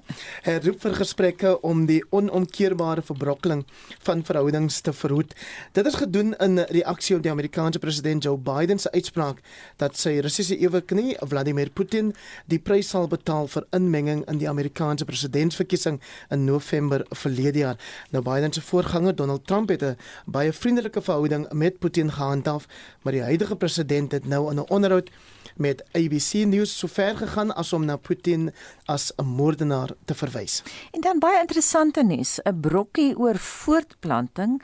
herroep 0.44 0.82
vir 0.84 0.98
gesprekke 0.98 1.54
om 1.70 1.86
die 1.88 2.02
onomkeerbare 2.12 3.00
verbrokkeling 3.08 3.62
van 4.04 4.26
verhoudings 4.28 4.82
te 4.84 4.92
verhoed. 4.92 5.32
Dit 5.72 5.88
is 5.88 5.96
gedoen 6.02 6.34
in 6.44 6.60
reaksie 6.68 7.16
op 7.16 7.24
die 7.24 7.32
Amerikaanse 7.32 7.80
president 7.80 8.28
Joe 8.28 8.36
Biden 8.36 8.82
se 8.84 8.92
uitspraak 8.92 9.40
dat 9.80 9.96
sy 9.96 10.18
Russiese 10.20 10.60
eweknie, 10.60 11.16
Vladimir 11.24 11.72
Putin, 11.72 12.12
die 12.52 12.60
prys 12.60 12.92
sal 12.92 13.08
betaal 13.08 13.48
vir 13.56 13.70
inmenging 13.80 14.26
in 14.28 14.44
die 14.44 14.52
Amerikaanse 14.52 15.08
presidentsverkiesing 15.08 16.02
in 16.28 16.44
November 16.44 17.08
verlede 17.24 17.64
jaar. 17.64 17.80
Nou 18.12 18.20
Biden 18.28 18.52
se 18.52 18.68
voorganger, 18.68 19.16
Donald 19.16 19.48
Trump, 19.48 19.72
het 19.72 19.82
'n 19.82 19.96
baie 20.28 20.52
vriendelike 20.52 21.02
verhouding 21.02 21.48
met 21.54 21.80
Putin 21.80 22.12
gehandhaaf, 22.12 22.68
maar 23.04 23.16
die 23.16 23.24
huidige 23.24 23.60
president 23.62 24.12
het 24.12 24.26
nou 24.26 24.50
in 24.52 24.58
'n 24.60 24.70
onderhoud 24.70 25.10
met 25.56 25.84
ABC 25.94 26.34
News 26.46 26.78
sover 26.78 27.18
gegaan 27.18 27.54
as 27.56 27.74
om 27.74 27.86
na 27.86 27.96
Putin 27.96 28.52
as 28.86 29.14
'n 29.16 29.26
moordenaar 29.26 29.90
te 30.06 30.16
verwys. 30.16 30.64
En 30.92 31.02
dan 31.02 31.20
baie 31.20 31.40
interessante 31.40 32.04
nuus, 32.04 32.40
'n 32.44 32.60
brokkie 32.60 33.18
oor 33.18 33.38
voortplanting 33.38 34.62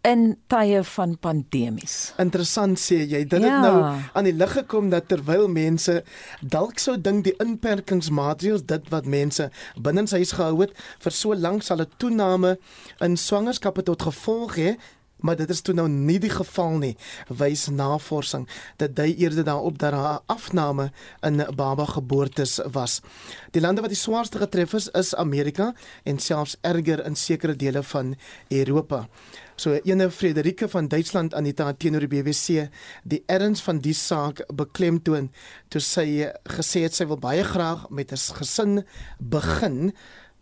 in 0.00 0.38
tye 0.46 0.84
van 0.84 1.18
pandemies. 1.18 2.12
Interessant 2.18 2.78
sê 2.78 2.94
jy, 2.94 3.24
dit 3.26 3.40
ja. 3.42 3.48
het 3.48 3.60
nou 3.60 4.02
aan 4.12 4.24
die 4.24 4.34
lig 4.34 4.52
gekom 4.52 4.90
dat 4.90 5.08
terwyl 5.08 5.48
mense 5.48 6.04
dalk 6.40 6.78
sou 6.78 7.00
dink 7.00 7.24
die 7.24 7.34
inperkingsmaatreëls 7.42 8.62
dit 8.66 8.88
wat 8.88 9.06
mense 9.06 9.50
binne 9.82 10.06
huis 10.10 10.32
gehou 10.32 10.60
het 10.60 10.72
vir 10.98 11.12
so 11.12 11.34
lank 11.34 11.62
sal 11.62 11.82
'n 11.82 11.90
toename 11.96 12.58
in 13.00 13.16
swangerskappe 13.16 13.82
tot 13.82 14.02
gevolg 14.02 14.56
hê 14.56 14.76
maar 15.16 15.36
dit 15.36 15.50
is 15.50 15.60
toe 15.60 15.74
nou 15.74 15.88
nie 15.88 16.18
die 16.22 16.30
geval 16.30 16.78
nie 16.82 16.94
wys 17.28 17.66
navorsing 17.68 18.46
dat 18.76 18.96
dui 18.96 19.14
eerder 19.14 19.44
daarop 19.44 19.78
dat 19.78 19.92
daar 19.92 20.14
'n 20.14 20.24
afname 20.26 20.90
in 21.20 21.46
baba 21.56 21.84
geboortes 21.84 22.60
was. 22.72 23.00
Die 23.50 23.60
lande 23.60 23.80
wat 23.80 23.90
die 23.90 23.98
swaarste 23.98 24.38
getref 24.38 24.72
is 24.72 24.88
is 24.88 25.14
Amerika 25.14 25.74
en 26.04 26.18
selfs 26.18 26.56
erger 26.60 27.04
in 27.04 27.16
sekere 27.16 27.56
dele 27.56 27.82
van 27.82 28.16
Europa. 28.48 29.08
So 29.56 29.72
ene 29.84 30.10
Frederike 30.10 30.68
van 30.68 30.88
Duitsland 30.88 31.34
aan 31.34 31.44
die 31.44 31.54
teenoor 31.54 32.04
die 32.04 32.22
BBC 32.22 32.68
die 33.04 33.22
erns 33.26 33.62
van 33.62 33.78
die 33.78 33.94
saak 33.94 34.42
beklemtoon 34.52 35.30
toe 35.68 35.80
sy 35.80 36.28
gesê 36.44 36.82
het 36.84 36.94
sy 36.94 37.06
wil 37.06 37.18
baie 37.18 37.44
graag 37.44 37.88
met 37.90 38.12
'n 38.12 38.34
gesin 38.36 38.84
begin 39.18 39.92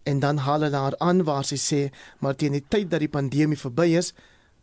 en 0.02 0.18
dan 0.18 0.36
haal 0.36 0.60
hulle 0.60 0.76
haar 0.76 0.98
aan 0.98 1.24
waar 1.24 1.44
sy 1.44 1.56
sê 1.56 1.80
maar 2.18 2.36
teen 2.36 2.52
die 2.52 2.64
tyd 2.68 2.90
dat 2.90 3.00
die 3.00 3.08
pandemie 3.08 3.58
verby 3.58 3.96
is 3.96 4.12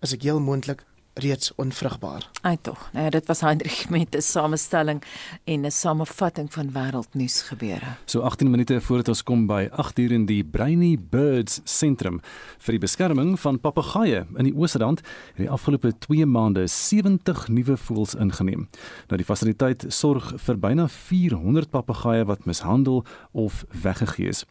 is 0.01 0.13
ek 0.15 0.25
heel 0.25 0.39
moontlik 0.41 0.83
reeds 1.13 1.51
onvrugbaar. 1.55 2.29
Ai 2.41 2.57
tog. 2.61 2.89
Nou 2.93 3.09
dit 3.09 3.25
was 3.25 3.41
Hendrik 3.41 3.85
met 3.89 4.15
'n 4.15 4.21
samestelling 4.21 5.03
en 5.43 5.65
'n 5.65 5.71
samevatting 5.71 6.53
van 6.53 6.71
wêreldnuus 6.71 7.41
gebeure. 7.41 7.95
So 8.05 8.19
18 8.19 8.49
minute 8.49 8.81
voordat 8.81 9.07
ons 9.07 9.23
kom 9.23 9.45
by 9.45 9.67
8 9.71 9.99
uur 9.99 10.11
in 10.11 10.25
die 10.25 10.43
Brainy 10.43 10.97
Birds 11.09 11.61
sentrum 11.63 12.21
vir 12.57 12.71
die 12.71 12.79
beskerming 12.79 13.39
van 13.39 13.59
papegaaie 13.59 14.25
in 14.35 14.43
die 14.43 14.55
Oosrand 14.55 14.99
het 14.99 15.37
die 15.37 15.49
afgelope 15.49 15.97
2 15.97 16.25
maande 16.25 16.67
70 16.67 17.47
nuwe 17.47 17.77
voëls 17.77 18.15
ingeneem. 18.15 18.67
Nou 19.07 19.17
die 19.17 19.25
fasiliteit 19.25 19.85
sorg 19.87 20.33
vir 20.37 20.57
byna 20.57 20.87
400 20.87 21.69
papegaaie 21.69 22.25
wat 22.25 22.45
mishandel 22.45 23.05
of 23.31 23.65
weggegee 23.81 24.27
is. 24.27 24.45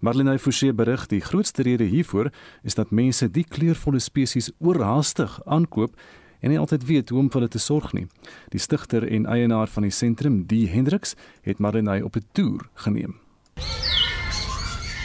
Marlene 0.00 0.38
Forsie 0.38 0.72
berig 0.72 1.06
die 1.06 1.20
grootste 1.20 1.62
rede 1.62 1.84
hiervoor 1.84 2.30
is 2.62 2.74
dat 2.74 2.90
mense 2.90 3.30
die 3.30 3.44
kleurvolle 3.44 3.98
spesies 3.98 4.50
oorhaastig 4.58 5.40
aankoop 5.44 5.96
en 6.40 6.50
nie 6.50 6.58
altyd 6.58 6.86
weet 6.86 7.08
hoe 7.08 7.18
om 7.18 7.30
vir 7.30 7.40
hulle 7.40 7.52
te 7.52 7.58
sorg 7.58 7.92
nie. 7.92 8.06
Die 8.50 8.60
stigter 8.60 9.06
en 9.08 9.26
eienaar 9.26 9.68
van 9.68 9.82
die 9.82 9.94
sentrum, 9.94 10.44
Die 10.46 10.68
Hendriks, 10.68 11.14
het 11.42 11.58
Marinay 11.58 12.00
op 12.00 12.16
'n 12.16 12.26
toer 12.32 12.68
geneem. 12.74 13.20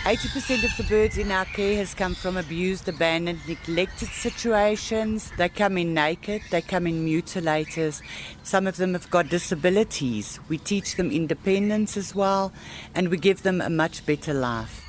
80% 0.03 0.63
of 0.63 0.75
the 0.77 0.83
birds 0.89 1.19
in 1.19 1.31
our 1.31 1.45
care 1.45 1.75
has 1.75 1.93
come 1.93 2.15
from 2.15 2.35
abused, 2.35 2.89
abandoned, 2.89 3.39
neglected 3.47 4.09
situations. 4.09 5.29
They 5.37 5.47
come 5.47 5.77
in 5.77 5.93
naked, 5.93 6.41
they 6.49 6.61
come 6.61 6.87
in 6.87 7.05
mutilators. 7.05 8.01
Some 8.41 8.65
of 8.65 8.77
them 8.77 8.93
have 8.93 9.11
got 9.11 9.29
disabilities. 9.29 10.39
We 10.49 10.57
teach 10.57 10.95
them 10.95 11.11
independence 11.11 11.97
as 11.97 12.15
well, 12.15 12.51
and 12.95 13.09
we 13.09 13.17
give 13.17 13.43
them 13.43 13.61
a 13.61 13.69
much 13.69 14.03
better 14.07 14.33
life. 14.33 14.81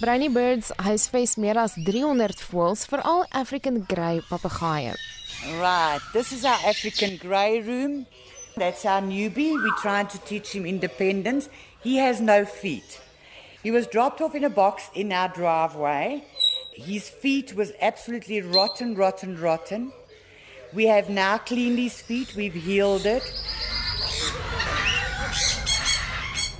Brownie 0.00 0.30
Birds 0.30 0.70
huisves 0.76 1.36
meer 1.36 1.58
as 1.58 1.72
300 1.74 2.40
voëls, 2.42 2.86
veral 2.86 3.26
African 3.30 3.84
grey 3.86 4.22
papegaaie. 4.28 4.94
Right, 5.44 5.98
this 6.12 6.30
is 6.30 6.44
our 6.44 6.58
African 6.64 7.16
grey 7.16 7.60
room. 7.60 8.06
That's 8.56 8.84
our 8.86 9.00
newbie. 9.00 9.60
We're 9.60 9.76
trying 9.80 10.06
to 10.08 10.18
teach 10.18 10.52
him 10.52 10.64
independence. 10.64 11.48
He 11.82 11.96
has 11.96 12.20
no 12.20 12.44
feet. 12.44 13.00
He 13.62 13.72
was 13.72 13.88
dropped 13.88 14.20
off 14.20 14.36
in 14.36 14.44
a 14.44 14.50
box 14.50 14.88
in 14.94 15.10
our 15.10 15.28
driveway. 15.28 16.22
His 16.72 17.08
feet 17.08 17.56
was 17.56 17.72
absolutely 17.80 18.40
rotten, 18.40 18.94
rotten, 18.94 19.36
rotten. 19.40 19.92
We 20.72 20.86
have 20.86 21.08
now 21.10 21.38
cleaned 21.38 21.78
his 21.78 22.00
feet. 22.00 22.34
We've 22.36 22.54
healed 22.54 23.04
it. 23.04 23.24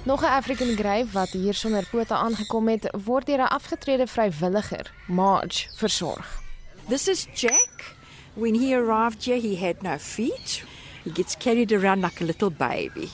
Nog 0.04 0.22
'n 0.22 0.26
African 0.26 0.76
Grey 0.76 1.06
wat 1.06 1.30
hier 1.30 1.54
sonder 1.54 1.86
pote 1.90 2.14
aangekom 2.14 2.68
het, 2.68 2.94
word 3.04 3.26
deur 3.26 3.38
'n 3.38 3.48
afgetrede 3.48 4.06
vrywilliger, 4.06 4.90
Marge, 5.06 5.68
versorg. 5.76 6.42
This 6.88 7.08
is 7.08 7.26
Jack. 7.34 8.00
When 8.34 8.54
he 8.54 8.74
arrived 8.74 9.24
here, 9.24 9.36
he 9.36 9.56
had 9.56 9.82
no 9.82 9.98
feet. 9.98 10.64
He 11.04 11.10
gets 11.10 11.34
carried 11.34 11.70
around 11.70 12.00
like 12.00 12.20
a 12.20 12.24
little 12.24 12.50
baby. 12.50 13.10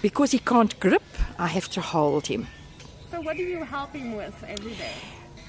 Because 0.00 0.30
he 0.30 0.38
can't 0.38 0.78
grip, 0.80 1.02
I 1.38 1.48
have 1.48 1.68
to 1.70 1.80
hold 1.82 2.26
him. 2.26 2.46
So, 3.10 3.20
what 3.20 3.36
do 3.36 3.42
you 3.42 3.64
help 3.64 3.92
him 3.92 4.16
with 4.16 4.34
every 4.48 4.72
day? 4.72 4.94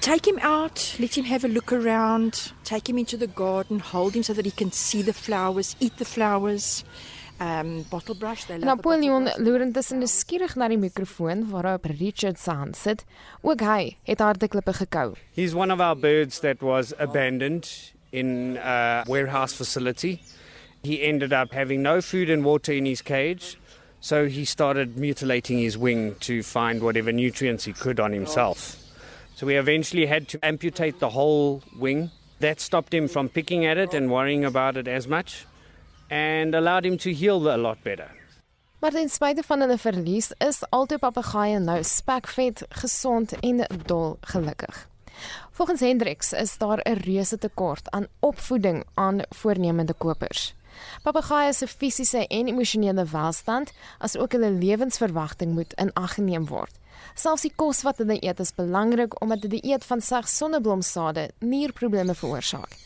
Take 0.02 0.26
him 0.26 0.38
out, 0.42 0.96
let 0.98 1.16
him 1.16 1.24
have 1.24 1.44
a 1.44 1.48
look 1.48 1.72
around, 1.72 2.52
take 2.64 2.88
him 2.88 2.98
into 2.98 3.16
the 3.16 3.28
garden, 3.28 3.78
hold 3.78 4.14
him 4.14 4.24
so 4.24 4.32
that 4.34 4.44
he 4.44 4.50
can 4.50 4.72
see 4.72 5.00
the 5.00 5.12
flowers, 5.12 5.76
eat 5.80 5.96
the 5.96 6.04
flowers. 6.04 6.84
Um 7.40 7.86
bottle 7.90 8.14
brush 8.14 8.44
they 8.44 8.58
Napoleon 8.58 9.30
loer 9.38 9.62
intussen 9.64 9.98
nuuskierig 9.98 10.52
na 10.56 10.68
die 10.68 10.76
mikrofoon 10.76 11.48
waarop 11.50 11.86
Richard 11.98 12.38
se 12.38 12.50
hand 12.50 12.76
sit. 12.76 13.04
Ook 13.40 13.64
hy 13.66 13.96
het 14.04 14.20
harde 14.20 14.48
klippe 14.48 14.72
gekou. 14.72 15.14
He's 15.34 15.54
one 15.54 15.72
of 15.72 15.80
our 15.80 15.96
birds 15.96 16.40
that 16.40 16.62
was 16.62 16.92
abandoned 16.98 17.66
in 18.12 18.58
a 18.58 19.04
warehouse 19.06 19.52
facility. 19.52 20.22
He 20.82 21.02
ended 21.02 21.32
up 21.32 21.52
having 21.52 21.82
no 21.82 22.00
food 22.00 22.30
and 22.30 22.44
water 22.44 22.72
in 22.72 22.86
his 22.86 23.02
cage, 23.02 23.56
so 24.00 24.26
he 24.26 24.44
started 24.44 24.96
mutilating 24.96 25.58
his 25.58 25.78
wing 25.78 26.16
to 26.20 26.42
find 26.42 26.82
whatever 26.82 27.12
nutrients 27.12 27.64
he 27.64 27.72
could 27.72 28.00
on 28.00 28.12
himself. 28.12 28.76
So 29.34 29.46
we 29.46 29.56
eventually 29.56 30.06
had 30.06 30.28
to 30.28 30.38
amputate 30.42 30.98
the 30.98 31.10
whole 31.10 31.62
wing. 31.78 32.10
That 32.40 32.60
stopped 32.60 32.92
him 32.92 33.08
from 33.08 33.28
picking 33.28 33.64
at 33.66 33.78
it 33.78 33.94
and 33.94 34.10
worrying 34.10 34.44
about 34.44 34.76
it 34.76 34.88
as 34.88 35.06
much 35.06 35.46
and 36.10 36.54
allowed 36.54 36.84
him 36.84 36.98
to 36.98 37.12
heal 37.12 37.48
a 37.48 37.56
lot 37.56 37.82
better. 37.84 38.10
Maar 38.80 38.90
ten 38.90 39.08
spyte 39.08 39.42
van 39.46 39.60
hulle 39.60 39.78
verlies 39.78 40.32
is 40.38 40.64
altoe 40.68 40.98
papegaaie 40.98 41.58
nou 41.62 41.82
spekvet, 41.86 42.64
gesond 42.68 43.32
en 43.40 43.62
dol 43.86 44.16
gelukkig. 44.20 44.88
Volgens 45.52 45.80
Hendriks 45.80 46.32
is 46.32 46.58
daar 46.58 46.80
'n 46.84 46.92
reuse 46.92 47.38
tekort 47.38 47.90
aan 47.90 48.06
opvoeding 48.20 48.84
aan 48.94 49.20
voornemende 49.28 49.94
kopers. 49.94 50.54
Papegaaie 51.02 51.52
se 51.52 51.66
fisiese 51.66 52.26
en 52.26 52.46
emosionele 52.46 53.04
welstand, 53.04 53.72
asook 53.98 54.32
hulle 54.32 54.50
lewensverwagting 54.50 55.52
moet 55.52 55.72
in 55.74 55.92
ag 55.92 56.14
geneem 56.14 56.46
word. 56.46 56.78
Selfs 57.14 57.42
die 57.42 57.52
kos 57.56 57.82
wat 57.82 57.98
hulle 57.98 58.16
eet 58.20 58.40
is 58.40 58.54
belangrik 58.54 59.20
omdat 59.20 59.40
dit 59.40 59.50
die 59.50 59.72
eet 59.72 59.84
van 59.84 60.00
slegs 60.00 60.36
sonneblomsade 60.36 61.30
nierprobleme 61.38 62.14
veroorsaak. 62.14 62.76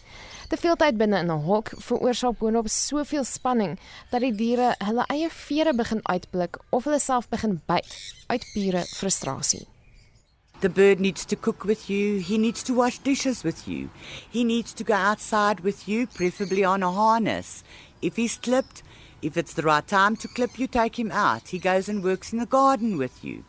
Te 0.49 0.57
veel 0.57 0.77
tyd 0.77 0.97
binne 0.97 1.19
in 1.19 1.31
'n 1.31 1.43
hok 1.43 1.71
veroorsaak 1.77 2.39
boonop 2.39 2.69
soveel 2.69 3.25
spanning 3.25 3.79
dat 4.11 4.21
die 4.21 4.35
diere 4.35 4.75
hulle 4.79 5.05
eie 5.07 5.31
vere 5.31 5.75
begin 5.75 6.01
uitblik 6.03 6.59
of 6.71 6.85
hulle 6.85 7.01
self 7.01 7.29
begin 7.29 7.63
byt 7.67 8.15
uit 8.27 8.45
pure 8.53 8.85
frustrasie. 8.85 9.76
The 10.61 10.71
bird 10.71 11.01
needs 11.01 11.27
to 11.27 11.37
cook 11.37 11.65
with 11.65 11.91
you. 11.91 12.19
He 12.19 12.39
needs 12.39 12.63
to 12.63 12.75
wash 12.75 12.99
dishes 12.99 13.45
with 13.45 13.69
you. 13.69 13.91
He 14.29 14.43
needs 14.43 14.73
to 14.75 14.85
go 14.85 14.95
outside 14.95 15.61
with 15.61 15.87
you, 15.87 16.07
preferably 16.07 16.65
on 16.65 16.83
a 16.83 16.91
harness. 16.91 17.63
If 18.01 18.17
he's 18.17 18.39
clipped, 18.39 18.83
if 19.21 19.37
it's 19.37 19.53
the 19.53 19.63
right 19.63 19.87
time 19.87 20.17
to 20.17 20.29
clip, 20.29 20.59
you 20.59 20.67
take 20.67 20.99
him 20.99 21.13
out. 21.13 21.49
He 21.49 21.59
goes 21.59 21.91
and 21.91 22.03
works 22.03 22.33
in 22.33 22.39
the 22.39 22.47
garden 22.47 22.97
with 22.97 23.23
you. 23.23 23.45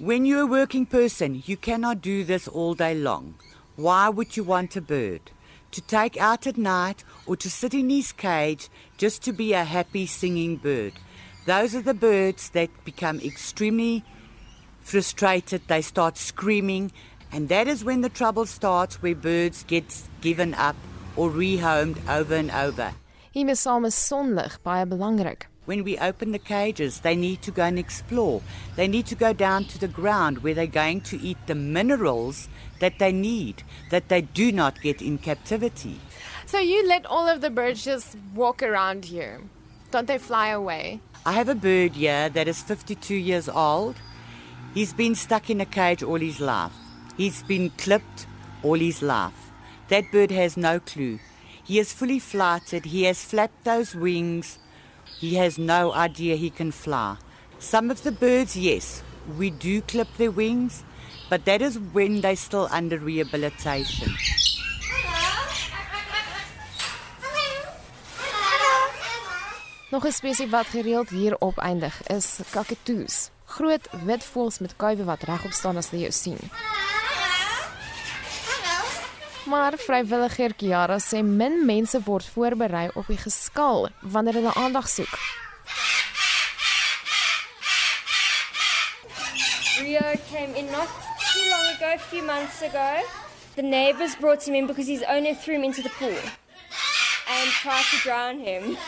When 0.00 0.26
you're 0.26 0.40
a 0.40 0.46
working 0.46 0.86
person, 0.86 1.42
you 1.46 1.56
cannot 1.56 2.00
do 2.00 2.24
this 2.24 2.48
all 2.48 2.74
day 2.74 2.96
long. 2.96 3.36
Why 3.76 4.08
would 4.08 4.36
you 4.36 4.42
want 4.42 4.74
a 4.74 4.80
bird? 4.80 5.30
To 5.70 5.80
take 5.80 6.16
out 6.16 6.48
at 6.48 6.58
night 6.58 7.04
or 7.26 7.36
to 7.36 7.48
sit 7.48 7.74
in 7.74 7.88
his 7.88 8.10
cage 8.10 8.68
just 8.98 9.22
to 9.22 9.32
be 9.32 9.52
a 9.52 9.62
happy 9.62 10.06
singing 10.06 10.56
bird. 10.56 10.94
Those 11.46 11.76
are 11.76 11.82
the 11.82 11.94
birds 11.94 12.50
that 12.50 12.84
become 12.84 13.20
extremely 13.20 14.04
frustrated, 14.82 15.62
they 15.68 15.82
start 15.82 16.16
screaming, 16.16 16.92
and 17.30 17.48
that 17.48 17.68
is 17.68 17.84
when 17.84 18.02
the 18.02 18.08
trouble 18.08 18.46
starts 18.46 19.02
where 19.02 19.14
birds 19.14 19.64
get 19.64 20.02
given 20.20 20.54
up 20.54 20.76
or 21.16 21.30
rehomed 21.30 21.98
over 22.08 22.34
and 22.34 22.50
over. 22.50 22.92
Hiermee 23.34 23.56
saam 23.56 23.86
is 23.86 23.94
sonlig 23.94 24.58
baie 24.64 24.84
belangrik. 24.84 25.46
When 25.64 25.84
we 25.84 25.96
open 25.96 26.32
the 26.32 26.40
cages, 26.40 27.00
they 27.00 27.14
need 27.14 27.40
to 27.42 27.52
go 27.52 27.62
and 27.62 27.78
explore. 27.78 28.42
They 28.74 28.88
need 28.88 29.06
to 29.06 29.14
go 29.14 29.32
down 29.32 29.64
to 29.66 29.78
the 29.78 29.86
ground 29.86 30.38
where 30.38 30.54
they're 30.54 30.66
going 30.66 31.02
to 31.02 31.20
eat 31.20 31.38
the 31.46 31.54
minerals 31.54 32.48
that 32.80 32.98
they 32.98 33.12
need, 33.12 33.62
that 33.90 34.08
they 34.08 34.22
do 34.22 34.50
not 34.50 34.82
get 34.82 35.00
in 35.00 35.18
captivity. 35.18 36.00
So 36.46 36.58
you 36.58 36.86
let 36.86 37.06
all 37.06 37.28
of 37.28 37.40
the 37.40 37.48
birds 37.48 37.84
just 37.84 38.16
walk 38.34 38.62
around 38.62 39.04
here. 39.04 39.40
Don't 39.92 40.08
they 40.08 40.18
fly 40.18 40.48
away? 40.48 41.00
I 41.24 41.32
have 41.32 41.48
a 41.48 41.54
bird 41.54 41.92
here 41.92 42.28
that 42.28 42.48
is 42.48 42.60
52 42.60 43.14
years 43.14 43.48
old. 43.48 43.96
He's 44.74 44.94
been 44.94 45.14
stuck 45.14 45.50
in 45.50 45.60
a 45.60 45.66
cage 45.66 46.02
all 46.02 46.16
his 46.16 46.40
life. 46.40 46.72
He's 47.18 47.42
been 47.42 47.70
clipped 47.76 48.26
all 48.62 48.78
his 48.78 49.02
life. 49.02 49.50
That 49.88 50.10
bird 50.10 50.30
has 50.30 50.56
no 50.56 50.80
clue. 50.80 51.18
He 51.62 51.78
is 51.78 51.92
fully 51.92 52.18
flighted. 52.18 52.86
He 52.86 53.04
has 53.04 53.22
flapped 53.22 53.64
those 53.64 53.94
wings. 53.94 54.58
He 55.20 55.34
has 55.34 55.58
no 55.58 55.92
idea 55.92 56.36
he 56.36 56.48
can 56.48 56.72
fly. 56.72 57.16
Some 57.58 57.90
of 57.90 58.02
the 58.02 58.12
birds, 58.12 58.56
yes, 58.56 59.02
we 59.36 59.50
do 59.50 59.82
clip 59.82 60.08
their 60.16 60.30
wings, 60.30 60.84
but 61.28 61.44
that 61.44 61.60
is 61.60 61.78
when 61.78 62.22
they're 62.22 62.34
still 62.36 62.68
under 62.70 62.98
rehabilitation. 62.98 64.08
Nog 69.90 70.06
'n 70.06 70.12
spesies 70.12 70.50
wat 70.50 70.66
gereeld 70.66 71.10
hier 71.10 71.36
opeindig 71.38 72.00
is 72.08 72.40
kakatoes. 72.50 73.31
Groot 73.52 73.88
wit 74.08 74.24
voëls 74.24 74.58
met 74.64 74.76
kuive 74.76 75.04
wat 75.04 75.24
regop 75.28 75.52
staan 75.52 75.76
as 75.76 75.90
hulle 75.90 76.06
jou 76.06 76.12
sien. 76.16 76.38
Maar 79.52 79.76
vrywilliger 79.76 80.54
Kiara 80.56 80.96
sê 81.02 81.20
min 81.22 81.58
mense 81.66 82.00
word 82.06 82.24
voorberei 82.34 82.88
op 82.94 83.10
die 83.12 83.18
geskal 83.20 83.90
wanneer 84.00 84.38
hulle 84.40 84.54
aandag 84.56 84.88
soek. 84.88 85.12
Rio 89.82 90.14
came 90.30 90.54
in 90.56 90.70
not 90.70 90.88
too 91.32 91.44
long 91.50 91.66
ago, 91.74 91.92
a 91.94 91.98
few 91.98 92.22
months 92.22 92.62
ago. 92.62 93.02
The 93.56 93.62
neighbors 93.62 94.16
brought 94.16 94.48
him 94.48 94.54
in 94.54 94.66
because 94.66 94.86
his 94.86 95.02
owner 95.02 95.34
threw 95.34 95.56
him 95.56 95.64
into 95.64 95.82
the 95.82 95.92
pool 95.98 96.22
and 97.28 97.50
tried 97.60 97.84
to 97.90 97.96
drown 98.02 98.38
him. 98.38 98.78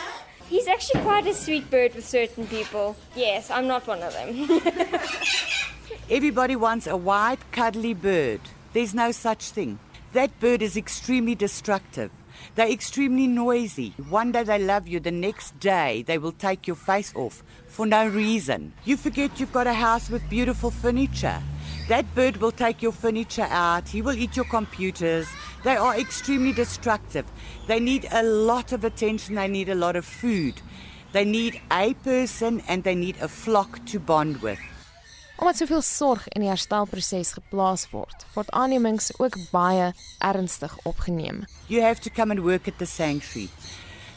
He's 0.48 0.66
actually 0.68 1.00
quite 1.02 1.26
a 1.26 1.34
sweet 1.34 1.70
bird 1.70 1.94
with 1.94 2.06
certain 2.06 2.46
people. 2.46 2.96
Yes, 3.16 3.50
I'm 3.50 3.66
not 3.66 3.86
one 3.86 4.02
of 4.02 4.12
them. 4.12 4.60
Everybody 6.10 6.54
wants 6.54 6.86
a 6.86 6.96
white, 6.96 7.38
cuddly 7.50 7.94
bird. 7.94 8.40
There's 8.72 8.94
no 8.94 9.10
such 9.12 9.50
thing. 9.50 9.78
That 10.12 10.38
bird 10.38 10.62
is 10.62 10.76
extremely 10.76 11.34
destructive. 11.34 12.10
They're 12.54 12.70
extremely 12.70 13.26
noisy. 13.26 13.94
One 14.08 14.32
day 14.32 14.42
they 14.44 14.58
love 14.58 14.86
you, 14.86 15.00
the 15.00 15.10
next 15.10 15.58
day 15.58 16.02
they 16.06 16.18
will 16.18 16.32
take 16.32 16.66
your 16.66 16.76
face 16.76 17.12
off 17.16 17.42
for 17.66 17.86
no 17.86 18.06
reason. 18.06 18.74
You 18.84 18.96
forget 18.96 19.40
you've 19.40 19.52
got 19.52 19.66
a 19.66 19.72
house 19.72 20.10
with 20.10 20.28
beautiful 20.28 20.70
furniture. 20.70 21.42
That 21.88 22.14
bird 22.14 22.36
will 22.36 22.52
take 22.52 22.82
your 22.82 22.92
furniture 22.92 23.48
out, 23.50 23.88
he 23.88 24.02
will 24.02 24.16
eat 24.16 24.36
your 24.36 24.44
computers. 24.44 25.26
They 25.64 25.76
are 25.76 25.98
extremely 25.98 26.52
destructive. 26.52 27.24
They 27.66 27.80
need 27.80 28.06
a 28.12 28.22
lot 28.22 28.72
of 28.72 28.84
attention, 28.84 29.34
they 29.34 29.48
need 29.48 29.68
a 29.68 29.74
lot 29.74 29.96
of 29.96 30.04
food. 30.04 30.54
They 31.12 31.24
need 31.24 31.60
a 31.70 31.94
person 32.02 32.60
and 32.68 32.82
they 32.82 32.94
need 32.94 33.16
a 33.20 33.28
flock 33.28 33.78
to 33.84 34.00
bond 34.00 34.40
with. 34.40 34.58
Omdat 35.36 35.56
soveel 35.56 35.82
sorg 35.82 36.26
in 36.28 36.40
die 36.40 36.48
herstelproses 36.48 37.32
geplaas 37.32 37.88
word, 37.90 38.26
word 38.34 38.50
aannemings 38.50 39.10
ook 39.18 39.36
baie 39.50 39.92
ernstig 40.18 40.76
opgeneem. 40.82 41.44
You 41.66 41.82
have 41.82 42.00
to 42.00 42.10
come 42.10 42.30
and 42.30 42.44
work 42.44 42.68
at 42.68 42.78
the 42.78 42.86
sanctuary. 42.86 43.48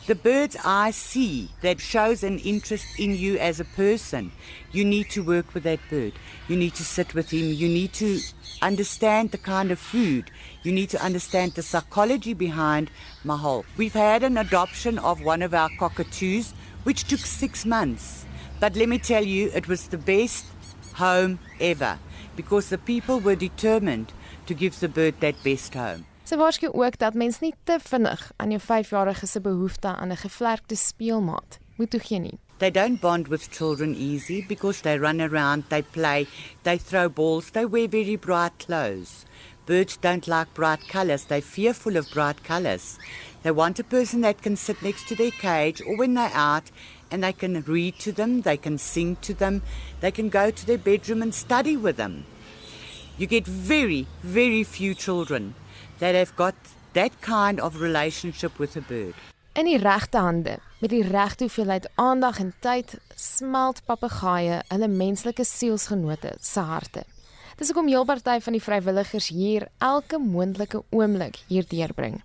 The 0.08 0.16
bird's 0.16 0.55
eye 0.64 0.91
see 0.91 1.49
that 1.60 1.82
shows 1.82 2.24
an 2.24 2.39
interest 2.39 2.97
in 2.97 3.14
you 3.14 3.38
as 3.39 3.60
a 3.60 3.66
person. 3.66 4.32
You 4.72 4.86
need 4.86 5.10
to 5.10 5.22
work 5.22 5.53
with 5.53 5.64
that 5.64 5.82
bird. 5.89 6.14
You 6.47 6.55
need 6.55 6.76
to 6.76 6.86
sit 6.86 7.14
with 7.14 7.32
him. 7.32 7.51
You 7.53 7.68
need 7.68 7.91
to 7.95 8.22
understand 8.62 9.32
the 9.32 9.38
kind 9.38 9.70
of 9.70 9.80
food. 9.80 10.32
You 10.64 10.72
need 10.72 10.89
to 10.91 11.03
understand 11.03 11.55
the 11.55 11.62
psychology 11.62 12.34
behind 12.34 12.89
Mahal. 13.26 13.66
We've 13.76 13.91
had 13.91 14.24
an 14.24 14.38
adoption 14.38 14.97
of 14.97 15.26
one 15.26 15.41
of 15.41 15.53
our 15.53 15.70
cockatoos, 15.78 16.53
which 16.86 17.03
took 17.10 17.20
six 17.20 17.66
months. 17.66 18.26
But 18.62 18.78
let 18.78 18.88
me 18.88 18.99
tell 18.99 19.26
you, 19.26 19.51
it 19.53 19.68
was 19.68 19.89
the 19.89 19.97
best 19.97 20.45
home 20.93 21.38
ever 21.60 21.99
because 22.38 22.70
the 22.70 22.78
people 22.78 23.20
were 23.20 23.36
determined 23.36 24.14
to 24.45 24.53
give 24.53 24.80
the 24.80 24.88
bird 24.88 25.20
that 25.20 25.43
best 25.43 25.74
home. 25.74 26.05
Sy 26.28 26.36
waarsku 26.36 26.67
ook 26.75 26.97
dat 26.99 27.15
mens 27.15 27.38
nie 27.39 27.53
te 27.63 27.78
vinnig 27.80 28.19
aan 28.36 28.51
jou 28.51 28.59
5-jarige 28.59 29.28
se 29.32 29.39
behoefte 29.39 29.88
aan 29.88 30.11
'n 30.11 30.23
gevlerkte 30.23 30.75
speelmaat 30.75 31.59
moet 31.78 31.89
toegee 31.89 32.19
nie. 32.19 32.39
They 32.57 32.71
don't 32.71 32.99
bond 32.99 33.28
with 33.28 33.47
children 33.49 33.95
easy 33.95 34.45
because 34.47 34.82
they 34.82 34.97
run 34.97 35.21
around, 35.21 35.69
they 35.69 35.82
play, 35.82 36.28
they 36.63 36.78
throw 36.78 37.09
balls, 37.09 37.51
they 37.51 37.65
wear 37.65 37.88
very 37.88 38.17
bright 38.17 38.51
clothes. 38.65 39.23
Birds 39.65 39.97
don't 40.01 40.28
like 40.28 40.53
bright 40.53 40.88
colors, 40.91 41.23
they're 41.23 41.53
fearful 41.55 41.95
of 41.95 42.11
bright 42.11 42.43
colors. 42.43 42.97
They 43.43 43.51
want 43.51 43.80
a 43.80 43.84
person 43.84 44.21
that 44.21 44.41
can 44.41 44.57
sit 44.57 44.82
next 44.82 45.07
to 45.07 45.15
their 45.15 45.32
cage 45.32 45.82
or 45.88 45.95
when 45.95 46.13
they're 46.13 46.36
out 46.36 46.71
and 47.09 47.23
they 47.23 47.34
can 47.34 47.63
read 47.67 47.93
to 47.99 48.11
them, 48.11 48.41
they 48.41 48.57
can 48.57 48.78
sing 48.78 49.15
to 49.21 49.34
them, 49.34 49.61
they 50.01 50.11
can 50.11 50.28
go 50.30 50.51
to 50.51 50.65
their 50.65 50.84
bedroom 50.84 51.21
and 51.21 51.34
study 51.34 51.78
with 51.78 51.95
them. 51.95 52.25
You 53.17 53.28
get 53.28 53.47
very, 53.47 54.07
very 54.23 54.65
few 54.65 54.93
children 54.93 55.53
that 56.00 56.16
have 56.16 56.36
got 56.36 56.56
that 56.93 57.12
kind 57.22 57.62
of 57.62 57.82
relationship 57.82 58.58
with 58.60 58.78
a 58.78 58.82
bird. 58.88 59.14
In 59.58 59.66
die 59.66 59.78
regte 59.78 60.18
hande, 60.22 60.60
met 60.80 60.89
die 60.93 61.04
regte 61.04 61.48
hoeveelheid 61.48 61.89
aandag 61.95 62.39
en 62.39 62.54
tyd, 62.62 63.00
smelt 63.16 63.82
papegaaie 63.86 64.62
hulle 64.68 64.88
menslike 64.88 65.43
sielsgenote 65.43 66.36
se 66.39 66.62
harte. 66.62 67.04
Dis 67.58 67.72
hoekom 67.72 67.89
heel 67.89 68.06
party 68.06 68.38
van 68.45 68.54
die 68.54 68.62
vrywilligers 68.62 69.32
hier 69.34 69.66
elke 69.82 70.20
moontlike 70.22 70.84
oomblik 70.93 71.41
hier 71.50 71.66
deurbring. 71.66 72.22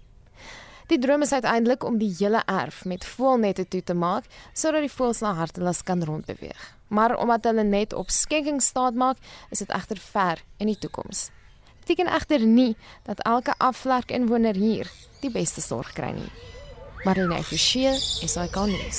Die 0.93 0.99
droom 1.01 1.25
is 1.25 1.33
uiteindelik 1.33 1.85
om 1.89 1.97
die 1.97 2.11
hele 2.18 2.43
erf 2.45 2.85
met 2.85 3.05
voelnette 3.14 3.64
toe 3.64 3.81
te 3.81 3.95
maak 3.97 4.29
sodat 4.53 4.85
die 4.85 4.93
voëls 4.93 5.23
na 5.25 5.33
hartelas 5.39 5.81
kan 5.89 6.05
rondbeweeg. 6.05 6.66
Maar 6.93 7.16
omdat 7.16 7.49
hulle 7.49 7.64
net 7.64 7.97
op 7.97 8.12
skenking 8.12 8.61
staat 8.62 8.95
maak, 8.95 9.16
is 9.49 9.64
dit 9.64 9.73
egter 9.73 9.97
ver 9.97 10.45
in 10.61 10.68
die 10.68 10.77
toekoms. 10.77 11.31
Beteken 11.83 12.07
egter 12.14 12.47
nie 12.47 12.76
dat 13.03 13.18
elke 13.26 13.55
afvlak 13.59 14.12
inwoner 14.14 14.55
hier 14.55 14.87
die 15.20 15.30
beste 15.35 15.61
sorg 15.61 15.91
kry 15.97 16.12
nie. 16.14 16.30
Marina 17.03 17.41
Forsie 17.43 17.91
is 17.91 18.37
hy 18.39 18.47
kan 18.55 18.70
nie. 18.70 18.91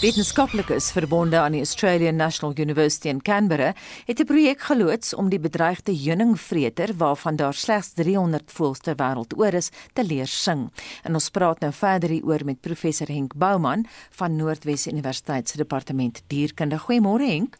Wetenskaplikes 0.00 0.88
verbonde 0.94 1.36
aan 1.42 1.52
die 1.58 1.60
Australian 1.60 2.16
National 2.16 2.54
University 2.56 3.10
in 3.12 3.20
Canberra 3.20 3.74
het 4.06 4.20
'n 4.20 4.24
projek 4.24 4.60
geloods 4.60 5.14
om 5.14 5.28
die 5.28 5.40
bedreigde 5.40 5.92
heuningvreter 5.92 6.96
waarvan 6.96 7.36
daar 7.36 7.54
slegs 7.54 7.92
300 7.92 8.52
voëls 8.52 8.78
ter 8.80 8.94
wêreld 8.94 9.36
oor 9.36 9.54
is 9.54 9.70
te 9.92 10.04
leer 10.04 10.26
sing. 10.26 10.70
En 11.02 11.14
ons 11.14 11.30
praat 11.30 11.60
nou 11.60 11.72
verder 11.72 12.08
hieroor 12.08 12.44
met 12.44 12.60
professor 12.60 13.06
Henk 13.06 13.34
Bouman 13.34 13.86
van 14.10 14.36
Noordwes 14.36 14.86
Universiteit 14.86 15.48
se 15.48 15.56
departement 15.56 16.22
dierkunde. 16.26 16.78
Goeiemôre 16.78 17.26
Henk. 17.26 17.58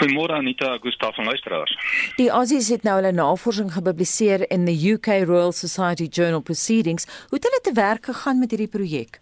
Goeiemôre 0.00 0.32
Anita, 0.32 0.78
Gustaf 0.80 1.14
van 1.14 1.24
luisteraars. 1.24 1.76
Die 2.16 2.30
Aussies 2.30 2.68
het 2.68 2.82
nou 2.82 2.94
hulle 3.00 3.12
navorsing 3.12 3.72
gepubliseer 3.72 4.50
in 4.50 4.64
the 4.64 4.76
UK 4.92 5.06
Royal 5.28 5.52
Society 5.52 6.08
Journal 6.10 6.40
Proceedings. 6.40 7.06
Hoe 7.28 7.38
het 7.38 7.48
hulle 7.48 7.60
te 7.62 7.72
werk 7.80 8.04
gegaan 8.04 8.38
met 8.38 8.50
hierdie 8.50 8.68
projek? 8.68 9.20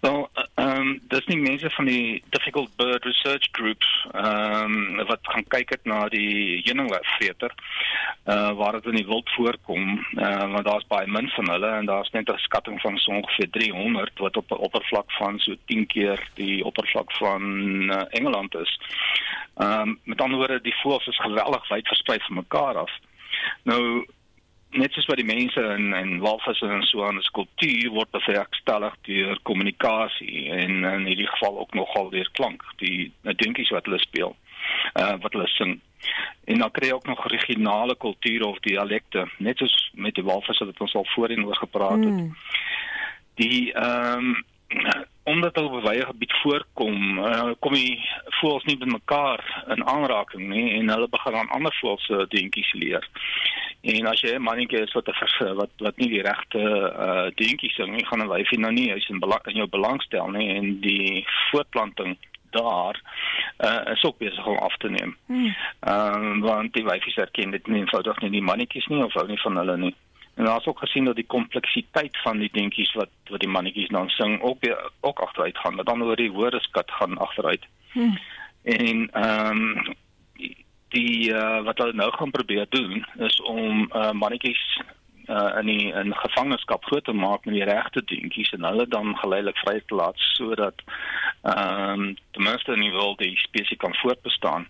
Wel, 0.00 0.28
ehm 0.54 0.80
um, 0.80 1.00
dis 1.08 1.26
nie 1.26 1.38
mense 1.40 1.70
van 1.70 1.84
die 1.84 2.22
Difficult 2.30 2.70
Bird 2.76 3.04
Research 3.04 3.48
Groups 3.52 3.88
ehm 4.12 4.74
um, 4.76 5.06
wat 5.08 5.18
gaan 5.22 5.46
kyk 5.48 5.70
het 5.70 5.84
na 5.84 6.08
die 6.08 6.60
heuningvreter 6.64 7.54
uh 8.26 8.52
waar 8.58 8.72
dit 8.72 8.86
in 8.90 8.98
die 8.98 9.06
wild 9.06 9.30
voorkom, 9.30 10.06
uh 10.18 10.52
want 10.52 10.64
daar's 10.64 10.86
baie 10.86 11.06
min 11.06 11.28
van 11.28 11.50
hulle 11.50 11.68
en 11.68 11.86
daar's 11.86 12.10
net 12.10 12.28
'n 12.28 12.38
skatting 12.38 12.80
van 12.80 12.98
so 12.98 13.12
ongeveer 13.12 13.50
300 13.50 14.18
wat 14.18 14.36
op 14.36 14.50
'n 14.50 14.64
oppervlak 14.66 15.12
van 15.12 15.38
so 15.38 15.54
10 15.64 15.86
keer 15.86 16.28
die 16.34 16.64
oppervlak 16.64 17.12
van 17.12 17.42
uh, 17.92 18.02
Engeland 18.08 18.54
is. 18.54 18.80
Ehm 19.56 19.80
um, 19.80 19.98
met 20.04 20.20
ander 20.20 20.38
woorde, 20.38 20.60
die 20.60 20.76
voëls 20.82 21.06
is 21.06 21.18
geweldig 21.18 21.68
wyd 21.68 21.86
versprei 21.86 22.18
van 22.18 22.34
mekaar 22.34 22.76
af. 22.76 22.92
Nou 23.62 24.06
net 24.70 24.92
soos 24.92 25.06
by 25.06 25.14
die 25.14 25.24
mense 25.24 25.62
in 25.76 25.94
en 25.94 26.18
walvisse 26.20 26.66
en 26.66 26.82
so 26.82 27.04
aan 27.06 27.18
'n 27.18 27.30
kultuur 27.32 27.90
word 27.90 28.10
bewerkstellig 28.10 28.94
deur 29.02 29.38
kommunikasie 29.42 30.50
en 30.50 30.84
in 30.84 31.06
hierdie 31.06 31.30
geval 31.34 31.58
ook 31.58 31.74
nogal 31.74 32.10
deur 32.10 32.28
klank, 32.32 32.62
die 32.76 33.12
dingetjies 33.22 33.70
wat 33.70 33.84
hulle 33.84 33.98
speel, 33.98 34.36
uh 35.00 35.14
wat 35.20 35.32
hulle 35.32 35.46
sing. 35.46 35.80
En 36.44 36.58
dan 36.58 36.70
kry 36.70 36.88
jy 36.88 36.94
ook 36.94 37.06
nog 37.06 37.28
regionale 37.28 37.96
kulture 37.96 38.46
of 38.46 38.58
dialekte, 38.58 39.26
net 39.38 39.58
soos 39.58 39.90
met 39.94 40.14
die 40.14 40.24
walvisse 40.24 40.64
wat 40.64 40.80
ons 40.80 40.94
al 40.94 41.08
voorheen 41.14 41.46
oor 41.46 41.56
gepraat 41.56 42.04
het. 42.04 42.20
Mm. 42.20 42.36
Die 43.34 43.72
ehm 43.72 44.18
um, 44.18 44.44
omdat 45.22 45.54
hulle 45.54 45.68
op 45.68 45.82
'n 45.82 45.88
wye 45.88 46.04
gebied 46.06 46.32
voorkom, 46.32 47.18
uh, 47.18 47.50
kom 47.58 47.72
die 47.72 48.08
voëls 48.38 48.64
nie 48.64 48.78
met 48.78 48.92
mekaar 48.92 49.64
in 49.66 49.86
aanraking 49.86 50.48
nie 50.48 50.70
en 50.78 50.88
hulle 50.88 51.08
begin 51.08 51.34
aan 51.34 51.48
ander 51.48 51.74
voëls 51.80 52.04
se 52.06 52.26
dingetjies 52.28 52.72
leer. 52.72 53.08
En 53.80 54.06
as 54.06 54.20
jy 54.20 54.34
'n 54.34 54.42
mannetjie 54.42 54.82
is 54.82 54.92
wat 54.92 55.10
wat 55.60 55.70
wat 55.78 55.96
nie 55.96 56.08
die 56.08 56.22
regte 56.22 56.62
uh 57.06 57.26
dingetjies 57.34 57.74
sing 57.74 57.90
nie, 57.94 58.06
gaan 58.06 58.22
'n 58.22 58.28
wyfie 58.28 58.58
nou 58.58 58.72
nie 58.72 58.92
hy's 58.92 59.08
in 59.08 59.18
belang 59.18 59.46
in 59.46 59.56
jou 59.56 59.68
belangstel 59.68 60.30
nie 60.30 60.48
en 60.54 60.80
die 60.80 61.26
voortplanting 61.50 62.16
daar 62.56 63.00
uh 63.66 63.92
is 63.92 64.04
ook 64.04 64.18
besig 64.18 64.46
om 64.46 64.58
af 64.58 64.76
te 64.76 64.88
neem. 64.88 65.16
Ehm 65.80 66.24
um, 66.24 66.40
want 66.40 66.72
die 66.72 66.84
wyfies 66.84 67.16
erken 67.16 67.50
dit 67.50 67.66
nie 67.66 67.80
eenvoudig 67.80 68.20
nie 68.20 68.30
die 68.30 68.42
mannetjies 68.42 68.86
nie 68.92 69.04
of 69.04 69.16
ou 69.16 69.26
nie 69.26 69.40
van 69.40 69.56
hulle 69.56 69.76
nie. 69.76 69.94
En 70.36 70.44
daar 70.44 70.60
is 70.60 70.66
ook 70.66 70.78
gesien 70.78 71.04
dat 71.04 71.16
die 71.16 71.26
kompleksiteit 71.26 72.16
van 72.22 72.38
die 72.38 72.50
dingetjies 72.52 72.92
wat 72.92 73.12
wat 73.30 73.40
die 73.40 73.48
mannetjies 73.48 73.88
dan 73.88 74.08
sing 74.08 74.40
ook 74.42 74.58
ook 75.00 75.20
agteruit 75.20 75.58
gaan. 75.58 75.80
Dan 75.84 76.02
oor 76.02 76.16
die 76.16 76.32
woordeskat 76.32 76.90
gaan 76.90 77.18
agteruit. 77.18 77.64
Hmm. 77.92 78.18
En 78.62 79.08
ehm 79.12 79.62
um, 79.62 79.96
die 80.88 81.32
uh, 81.32 81.62
wat 81.64 81.78
hulle 81.78 81.92
nou 81.92 82.10
gaan 82.12 82.30
probeer 82.30 82.66
doen 82.68 83.06
is 83.18 83.40
om 83.42 83.90
uh, 83.92 84.10
mannetjies 84.12 84.80
uh, 85.28 85.58
in 85.60 85.66
die 85.66 85.92
in 85.92 86.14
gevangenskap 86.14 86.84
groot 86.84 87.04
te 87.04 87.12
maak 87.12 87.44
met 87.44 87.54
die 87.54 87.64
regte 87.64 88.04
dingetjies 88.04 88.52
en 88.56 88.64
hulle 88.64 88.86
dan 88.86 89.16
geleidelik 89.16 89.58
vry 89.64 89.80
te 89.86 89.94
laat 89.94 90.18
sodat 90.36 90.86
ehm 91.42 92.00
um, 92.00 92.16
ten 92.32 92.42
minste 92.42 92.72
in 92.72 92.80
die 92.80 92.94
wêreld 92.94 93.18
die 93.18 93.36
spesies 93.36 93.78
kan 93.78 93.94
voortbestaan. 94.02 94.66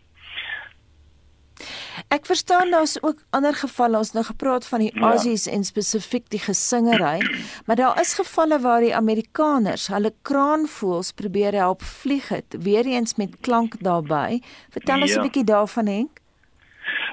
Ek 2.12 2.26
verstaan 2.28 2.70
daar's 2.70 2.98
ook 3.02 3.22
ander 3.30 3.54
gevalle. 3.54 3.96
Ons 3.98 4.12
nou 4.12 4.24
gepraat 4.24 4.66
van 4.68 4.84
die 4.84 4.90
ja. 4.92 5.00
Aussies 5.10 5.46
en 5.48 5.64
spesifiek 5.64 6.28
die 6.30 6.40
gesingery, 6.40 7.24
maar 7.66 7.76
daar 7.80 8.00
is 8.00 8.14
gevalle 8.14 8.60
waar 8.60 8.84
die 8.84 8.94
Amerikaners 8.96 9.88
hulle 9.92 10.12
kraanvoëls 10.22 11.14
probeer 11.16 11.56
help 11.56 11.82
vlieg 11.82 12.28
het, 12.28 12.56
weer 12.60 12.86
eens 12.86 13.16
met 13.16 13.40
klank 13.40 13.80
daarbey. 13.80 14.42
Vertel 14.70 15.00
ons 15.00 15.16
ja. 15.16 15.20
'n 15.20 15.28
bietjie 15.30 15.44
daarvan 15.44 15.86
Henk. 15.86 16.20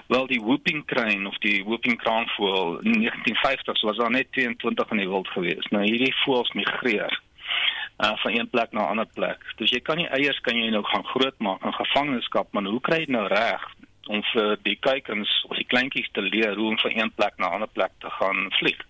Wel 0.08 0.28
die 0.28 0.42
whooping 0.42 0.86
crane 0.86 1.28
of 1.28 1.38
die 1.38 1.64
whooping 1.64 1.98
kraanvoël 1.98 2.80
in 2.82 2.92
1950 2.92 3.82
was 3.82 3.98
daar 3.98 4.12
net 4.12 4.32
22 4.32 4.90
in 4.90 4.98
die 4.98 5.08
wêreld 5.08 5.28
gewees. 5.28 5.68
Nou 5.70 5.84
hierdie 5.84 6.16
voëls 6.24 6.52
migreer 6.52 7.22
uh 8.04 8.18
van 8.18 8.36
een 8.36 8.50
plek 8.50 8.72
na 8.72 8.82
'n 8.82 8.90
ander 8.90 9.08
plek. 9.14 9.40
Dus 9.56 9.70
jy 9.70 9.80
kan 9.80 9.98
nie 9.98 10.08
eiers 10.08 10.40
kan 10.40 10.58
jy 10.58 10.70
nou 10.70 10.84
gaan 10.84 11.06
grootmaak 11.06 11.64
in 11.64 11.74
gevangenskap, 11.74 12.48
maar 12.52 12.64
hoe 12.64 12.82
kry 12.82 13.00
jy 13.00 13.12
nou 13.12 13.28
reg 13.28 13.62
om 14.08 14.24
vir 14.24 14.58
die 14.64 14.76
kuikens 14.76 15.46
of 15.50 15.56
die 15.58 15.68
kleintjies 15.68 16.10
te 16.12 16.22
leer 16.22 16.56
hoe 16.56 16.70
om 16.70 16.80
van 16.80 16.92
een 16.92 17.12
plek 17.12 17.38
na 17.38 17.48
'n 17.48 17.54
ander 17.54 17.68
plek 17.68 17.92
te 18.00 18.10
gaan 18.10 18.52
vlieg. 18.52 18.82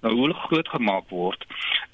Nou 0.00 0.14
hoe 0.14 0.34
groot 0.34 0.68
gemaak 0.68 1.08
word 1.08 1.44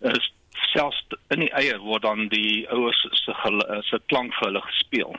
is 0.00 0.32
selfs 0.72 1.06
in 1.28 1.40
die 1.40 1.52
eier 1.52 1.78
word 1.78 2.02
dan 2.02 2.28
die 2.28 2.68
ouers 2.70 3.06
se 3.10 3.32
se 3.80 4.00
klank 4.06 4.34
vir 4.34 4.46
hulle 4.46 4.60
gespeel. 4.60 5.16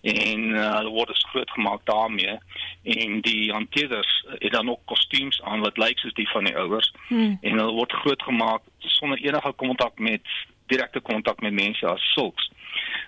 En 0.00 0.40
uh, 0.50 0.76
hulle 0.76 0.92
word 0.94 1.08
dus 1.08 1.26
groot 1.32 1.50
gemaak 1.50 1.84
daarmee 1.84 2.38
en 2.82 3.20
die 3.20 3.52
hanteerders 3.52 4.24
het 4.38 4.52
dan 4.52 4.70
ook 4.70 4.80
kostuums 4.84 5.42
aan 5.42 5.60
wat 5.60 5.78
lyk 5.78 5.98
soos 5.98 6.14
die 6.14 6.28
van 6.30 6.44
die 6.44 6.56
ouers 6.56 6.92
hmm. 7.08 7.38
en 7.40 7.58
hulle 7.58 7.76
word 7.76 7.92
groot 7.92 8.22
gemaak 8.22 8.62
sonder 8.78 9.18
enige 9.18 9.52
kontak 9.52 9.98
met 9.98 10.26
direkte 10.66 11.00
kontak 11.00 11.40
met 11.40 11.52
mense 11.52 11.86
as 11.86 12.12
sulks. 12.12 12.50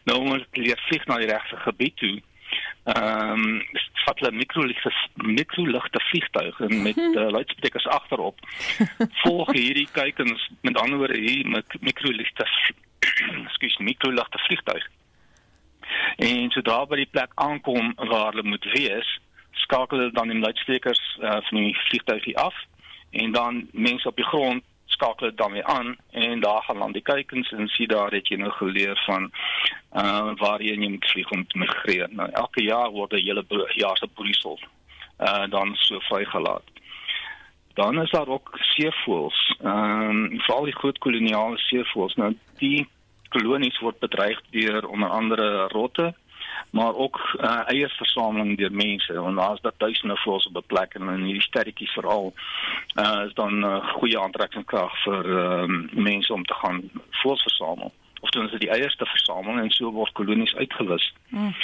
Nou 0.04 0.18
om 0.18 0.30
hulle 0.30 0.46
leer 0.52 0.84
vlieg 0.88 1.06
na 1.06 1.18
die 1.22 1.30
regte 1.30 1.56
gebied 1.56 1.96
toe 1.96 2.20
ehm 2.84 3.42
um, 3.42 3.60
vat 4.04 4.18
hulle 4.18 4.32
mikroligte 4.34 4.90
mikroligte 5.14 6.00
vliegtuie 6.08 6.80
met 6.82 6.96
uh, 6.98 7.28
luidsprekers 7.36 7.86
agterop. 7.86 8.40
Volg 9.22 9.52
hierdie 9.54 9.86
kykens 9.92 10.48
met 10.60 10.78
ander 10.80 10.98
woorde 10.98 11.20
hier 11.20 11.46
met 11.48 11.76
mikroligte 11.80 12.48
skuis 13.54 13.76
mikroligte 13.90 14.42
vliegtuie. 14.48 14.82
En 16.16 16.50
sodra 16.50 16.84
by 16.86 16.96
die 16.96 17.10
plek 17.10 17.32
aankom 17.34 17.94
waar 17.96 18.32
hulle 18.32 18.48
moet 18.48 18.64
wees, 18.72 19.20
skakel 19.64 19.98
hulle 19.98 20.12
dan 20.12 20.28
die 20.28 20.38
luidsprekers 20.38 21.00
uh, 21.20 21.38
van 21.48 21.58
die 21.58 21.76
vliegtuig 21.88 22.34
af 22.34 22.54
en 23.10 23.32
dan 23.32 23.68
mense 23.72 24.08
op 24.08 24.16
die 24.16 24.24
grond 24.24 24.64
skakel 24.92 25.28
dit 25.28 25.36
dan 25.36 25.52
weer 25.52 25.64
aan 25.64 25.96
en 26.10 26.40
daar 26.40 26.62
gaan 26.62 26.78
dan 26.78 26.92
die 26.92 27.02
kykens 27.02 27.52
en 27.52 27.68
sien 27.68 27.88
daar 27.88 28.12
het 28.12 28.28
jy 28.28 28.36
nou 28.36 28.52
geleer 28.52 29.02
van 29.06 29.30
uh 29.92 30.32
waarheen 30.40 30.82
jy 30.82 30.90
moet 30.90 31.10
vlieg 31.10 31.30
om 31.30 31.46
te 31.46 31.58
migreer. 31.58 32.08
Nou 32.10 32.28
elke 32.30 32.62
jaar 32.62 32.90
word 32.90 33.12
'n 33.12 33.24
hele 33.26 33.44
jaar 33.74 33.96
se 33.96 34.06
broeisel 34.06 34.58
uh 35.20 35.46
dan 35.50 35.76
so 35.76 35.98
vrygelaat. 35.98 36.62
Dan 37.74 38.02
is 38.02 38.10
daar 38.10 38.28
ook 38.28 38.58
seevoëls. 38.60 39.56
Ehm 39.62 40.10
um, 40.10 40.40
veral 40.40 40.64
die 40.64 40.78
groot 40.80 40.98
koloniale 40.98 41.58
seevoëls. 41.58 42.14
Nou 42.14 42.36
die 42.58 42.88
kolonies 43.34 43.78
word 43.84 43.98
bedreig 43.98 44.40
deur 44.50 44.88
onder 44.88 45.08
andere 45.08 45.68
rotte 45.72 46.12
maar 46.70 46.94
ook 46.94 47.18
uh, 47.40 47.60
eierversameling 47.66 48.58
deur 48.58 48.72
mense 48.72 49.12
want 49.12 49.36
daar's 49.36 49.60
dat 49.60 49.74
duisende 49.76 50.16
voëls 50.16 50.46
op 50.46 50.56
'n 50.56 50.66
plek 50.66 50.94
en 50.94 51.08
in 51.08 51.24
hierdie 51.24 51.48
sterretjies 51.48 51.92
veral 51.92 52.32
uh, 52.94 53.22
is 53.26 53.34
dan 53.34 53.58
'n 53.58 53.64
uh, 53.64 53.92
goeie 53.96 54.18
aantrekkingskrag 54.20 55.02
vir 55.02 55.24
uh, 55.26 55.66
mense 55.92 56.32
om 56.32 56.44
te 56.44 56.54
gaan 56.54 56.90
voëls 57.10 57.42
versamel 57.42 57.92
of 58.20 58.30
dan 58.30 58.44
is 58.44 58.50
dit 58.50 58.60
die 58.60 58.70
eiers 58.70 58.96
te 58.96 59.06
versamel 59.06 59.58
en 59.58 59.70
so 59.70 59.90
word 59.90 60.12
kolonies 60.12 60.54
uitgewis. 60.54 61.12
Hmm. 61.28 61.54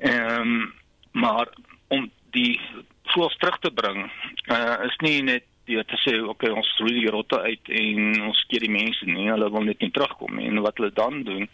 Ehm 0.00 0.42
mm. 0.42 0.60
um, 0.60 0.74
maar 1.10 1.48
om 1.88 2.10
die 2.30 2.60
voëls 3.02 3.36
terug 3.36 3.58
te 3.58 3.70
bring 3.70 4.10
uh, 4.52 4.74
is 4.84 4.96
nie 4.96 5.22
net 5.22 5.44
deur 5.68 5.84
te 5.84 5.98
sê 6.04 6.16
okay 6.32 6.50
ons 6.50 6.70
roei 6.80 7.00
die 7.00 7.12
rotte 7.14 7.40
uit 7.40 7.72
en 7.82 8.22
ons 8.30 8.44
keer 8.50 8.66
die 8.66 8.76
mense 8.80 9.06
nie 9.06 9.28
hulle 9.30 9.50
wil 9.54 9.68
net 9.68 9.80
nie 9.84 9.92
terugkom 9.94 10.36
nie 10.36 10.48
en 10.50 10.64
wat 10.66 10.80
hulle 10.80 10.94
dan 11.02 11.22
doen 11.28 11.48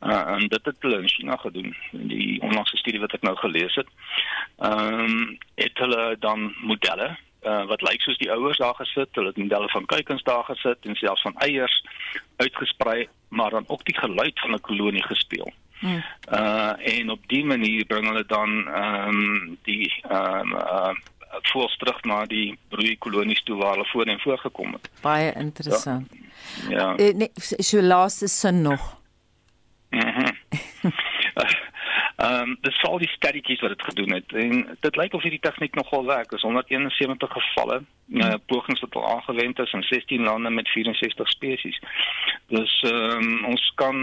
Uh, 0.00 0.30
en 0.30 0.46
dit 0.46 0.64
het 0.64 0.76
hulle 0.78 1.00
in 1.00 1.08
China 1.08 1.36
gedoen 1.36 1.76
in 1.90 2.06
die 2.06 2.40
onlangse 2.40 2.76
studie 2.76 3.00
wat 3.02 3.16
ek 3.16 3.24
nou 3.26 3.34
gelees 3.36 3.74
het. 3.74 3.88
Ehm 4.62 5.00
um, 5.04 5.38
het 5.58 5.80
hulle 5.82 6.04
dan 6.22 6.52
modelle 6.62 7.08
uh, 7.42 7.64
wat 7.66 7.82
lyk 7.82 8.04
soos 8.06 8.20
die 8.22 8.30
ouers 8.30 8.60
daar 8.62 8.76
gesit, 8.78 9.10
hulle 9.18 9.32
het 9.32 9.40
modelle 9.42 9.68
van 9.74 9.86
kuikens 9.90 10.22
daar 10.22 10.44
gesit 10.46 10.86
en 10.86 10.94
selfs 10.94 11.26
van 11.26 11.34
eiers 11.42 11.82
uitgesprei, 12.36 13.08
maar 13.28 13.50
dan 13.50 13.66
ook 13.66 13.84
die 13.84 13.98
geluid 13.98 14.40
van 14.40 14.54
'n 14.54 14.60
kolonie 14.60 15.02
gespeel. 15.02 15.52
Hmm. 15.78 16.02
Uh 16.32 16.72
en 16.78 17.10
op 17.10 17.22
die 17.26 17.44
manier 17.44 17.84
bring 17.84 18.06
hulle 18.06 18.26
dan 18.26 18.68
ehm 18.68 19.08
um, 19.08 19.58
die 19.62 19.92
ehm 20.08 20.52
um, 20.52 20.54
uh 20.54 20.94
voels 21.52 21.76
terug 21.76 22.02
na 22.02 22.24
die 22.26 22.58
broeikolonies 22.68 23.42
toe 23.42 23.56
waar 23.56 23.76
hulle 23.76 23.88
voorheen 23.92 24.20
voorgekom 24.20 24.72
het. 24.72 24.90
Baie 25.00 25.32
interessant. 25.32 26.12
Ja. 26.68 26.94
ja. 26.96 26.98
Uh, 26.98 27.14
nee, 27.14 27.30
so 27.58 27.82
laaste 27.82 28.28
sin 28.28 28.62
nog. 28.62 28.96
Mhm. 29.90 30.30
Ehm 32.18 32.48
um, 32.48 32.56
dis 32.60 32.82
al 32.82 32.98
die 32.98 33.08
studietjies 33.08 33.60
wat 33.62 33.70
dit 33.70 33.82
gedoen 33.82 34.12
het 34.12 34.32
en 34.34 34.76
dit 34.80 34.96
lyk 34.96 35.12
of 35.14 35.22
hierdie 35.22 35.40
tegniek 35.40 35.74
nogal 35.74 36.04
werk. 36.06 36.32
Is 36.32 36.42
171 36.42 37.32
gevalle. 37.32 37.82
Uh, 38.08 38.34
pogings 38.46 38.80
wat 38.80 38.94
al 38.94 39.08
aangewend 39.14 39.58
is 39.58 39.72
in 39.72 39.82
16 39.82 40.22
lande 40.22 40.50
met 40.50 40.68
64 40.68 41.28
spesies. 41.28 41.80
Dus 42.46 42.84
um, 42.92 43.44
ons 43.44 43.72
kan 43.74 43.96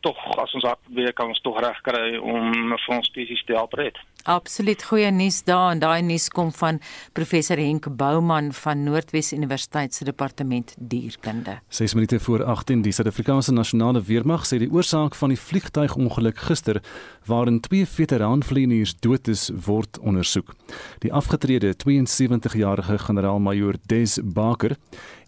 tog 0.00 0.18
as 0.38 0.54
ons 0.54 0.64
hard 0.64 0.78
weer 0.94 1.12
kan 1.12 1.28
ons 1.28 1.40
tog 1.40 1.60
reg 1.60 1.80
kry 1.86 2.16
om 2.16 2.52
vir 2.76 2.96
ons 2.96 3.06
spesies 3.06 3.44
te 3.44 3.56
help 3.58 3.74
red. 3.78 3.98
Absoluut 4.28 4.82
goeie 4.84 5.08
nuus 5.10 5.40
daar 5.48 5.70
en 5.72 5.80
daai 5.80 6.02
nuus 6.04 6.28
kom 6.28 6.50
van 6.52 6.78
professor 7.16 7.56
Henk 7.56 7.88
Bouman 7.96 8.52
van 8.52 8.82
Noordwes 8.84 9.32
Universiteit 9.32 9.94
se 9.94 10.04
departement 10.04 10.74
dierkunde. 10.78 11.58
6 11.68 11.94
minute 11.94 12.20
voor 12.20 12.44
18 12.44 12.82
die 12.82 12.92
Suid-Afrikaanse 12.92 13.52
Nasionale 13.52 14.02
Weermag 14.02 14.44
sê 14.46 14.60
die 14.60 14.70
oorsaak 14.70 15.16
van 15.16 15.32
die 15.32 15.40
vliegtuigongeluk 15.40 16.38
gister 16.50 16.82
waarin 17.26 17.60
twee 17.64 17.86
veteraanvlieëniers 17.86 18.98
dood 19.00 19.28
is 19.28 19.48
word 19.66 19.98
ondersoek. 19.98 20.52
Die 21.00 21.12
afgetrede 21.12 21.72
72-jarige 21.80 22.98
generaal-majoor 23.40 23.74
Des 23.86 24.20
Baker 24.22 24.76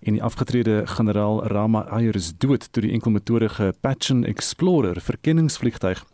en 0.03 0.13
die 0.13 0.23
afgetrede 0.23 0.87
generaal 0.87 1.47
Rama 1.47 1.87
Ayer 1.91 2.15
is 2.15 2.33
dood 2.37 2.73
toe 2.73 2.83
die 2.83 2.93
enkelmotorige 2.93 3.73
Patchen 3.81 4.25
Explorer 4.25 5.01
verkenningsvliegtuig 5.01 6.05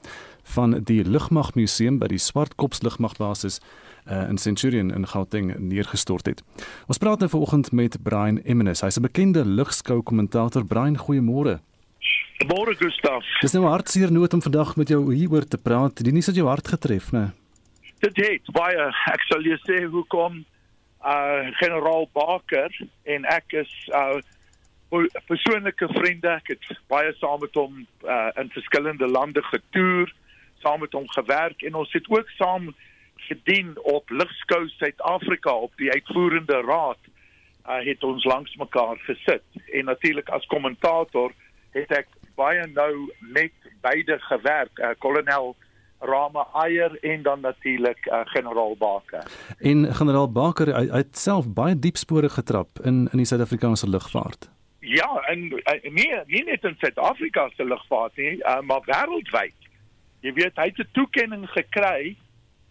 van 0.55 0.82
die 0.84 1.05
Lugmagmuseum 1.05 1.99
by 1.99 2.09
die 2.09 2.18
Swartkops 2.18 2.82
Lugmagbasis 2.82 3.61
uh, 4.07 4.28
in 4.28 4.38
Centurion 4.38 4.90
in 4.90 5.07
Gauteng 5.07 5.55
neergestort 5.59 6.26
het. 6.26 6.42
Ons 6.86 6.99
praat 6.99 7.20
nou 7.20 7.28
vanoggend 7.28 7.72
met 7.72 7.99
Brian 8.03 8.40
Emmenis. 8.44 8.80
Hy's 8.80 8.99
'n 8.99 9.03
bekende 9.03 9.44
lugskou 9.44 10.03
kommentator. 10.03 10.64
Brian, 10.64 10.96
goeiemôre. 10.96 11.61
Môre 12.46 12.74
Gustaf. 12.76 13.24
Dis 13.40 13.53
nou 13.53 13.64
hartseer 13.66 14.12
nood 14.12 14.32
om 14.32 14.42
vandag 14.42 14.76
met 14.76 14.88
jou 14.88 15.12
hieroor 15.14 15.44
te 15.44 15.59
praat. 15.59 16.05
Die 16.05 16.12
nuus 16.12 16.26
het 16.26 16.36
jou 16.36 16.46
hart 16.46 16.68
getref, 16.68 17.11
né? 17.12 17.32
Dit 18.01 18.16
het 18.16 18.53
baie. 18.53 18.92
Ek 19.12 19.20
sal 19.26 19.42
jou 19.42 19.59
sê 19.66 19.84
hoekom. 19.84 20.44
Uh 21.05 21.46
generaal 21.61 22.09
Baker 22.12 22.74
en 23.03 23.24
ek 23.24 23.53
is 23.53 23.72
uh 23.94 24.18
persoonlike 25.28 25.88
vriende. 25.92 26.28
Ek 26.40 26.55
het 26.55 26.68
baie 26.88 27.12
saam 27.20 27.40
met 27.44 27.55
hom 27.55 27.86
uh 28.05 28.30
in 28.40 28.51
verskillende 28.51 29.07
lande 29.07 29.42
getoer, 29.42 30.12
saam 30.64 30.80
met 30.80 30.92
hom 30.92 31.09
gewerk 31.09 31.62
en 31.62 31.74
ons 31.74 31.92
het 31.92 32.09
ook 32.09 32.30
saam 32.36 32.74
gedien 33.28 33.74
op 33.82 34.11
Ligskou 34.11 34.68
Suid-Afrika 34.68 35.53
op 35.53 35.72
die 35.76 35.90
uitvoerende 35.92 36.61
raad. 36.66 37.01
Uh 37.68 37.82
het 37.84 38.05
ons 38.05 38.24
langs 38.24 38.57
mekaar 38.57 38.96
gesit 39.07 39.44
en 39.72 39.84
natuurlik 39.84 40.28
as 40.28 40.46
kommentator 40.46 41.32
het 41.76 41.92
ek 41.92 42.09
baie 42.38 42.66
nou 42.66 43.11
met 43.20 43.53
beide 43.82 44.18
gewerk, 44.18 44.78
uh, 44.78 44.94
kolonel 44.99 45.57
Rama 45.99 46.46
Ayer 46.53 46.99
en 47.01 47.22
dan 47.22 47.40
natuurlik 47.40 48.07
uh, 48.07 48.20
generaal 48.24 48.76
Baker. 48.76 49.24
En 49.59 49.94
generaal 49.94 50.32
Baker 50.32 50.74
hy, 50.76 50.86
hy 50.90 51.03
het 51.03 51.18
self 51.18 51.49
baie 51.49 51.78
diep 51.78 51.96
spore 51.96 52.28
getrap 52.28 52.78
in 52.84 53.09
in 53.12 53.22
die 53.22 53.26
Suid-Afrikaanse 53.26 53.88
lugvaart. 53.88 54.51
Ja, 54.80 55.11
en 55.26 55.51
uh, 55.53 55.90
nee, 55.90 56.20
nie 56.26 56.44
net 56.44 56.64
in 56.64 56.76
Suid-Afrika 56.78 57.49
se 57.57 57.64
lugvaart 57.64 58.16
nie, 58.16 58.36
uh, 58.38 58.61
maar 58.61 58.86
wêreldwyd. 58.86 59.68
Jy 60.20 60.32
weet 60.32 60.57
hy 60.57 60.70
het 60.70 60.78
'n 60.78 60.90
toekenning 60.92 61.49
gekry 61.51 62.16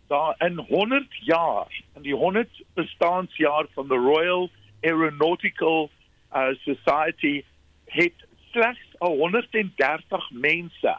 daar 0.07 0.35
in 0.39 0.57
100 0.57 1.07
jaar, 1.27 1.67
in 1.95 2.01
die 2.01 2.15
100 2.15 2.63
bestaanjaar 2.73 3.67
van 3.75 3.87
the 3.87 3.95
Royal 3.95 4.49
Aeronautical 4.81 5.89
uh, 6.35 6.47
Society 6.63 7.43
het 7.85 8.27
slegs 8.51 8.79
130 8.99 10.31
mense 10.31 10.97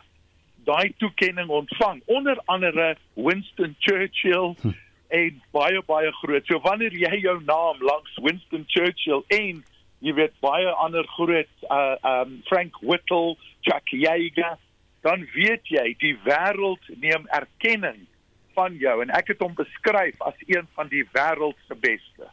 daai 0.69 0.93
toekenning 1.01 1.49
ontvang 1.49 2.03
onder 2.07 2.41
andere 2.45 2.97
Winston 3.15 3.75
Churchill 3.79 4.55
hm. 4.61 4.77
en 5.09 5.43
baie 5.57 5.83
baie 5.87 6.13
groot. 6.21 6.47
So 6.47 6.61
wanneer 6.67 6.93
jy 6.93 7.23
jou 7.25 7.39
naam 7.49 7.81
langs 7.81 8.21
Winston 8.23 8.65
Churchill 8.69 9.25
en 9.35 9.65
jy 10.05 10.15
weet 10.15 10.35
baie 10.45 10.71
ander 10.85 11.07
groot 11.17 11.69
uh 11.73 11.97
um 12.13 12.41
Frank 12.51 12.77
Whittle, 12.85 13.37
Chuck 13.67 13.95
Yeager, 13.97 14.59
dan 15.07 15.25
weet 15.35 15.67
jy 15.73 15.95
die 16.03 16.15
wêreld 16.27 16.93
neem 17.01 17.27
erkenning 17.41 18.05
van 18.59 18.75
jou 18.83 18.97
en 19.05 19.13
ek 19.15 19.33
het 19.33 19.43
hom 19.45 19.55
beskryf 19.59 20.19
as 20.27 20.37
een 20.51 20.67
van 20.77 20.91
die 20.93 21.05
wêreld 21.15 21.59
se 21.69 21.77
beste. 21.79 22.29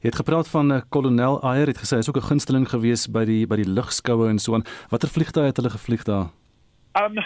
Jy 0.00 0.10
het 0.10 0.20
gepraat 0.20 0.48
van 0.48 0.72
uh, 0.72 0.80
kolonel 0.92 1.40
Ayer 1.42 1.72
het 1.72 1.80
gesê 1.82 1.98
hy's 1.98 2.08
ook 2.08 2.20
'n 2.20 2.30
gunsteling 2.30 2.68
gewees 2.68 3.06
by 3.10 3.24
die 3.24 3.44
by 3.46 3.56
die 3.60 3.68
lugskoue 3.68 4.28
en 4.28 4.38
so 4.38 4.54
aan. 4.54 4.66
Watter 4.90 5.08
vliegtuie 5.08 5.50
het 5.50 5.56
hulle 5.56 5.74
gevlieg 5.76 6.04
daar? 6.04 6.30
Um 6.94 7.18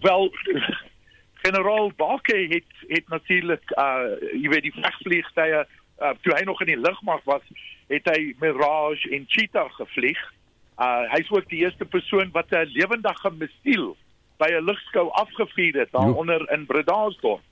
wel 0.00 0.32
generaal 1.46 1.92
Bakke 1.96 2.36
het 2.48 2.88
het 2.88 3.08
natuurlik 3.08 3.70
uh 3.78 4.16
jy 4.32 4.48
weet 4.48 4.66
die 4.68 4.76
vegvliegtye 4.76 5.66
uh, 6.00 6.14
toe 6.20 6.34
hy 6.36 6.44
nog 6.44 6.60
in 6.60 6.72
die 6.74 6.80
lugmag 6.80 7.22
was, 7.24 7.44
het 7.88 8.08
hy 8.10 8.34
Mirage 8.42 9.10
en 9.14 9.24
Cheetah 9.28 9.70
gevlieg. 9.78 10.20
Uh 10.76 11.06
hy's 11.14 11.30
ook 11.30 11.48
die 11.48 11.62
eerste 11.64 11.84
persoon 11.84 12.32
wat 12.32 12.50
'n 12.50 12.72
lewendige 12.74 13.30
missiel 13.30 13.96
by 14.38 14.50
'n 14.52 14.64
lugskou 14.64 15.08
afgevuur 15.10 15.78
het 15.80 15.92
daaronder 15.92 16.50
in 16.52 16.66
Bredasdorp. 16.66 17.42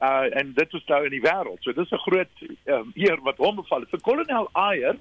Uh 0.00 0.28
en 0.40 0.52
dit 0.54 0.72
was 0.72 0.84
nou 0.84 1.04
in 1.04 1.10
die 1.10 1.24
wêreld. 1.24 1.62
So 1.62 1.72
dis 1.72 1.90
'n 1.90 2.04
groot 2.08 2.34
um, 2.64 2.92
eer 2.94 3.18
wat 3.22 3.36
hom 3.36 3.56
beval 3.56 3.80
het. 3.80 3.90
Vir 3.90 4.00
kolonel 4.00 4.48
Ayer, 4.52 4.96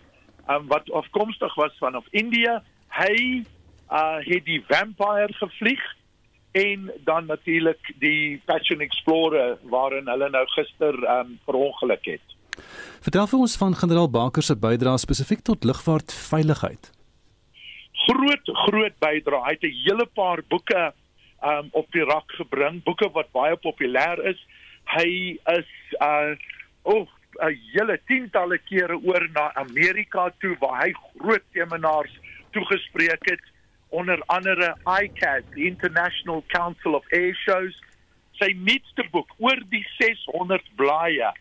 um, 0.50 0.68
wat 0.68 0.92
afkomstig 0.92 1.56
was 1.56 1.74
van 1.78 1.96
of 1.96 2.08
India, 2.12 2.64
hy 2.88 3.44
uh 3.92 4.20
het 4.20 4.46
die 4.46 4.64
Vampire 4.68 5.34
gevlieg 5.34 5.84
en 6.56 6.92
dan 7.04 7.26
natuurlik 7.26 7.94
die 8.00 8.42
Passion 8.46 8.80
Explorer 8.80 9.58
waarin 9.72 10.08
hulle 10.08 10.30
nou 10.32 10.44
gister 10.54 10.96
um 11.20 11.34
verongeluk 11.48 12.06
het. 12.08 12.36
Vertel 13.04 13.28
vir 13.28 13.42
ons 13.44 13.56
van 13.60 13.76
generaal 13.76 14.08
Baker 14.10 14.44
se 14.44 14.56
bydrae 14.56 15.02
spesifiek 15.04 15.44
tot 15.44 15.68
lugvaartveiligheid. 15.68 16.92
Groot 18.06 18.52
groot 18.68 18.96
bydrae. 19.04 19.44
Hy 19.48 19.56
het 19.58 19.68
'n 19.68 19.82
hele 19.84 20.06
paar 20.06 20.44
boeke 20.48 20.94
um 21.44 21.68
op 21.72 21.92
die 21.92 22.06
rak 22.08 22.32
gebring, 22.40 22.84
boeke 22.84 23.10
wat 23.12 23.32
baie 23.32 23.58
populêr 23.58 24.24
is. 24.32 24.40
Hy 24.96 25.40
is 25.58 25.72
uh 26.00 26.40
oh 26.84 27.08
'n 27.44 27.60
hele 27.74 28.00
tientalle 28.08 28.58
kere 28.58 28.96
oor 28.96 29.28
na 29.34 29.52
Amerika 29.56 30.32
toe 30.40 30.56
waar 30.60 30.86
hy 30.86 30.94
groot 31.20 31.44
seminars 31.52 32.16
toegespreek 32.52 33.30
het 33.30 33.44
onder 33.96 34.22
andere 34.34 34.74
ICAS, 34.84 35.48
the 35.56 35.66
International 35.68 36.44
Council 36.52 36.96
of 37.00 37.08
Air 37.16 37.34
Shows. 37.46 37.78
Sy 38.36 38.52
nuutste 38.60 39.06
boek 39.14 39.32
oor 39.40 39.62
die 39.72 39.84
600 39.96 40.68
blaaie 40.80 41.32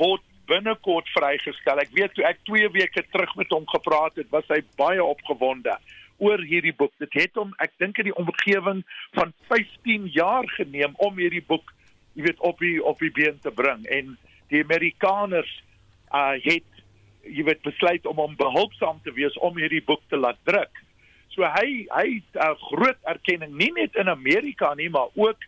word 0.00 0.24
binnekort 0.50 1.06
vrygestel. 1.14 1.78
Ek 1.78 1.92
weet 1.94 2.16
toe 2.16 2.26
ek 2.26 2.42
2 2.48 2.72
weke 2.74 3.04
terug 3.12 3.36
met 3.38 3.52
hom 3.54 3.66
gepraat 3.70 4.18
het, 4.18 4.30
was 4.34 4.48
hy 4.50 4.58
baie 4.80 5.02
opgewonde 5.04 5.76
oor 6.20 6.42
hierdie 6.44 6.74
boek. 6.76 6.92
Dit 7.00 7.14
het 7.16 7.38
hom, 7.38 7.54
ek 7.62 7.76
dink 7.80 8.00
in 8.02 8.10
die 8.10 8.18
omgewing 8.18 8.82
van 9.16 9.32
15 9.52 10.10
jaar 10.16 10.48
geneem 10.58 10.96
om 11.06 11.16
hierdie 11.20 11.44
boek, 11.46 11.70
jy 12.18 12.26
weet, 12.26 12.42
op 12.44 12.58
die 12.60 12.76
op 12.82 13.00
die 13.00 13.12
been 13.14 13.38
te 13.44 13.54
bring 13.54 13.86
en 13.88 14.16
die 14.50 14.64
Amerikaners 14.66 15.50
uh 16.10 16.34
het 16.42 16.66
jy 17.22 17.44
weet 17.46 17.62
besluit 17.62 18.06
om 18.08 18.18
hom 18.18 18.36
behulpsaam 18.38 19.00
te 19.04 19.12
wees 19.14 19.36
om 19.44 19.58
hierdie 19.60 19.84
boek 19.86 20.02
te 20.10 20.18
laat 20.18 20.38
druk. 20.48 20.72
So 21.34 21.46
hy 21.46 21.86
hy 21.88 22.06
het 22.18 22.30
'n 22.34 22.46
uh, 22.46 22.54
groot 22.70 22.98
erkenning 23.02 23.54
nie 23.54 23.72
net 23.72 23.94
in 23.94 24.08
Amerika 24.08 24.74
nie, 24.74 24.90
maar 24.90 25.08
ook 25.14 25.38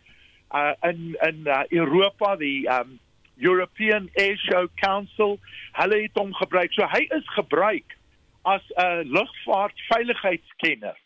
uh, 0.51 0.73
in 0.81 1.17
in 1.21 1.41
uh, 1.43 1.63
Europa, 1.69 2.35
die 2.35 2.67
um, 2.69 2.99
European 3.37 4.09
Air 4.13 4.37
Show 4.37 4.67
Council. 4.75 5.39
Hulle 5.71 6.01
het 6.01 6.11
hom 6.13 6.33
gebruik. 6.33 6.73
So 6.73 6.87
hy 6.87 7.07
is 7.09 7.27
gebruik 7.35 7.97
as 8.41 8.61
'n 8.75 8.81
uh, 8.81 9.01
lugvaartveiligheidskenner. 9.03 10.97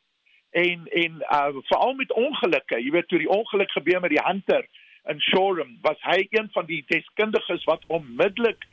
En 0.52 0.88
en 0.88 1.14
uh, 1.22 1.48
veral 1.70 1.94
met 1.94 2.14
ongelukke, 2.14 2.84
jy 2.84 2.92
weet 2.92 3.08
toe 3.08 3.20
die 3.20 3.30
ongeluk 3.30 3.72
gebeur 3.72 4.00
met 4.02 4.10
die 4.10 4.24
Hunter 4.24 4.66
in 5.06 5.22
Shoreham, 5.22 5.78
was 5.82 5.98
hy 6.02 6.28
een 6.30 6.50
van 6.52 6.66
die 6.66 6.84
deskundiges 6.88 7.64
wat 7.64 7.84
onmiddellik 7.88 8.66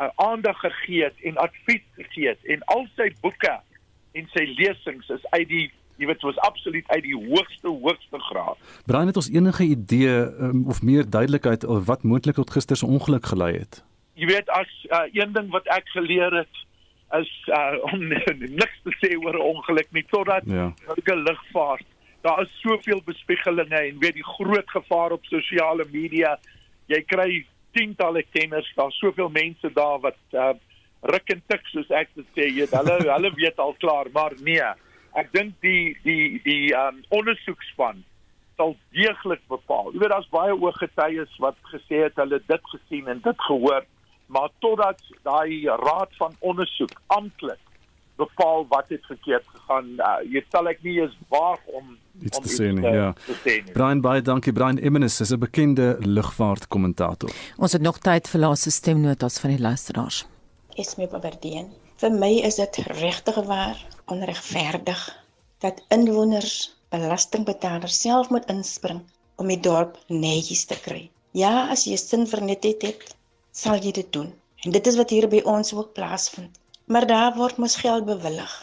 uh, 0.00 0.08
aandag 0.14 0.58
gegee 0.58 1.04
het 1.04 1.20
en 1.20 1.36
advies 1.36 1.84
gegee 1.96 2.28
het 2.28 2.44
en 2.44 2.62
al 2.64 2.86
sy 2.96 3.12
boeke 3.20 3.60
en 4.12 4.26
sy 4.34 4.46
lesings 4.58 5.08
is 5.08 5.26
uit 5.30 5.48
die 5.48 5.66
jy 6.00 6.08
weet 6.08 6.22
was 6.24 6.38
absoluut 6.48 6.88
uit 6.88 7.02
die 7.04 7.16
hoogste 7.16 7.68
hoogste 7.68 8.18
graad. 8.30 8.56
Brian 8.88 9.10
het 9.10 9.20
ons 9.20 9.28
enige 9.28 9.66
idee 9.68 10.14
um, 10.40 10.64
of 10.72 10.80
meer 10.82 11.04
duidelikheid 11.04 11.66
oor 11.68 11.84
wat 11.84 12.02
moontlik 12.02 12.40
tot 12.40 12.50
gister 12.50 12.76
se 12.76 12.86
ongeluk 12.86 13.26
gelei 13.26 13.52
het. 13.58 13.82
Jy 14.16 14.30
weet 14.32 14.48
as 14.56 14.70
uh, 14.88 15.04
een 15.12 15.32
ding 15.36 15.50
wat 15.52 15.68
ek 15.68 15.92
geleer 15.92 16.32
het 16.40 16.64
is 17.20 17.30
uh, 17.52 17.76
om 17.92 18.06
niks 18.62 18.80
te 18.86 18.96
sê 19.02 19.12
oor 19.18 19.36
'n 19.36 19.48
ongeluk 19.52 19.92
nie 19.92 20.06
totdat 20.08 20.46
ja. 20.46 20.70
die 20.96 21.16
lugvaart 21.16 21.86
daar 22.20 22.42
is 22.42 22.60
soveel 22.60 23.00
bespiegelinge 23.04 23.76
en 23.76 23.98
weet 23.98 24.14
die 24.14 24.24
groot 24.36 24.70
gevaar 24.70 25.12
op 25.12 25.24
sosiale 25.24 25.86
media. 25.90 26.38
Jy 26.86 27.02
kry 27.08 27.46
tientalle 27.72 28.24
kenners, 28.32 28.72
daar's 28.76 28.98
soveel 28.98 29.28
mense 29.28 29.72
daar 29.72 30.00
wat 30.00 30.18
uh, 30.32 30.52
ruk 31.02 31.32
en 31.32 31.42
tik 31.48 31.66
soos 31.72 31.90
ek 31.90 32.10
dit 32.14 32.26
sê 32.36 32.48
jy 32.48 32.66
hulle 32.72 32.96
hulle 33.08 33.32
weet 33.36 33.58
al 33.58 33.74
klaar 33.80 34.10
maar 34.14 34.36
nee. 34.40 34.72
Ek 35.18 35.32
dink 35.32 35.54
die 35.64 35.96
die 36.04 36.40
die 36.44 36.74
um, 36.76 37.00
ondersoekspan 37.08 38.04
sal 38.60 38.76
deeglik 38.92 39.40
bepaal. 39.48 39.90
Jy 39.94 40.02
weet 40.02 40.12
daar's 40.12 40.28
baie 40.34 40.54
ooggetuies 40.54 41.32
wat 41.42 41.56
gesê 41.72 42.04
het 42.04 42.20
hulle 42.20 42.42
dit 42.46 42.70
gesien 42.74 43.08
en 43.08 43.22
dit 43.24 43.48
gehoor 43.48 43.86
maar 44.30 44.52
totdat 44.62 45.00
daai 45.26 45.66
raad 45.66 46.12
van 46.18 46.36
ondersoek 46.38 46.92
amptelik 47.06 47.58
bepaal 48.20 48.66
wat 48.68 48.88
het 48.88 49.06
verkeerd 49.08 49.46
gegaan 49.54 49.88
uh, 49.98 50.18
jy 50.28 50.42
sal 50.52 50.68
ek 50.70 50.82
nie 50.86 50.98
eens 51.00 51.16
waag 51.32 51.62
om 51.78 51.96
iets 52.20 52.42
te 52.44 52.52
sê 52.52 52.68
nie 52.76 52.84
ja. 52.84 53.08
Brian 53.72 54.02
baie 54.04 54.22
dankie. 54.22 54.52
Brian 54.52 54.78
Immenis 54.78 55.20
is 55.24 55.32
'n 55.32 55.40
bekende 55.40 55.96
lugvaartkommentator. 56.00 57.30
Ons 57.56 57.72
het 57.72 57.82
nog 57.82 57.98
tyd 57.98 58.28
vir 58.28 58.40
laaste 58.40 58.70
stemnotas 58.70 59.40
van 59.40 59.56
die 59.56 59.62
luisteraars 59.62 60.26
Esme 60.80 61.06
Babardeen. 61.12 61.66
Vir 62.00 62.12
my 62.22 62.30
is 62.48 62.56
dit 62.60 62.76
regtig 63.00 63.38
waar 63.48 63.80
onregverdig 64.14 65.00
dat 65.64 65.82
inwoners, 65.96 66.54
belastingbetalers 66.94 67.98
self 68.04 68.30
moet 68.34 68.48
inspring 68.54 69.02
om 69.42 69.50
die 69.52 69.60
dorp 69.66 69.98
netjies 70.08 70.64
te 70.70 70.78
kry. 70.86 71.02
Ja, 71.42 71.68
as 71.74 71.84
jy 71.90 71.98
sin 72.00 72.24
vir 72.30 72.42
netheid 72.48 72.86
het, 72.88 73.04
sal 73.52 73.76
jy 73.84 73.92
dit 74.00 74.08
doen. 74.16 74.32
En 74.64 74.72
dit 74.76 74.90
is 74.92 74.96
wat 75.00 75.12
hier 75.12 75.28
by 75.28 75.44
ons 75.54 75.74
ook 75.76 75.92
plaasvind. 75.98 76.56
Maar 76.90 77.06
daar 77.12 77.36
word 77.36 77.60
mos 77.62 77.76
geld 77.84 78.08
bewillig 78.08 78.56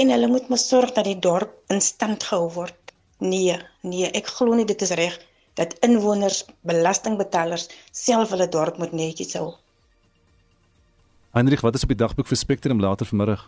en 0.00 0.12
hulle 0.14 0.28
moet 0.30 0.48
mos 0.52 0.64
sorg 0.70 0.92
dat 0.96 1.06
die 1.10 1.18
dorp 1.28 1.54
in 1.74 1.80
stand 1.84 2.24
gehou 2.30 2.48
word. 2.56 2.92
Nee, 3.18 3.56
nee, 3.82 4.08
ek 4.20 4.28
glo 4.38 4.54
nie 4.54 4.66
dit 4.68 4.82
is 4.86 4.94
reg 5.00 5.16
dat 5.58 5.74
inwoners, 5.86 6.44
belastingbetalers 6.70 7.66
self 7.90 8.30
hulle 8.34 8.46
dorp 8.56 8.78
moet 8.78 8.94
netjies 8.94 9.34
hou. 9.40 9.48
Heinrich, 11.38 11.60
wat 11.60 11.74
is 11.74 11.84
op 11.86 11.92
die 11.92 11.98
dagboek 11.98 12.26
vir 12.26 12.36
Spectrum 12.36 12.80
later 12.82 13.06
vanmiddag? 13.06 13.44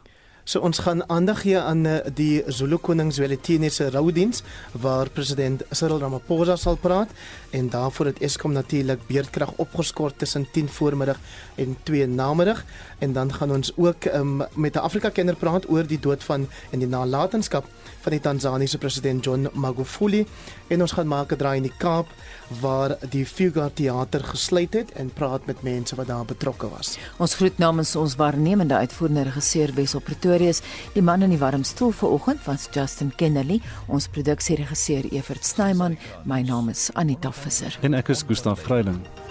So 0.47 0.63
ons 0.63 0.79
gaan 0.79 1.03
aandag 1.11 1.41
gee 1.43 1.59
aan 1.59 1.81
eh, 1.87 1.97
die 2.15 2.43
Zulu 2.47 2.77
koning 2.79 3.11
Zwelithini 3.13 3.69
se 3.71 3.89
roudiens 3.91 4.45
waar 4.83 5.11
president 5.11 5.65
Cyril 5.75 5.99
Ramaphosa 5.99 6.55
sal 6.57 6.79
praat 6.79 7.11
en 7.51 7.69
daarvoor 7.69 8.13
het 8.13 8.23
Eskom 8.23 8.55
natuurlik 8.55 9.03
beerdkrag 9.09 9.53
opgeskort 9.57 10.19
tussen 10.19 10.47
10 10.53 10.69
voormiddag 10.69 11.19
en 11.55 11.77
2 11.83 12.07
namiddag 12.07 12.63
en 12.99 13.13
dan 13.13 13.35
gaan 13.35 13.53
ons 13.59 13.73
ook 13.77 14.05
um, 14.15 14.43
met 14.55 14.75
'n 14.75 14.87
Afrika 14.87 15.09
kenner 15.09 15.37
praat 15.37 15.69
oor 15.69 15.87
die 15.87 16.01
dood 16.01 16.25
van 16.25 16.47
en 16.71 16.79
die 16.79 16.89
nalatenskap 16.89 17.67
van 18.01 18.13
die 18.13 18.21
Tanzaniese 18.21 18.79
president 18.79 19.25
John 19.25 19.49
Magufuli 19.55 20.25
en 20.69 20.81
ons 20.81 20.93
gaan 20.93 21.09
maak 21.09 21.33
'n 21.33 21.37
draai 21.37 21.57
in 21.57 21.69
die 21.69 21.79
Kaap 21.79 22.07
waar 22.61 22.97
die 23.11 23.27
Fugard 23.27 23.77
Theater 23.77 24.25
gesluit 24.25 24.73
het 24.75 24.91
en 24.93 25.11
praat 25.11 25.47
met 25.47 25.63
mense 25.63 25.95
wat 25.97 26.07
daar 26.07 26.25
betrokke 26.25 26.69
was. 26.69 26.99
Ons 27.19 27.35
groet 27.35 27.59
namens 27.59 27.97
ons 27.97 28.17
waarnemende 28.17 28.75
uitvoerende 28.75 29.23
regisseur 29.23 29.75
Wesop 29.75 30.05
Pretorius, 30.05 30.63
die 30.93 31.03
man 31.03 31.23
in 31.23 31.31
die 31.31 31.39
warm 31.39 31.65
stoel 31.65 31.93
vanoggend 31.93 32.45
was 32.45 32.69
Justin 32.73 33.13
Kennerly, 33.17 33.61
ons 33.87 34.09
produksieregisseur 34.09 35.13
Evert 35.13 35.45
Snyman, 35.45 35.99
my 36.25 36.43
naam 36.43 36.69
is 36.69 36.91
Anita 36.95 37.33
Visser. 37.33 37.79
En 37.83 37.95
ek 37.95 38.09
is 38.09 38.23
Gustaf 38.27 38.63
Greiling. 38.63 39.30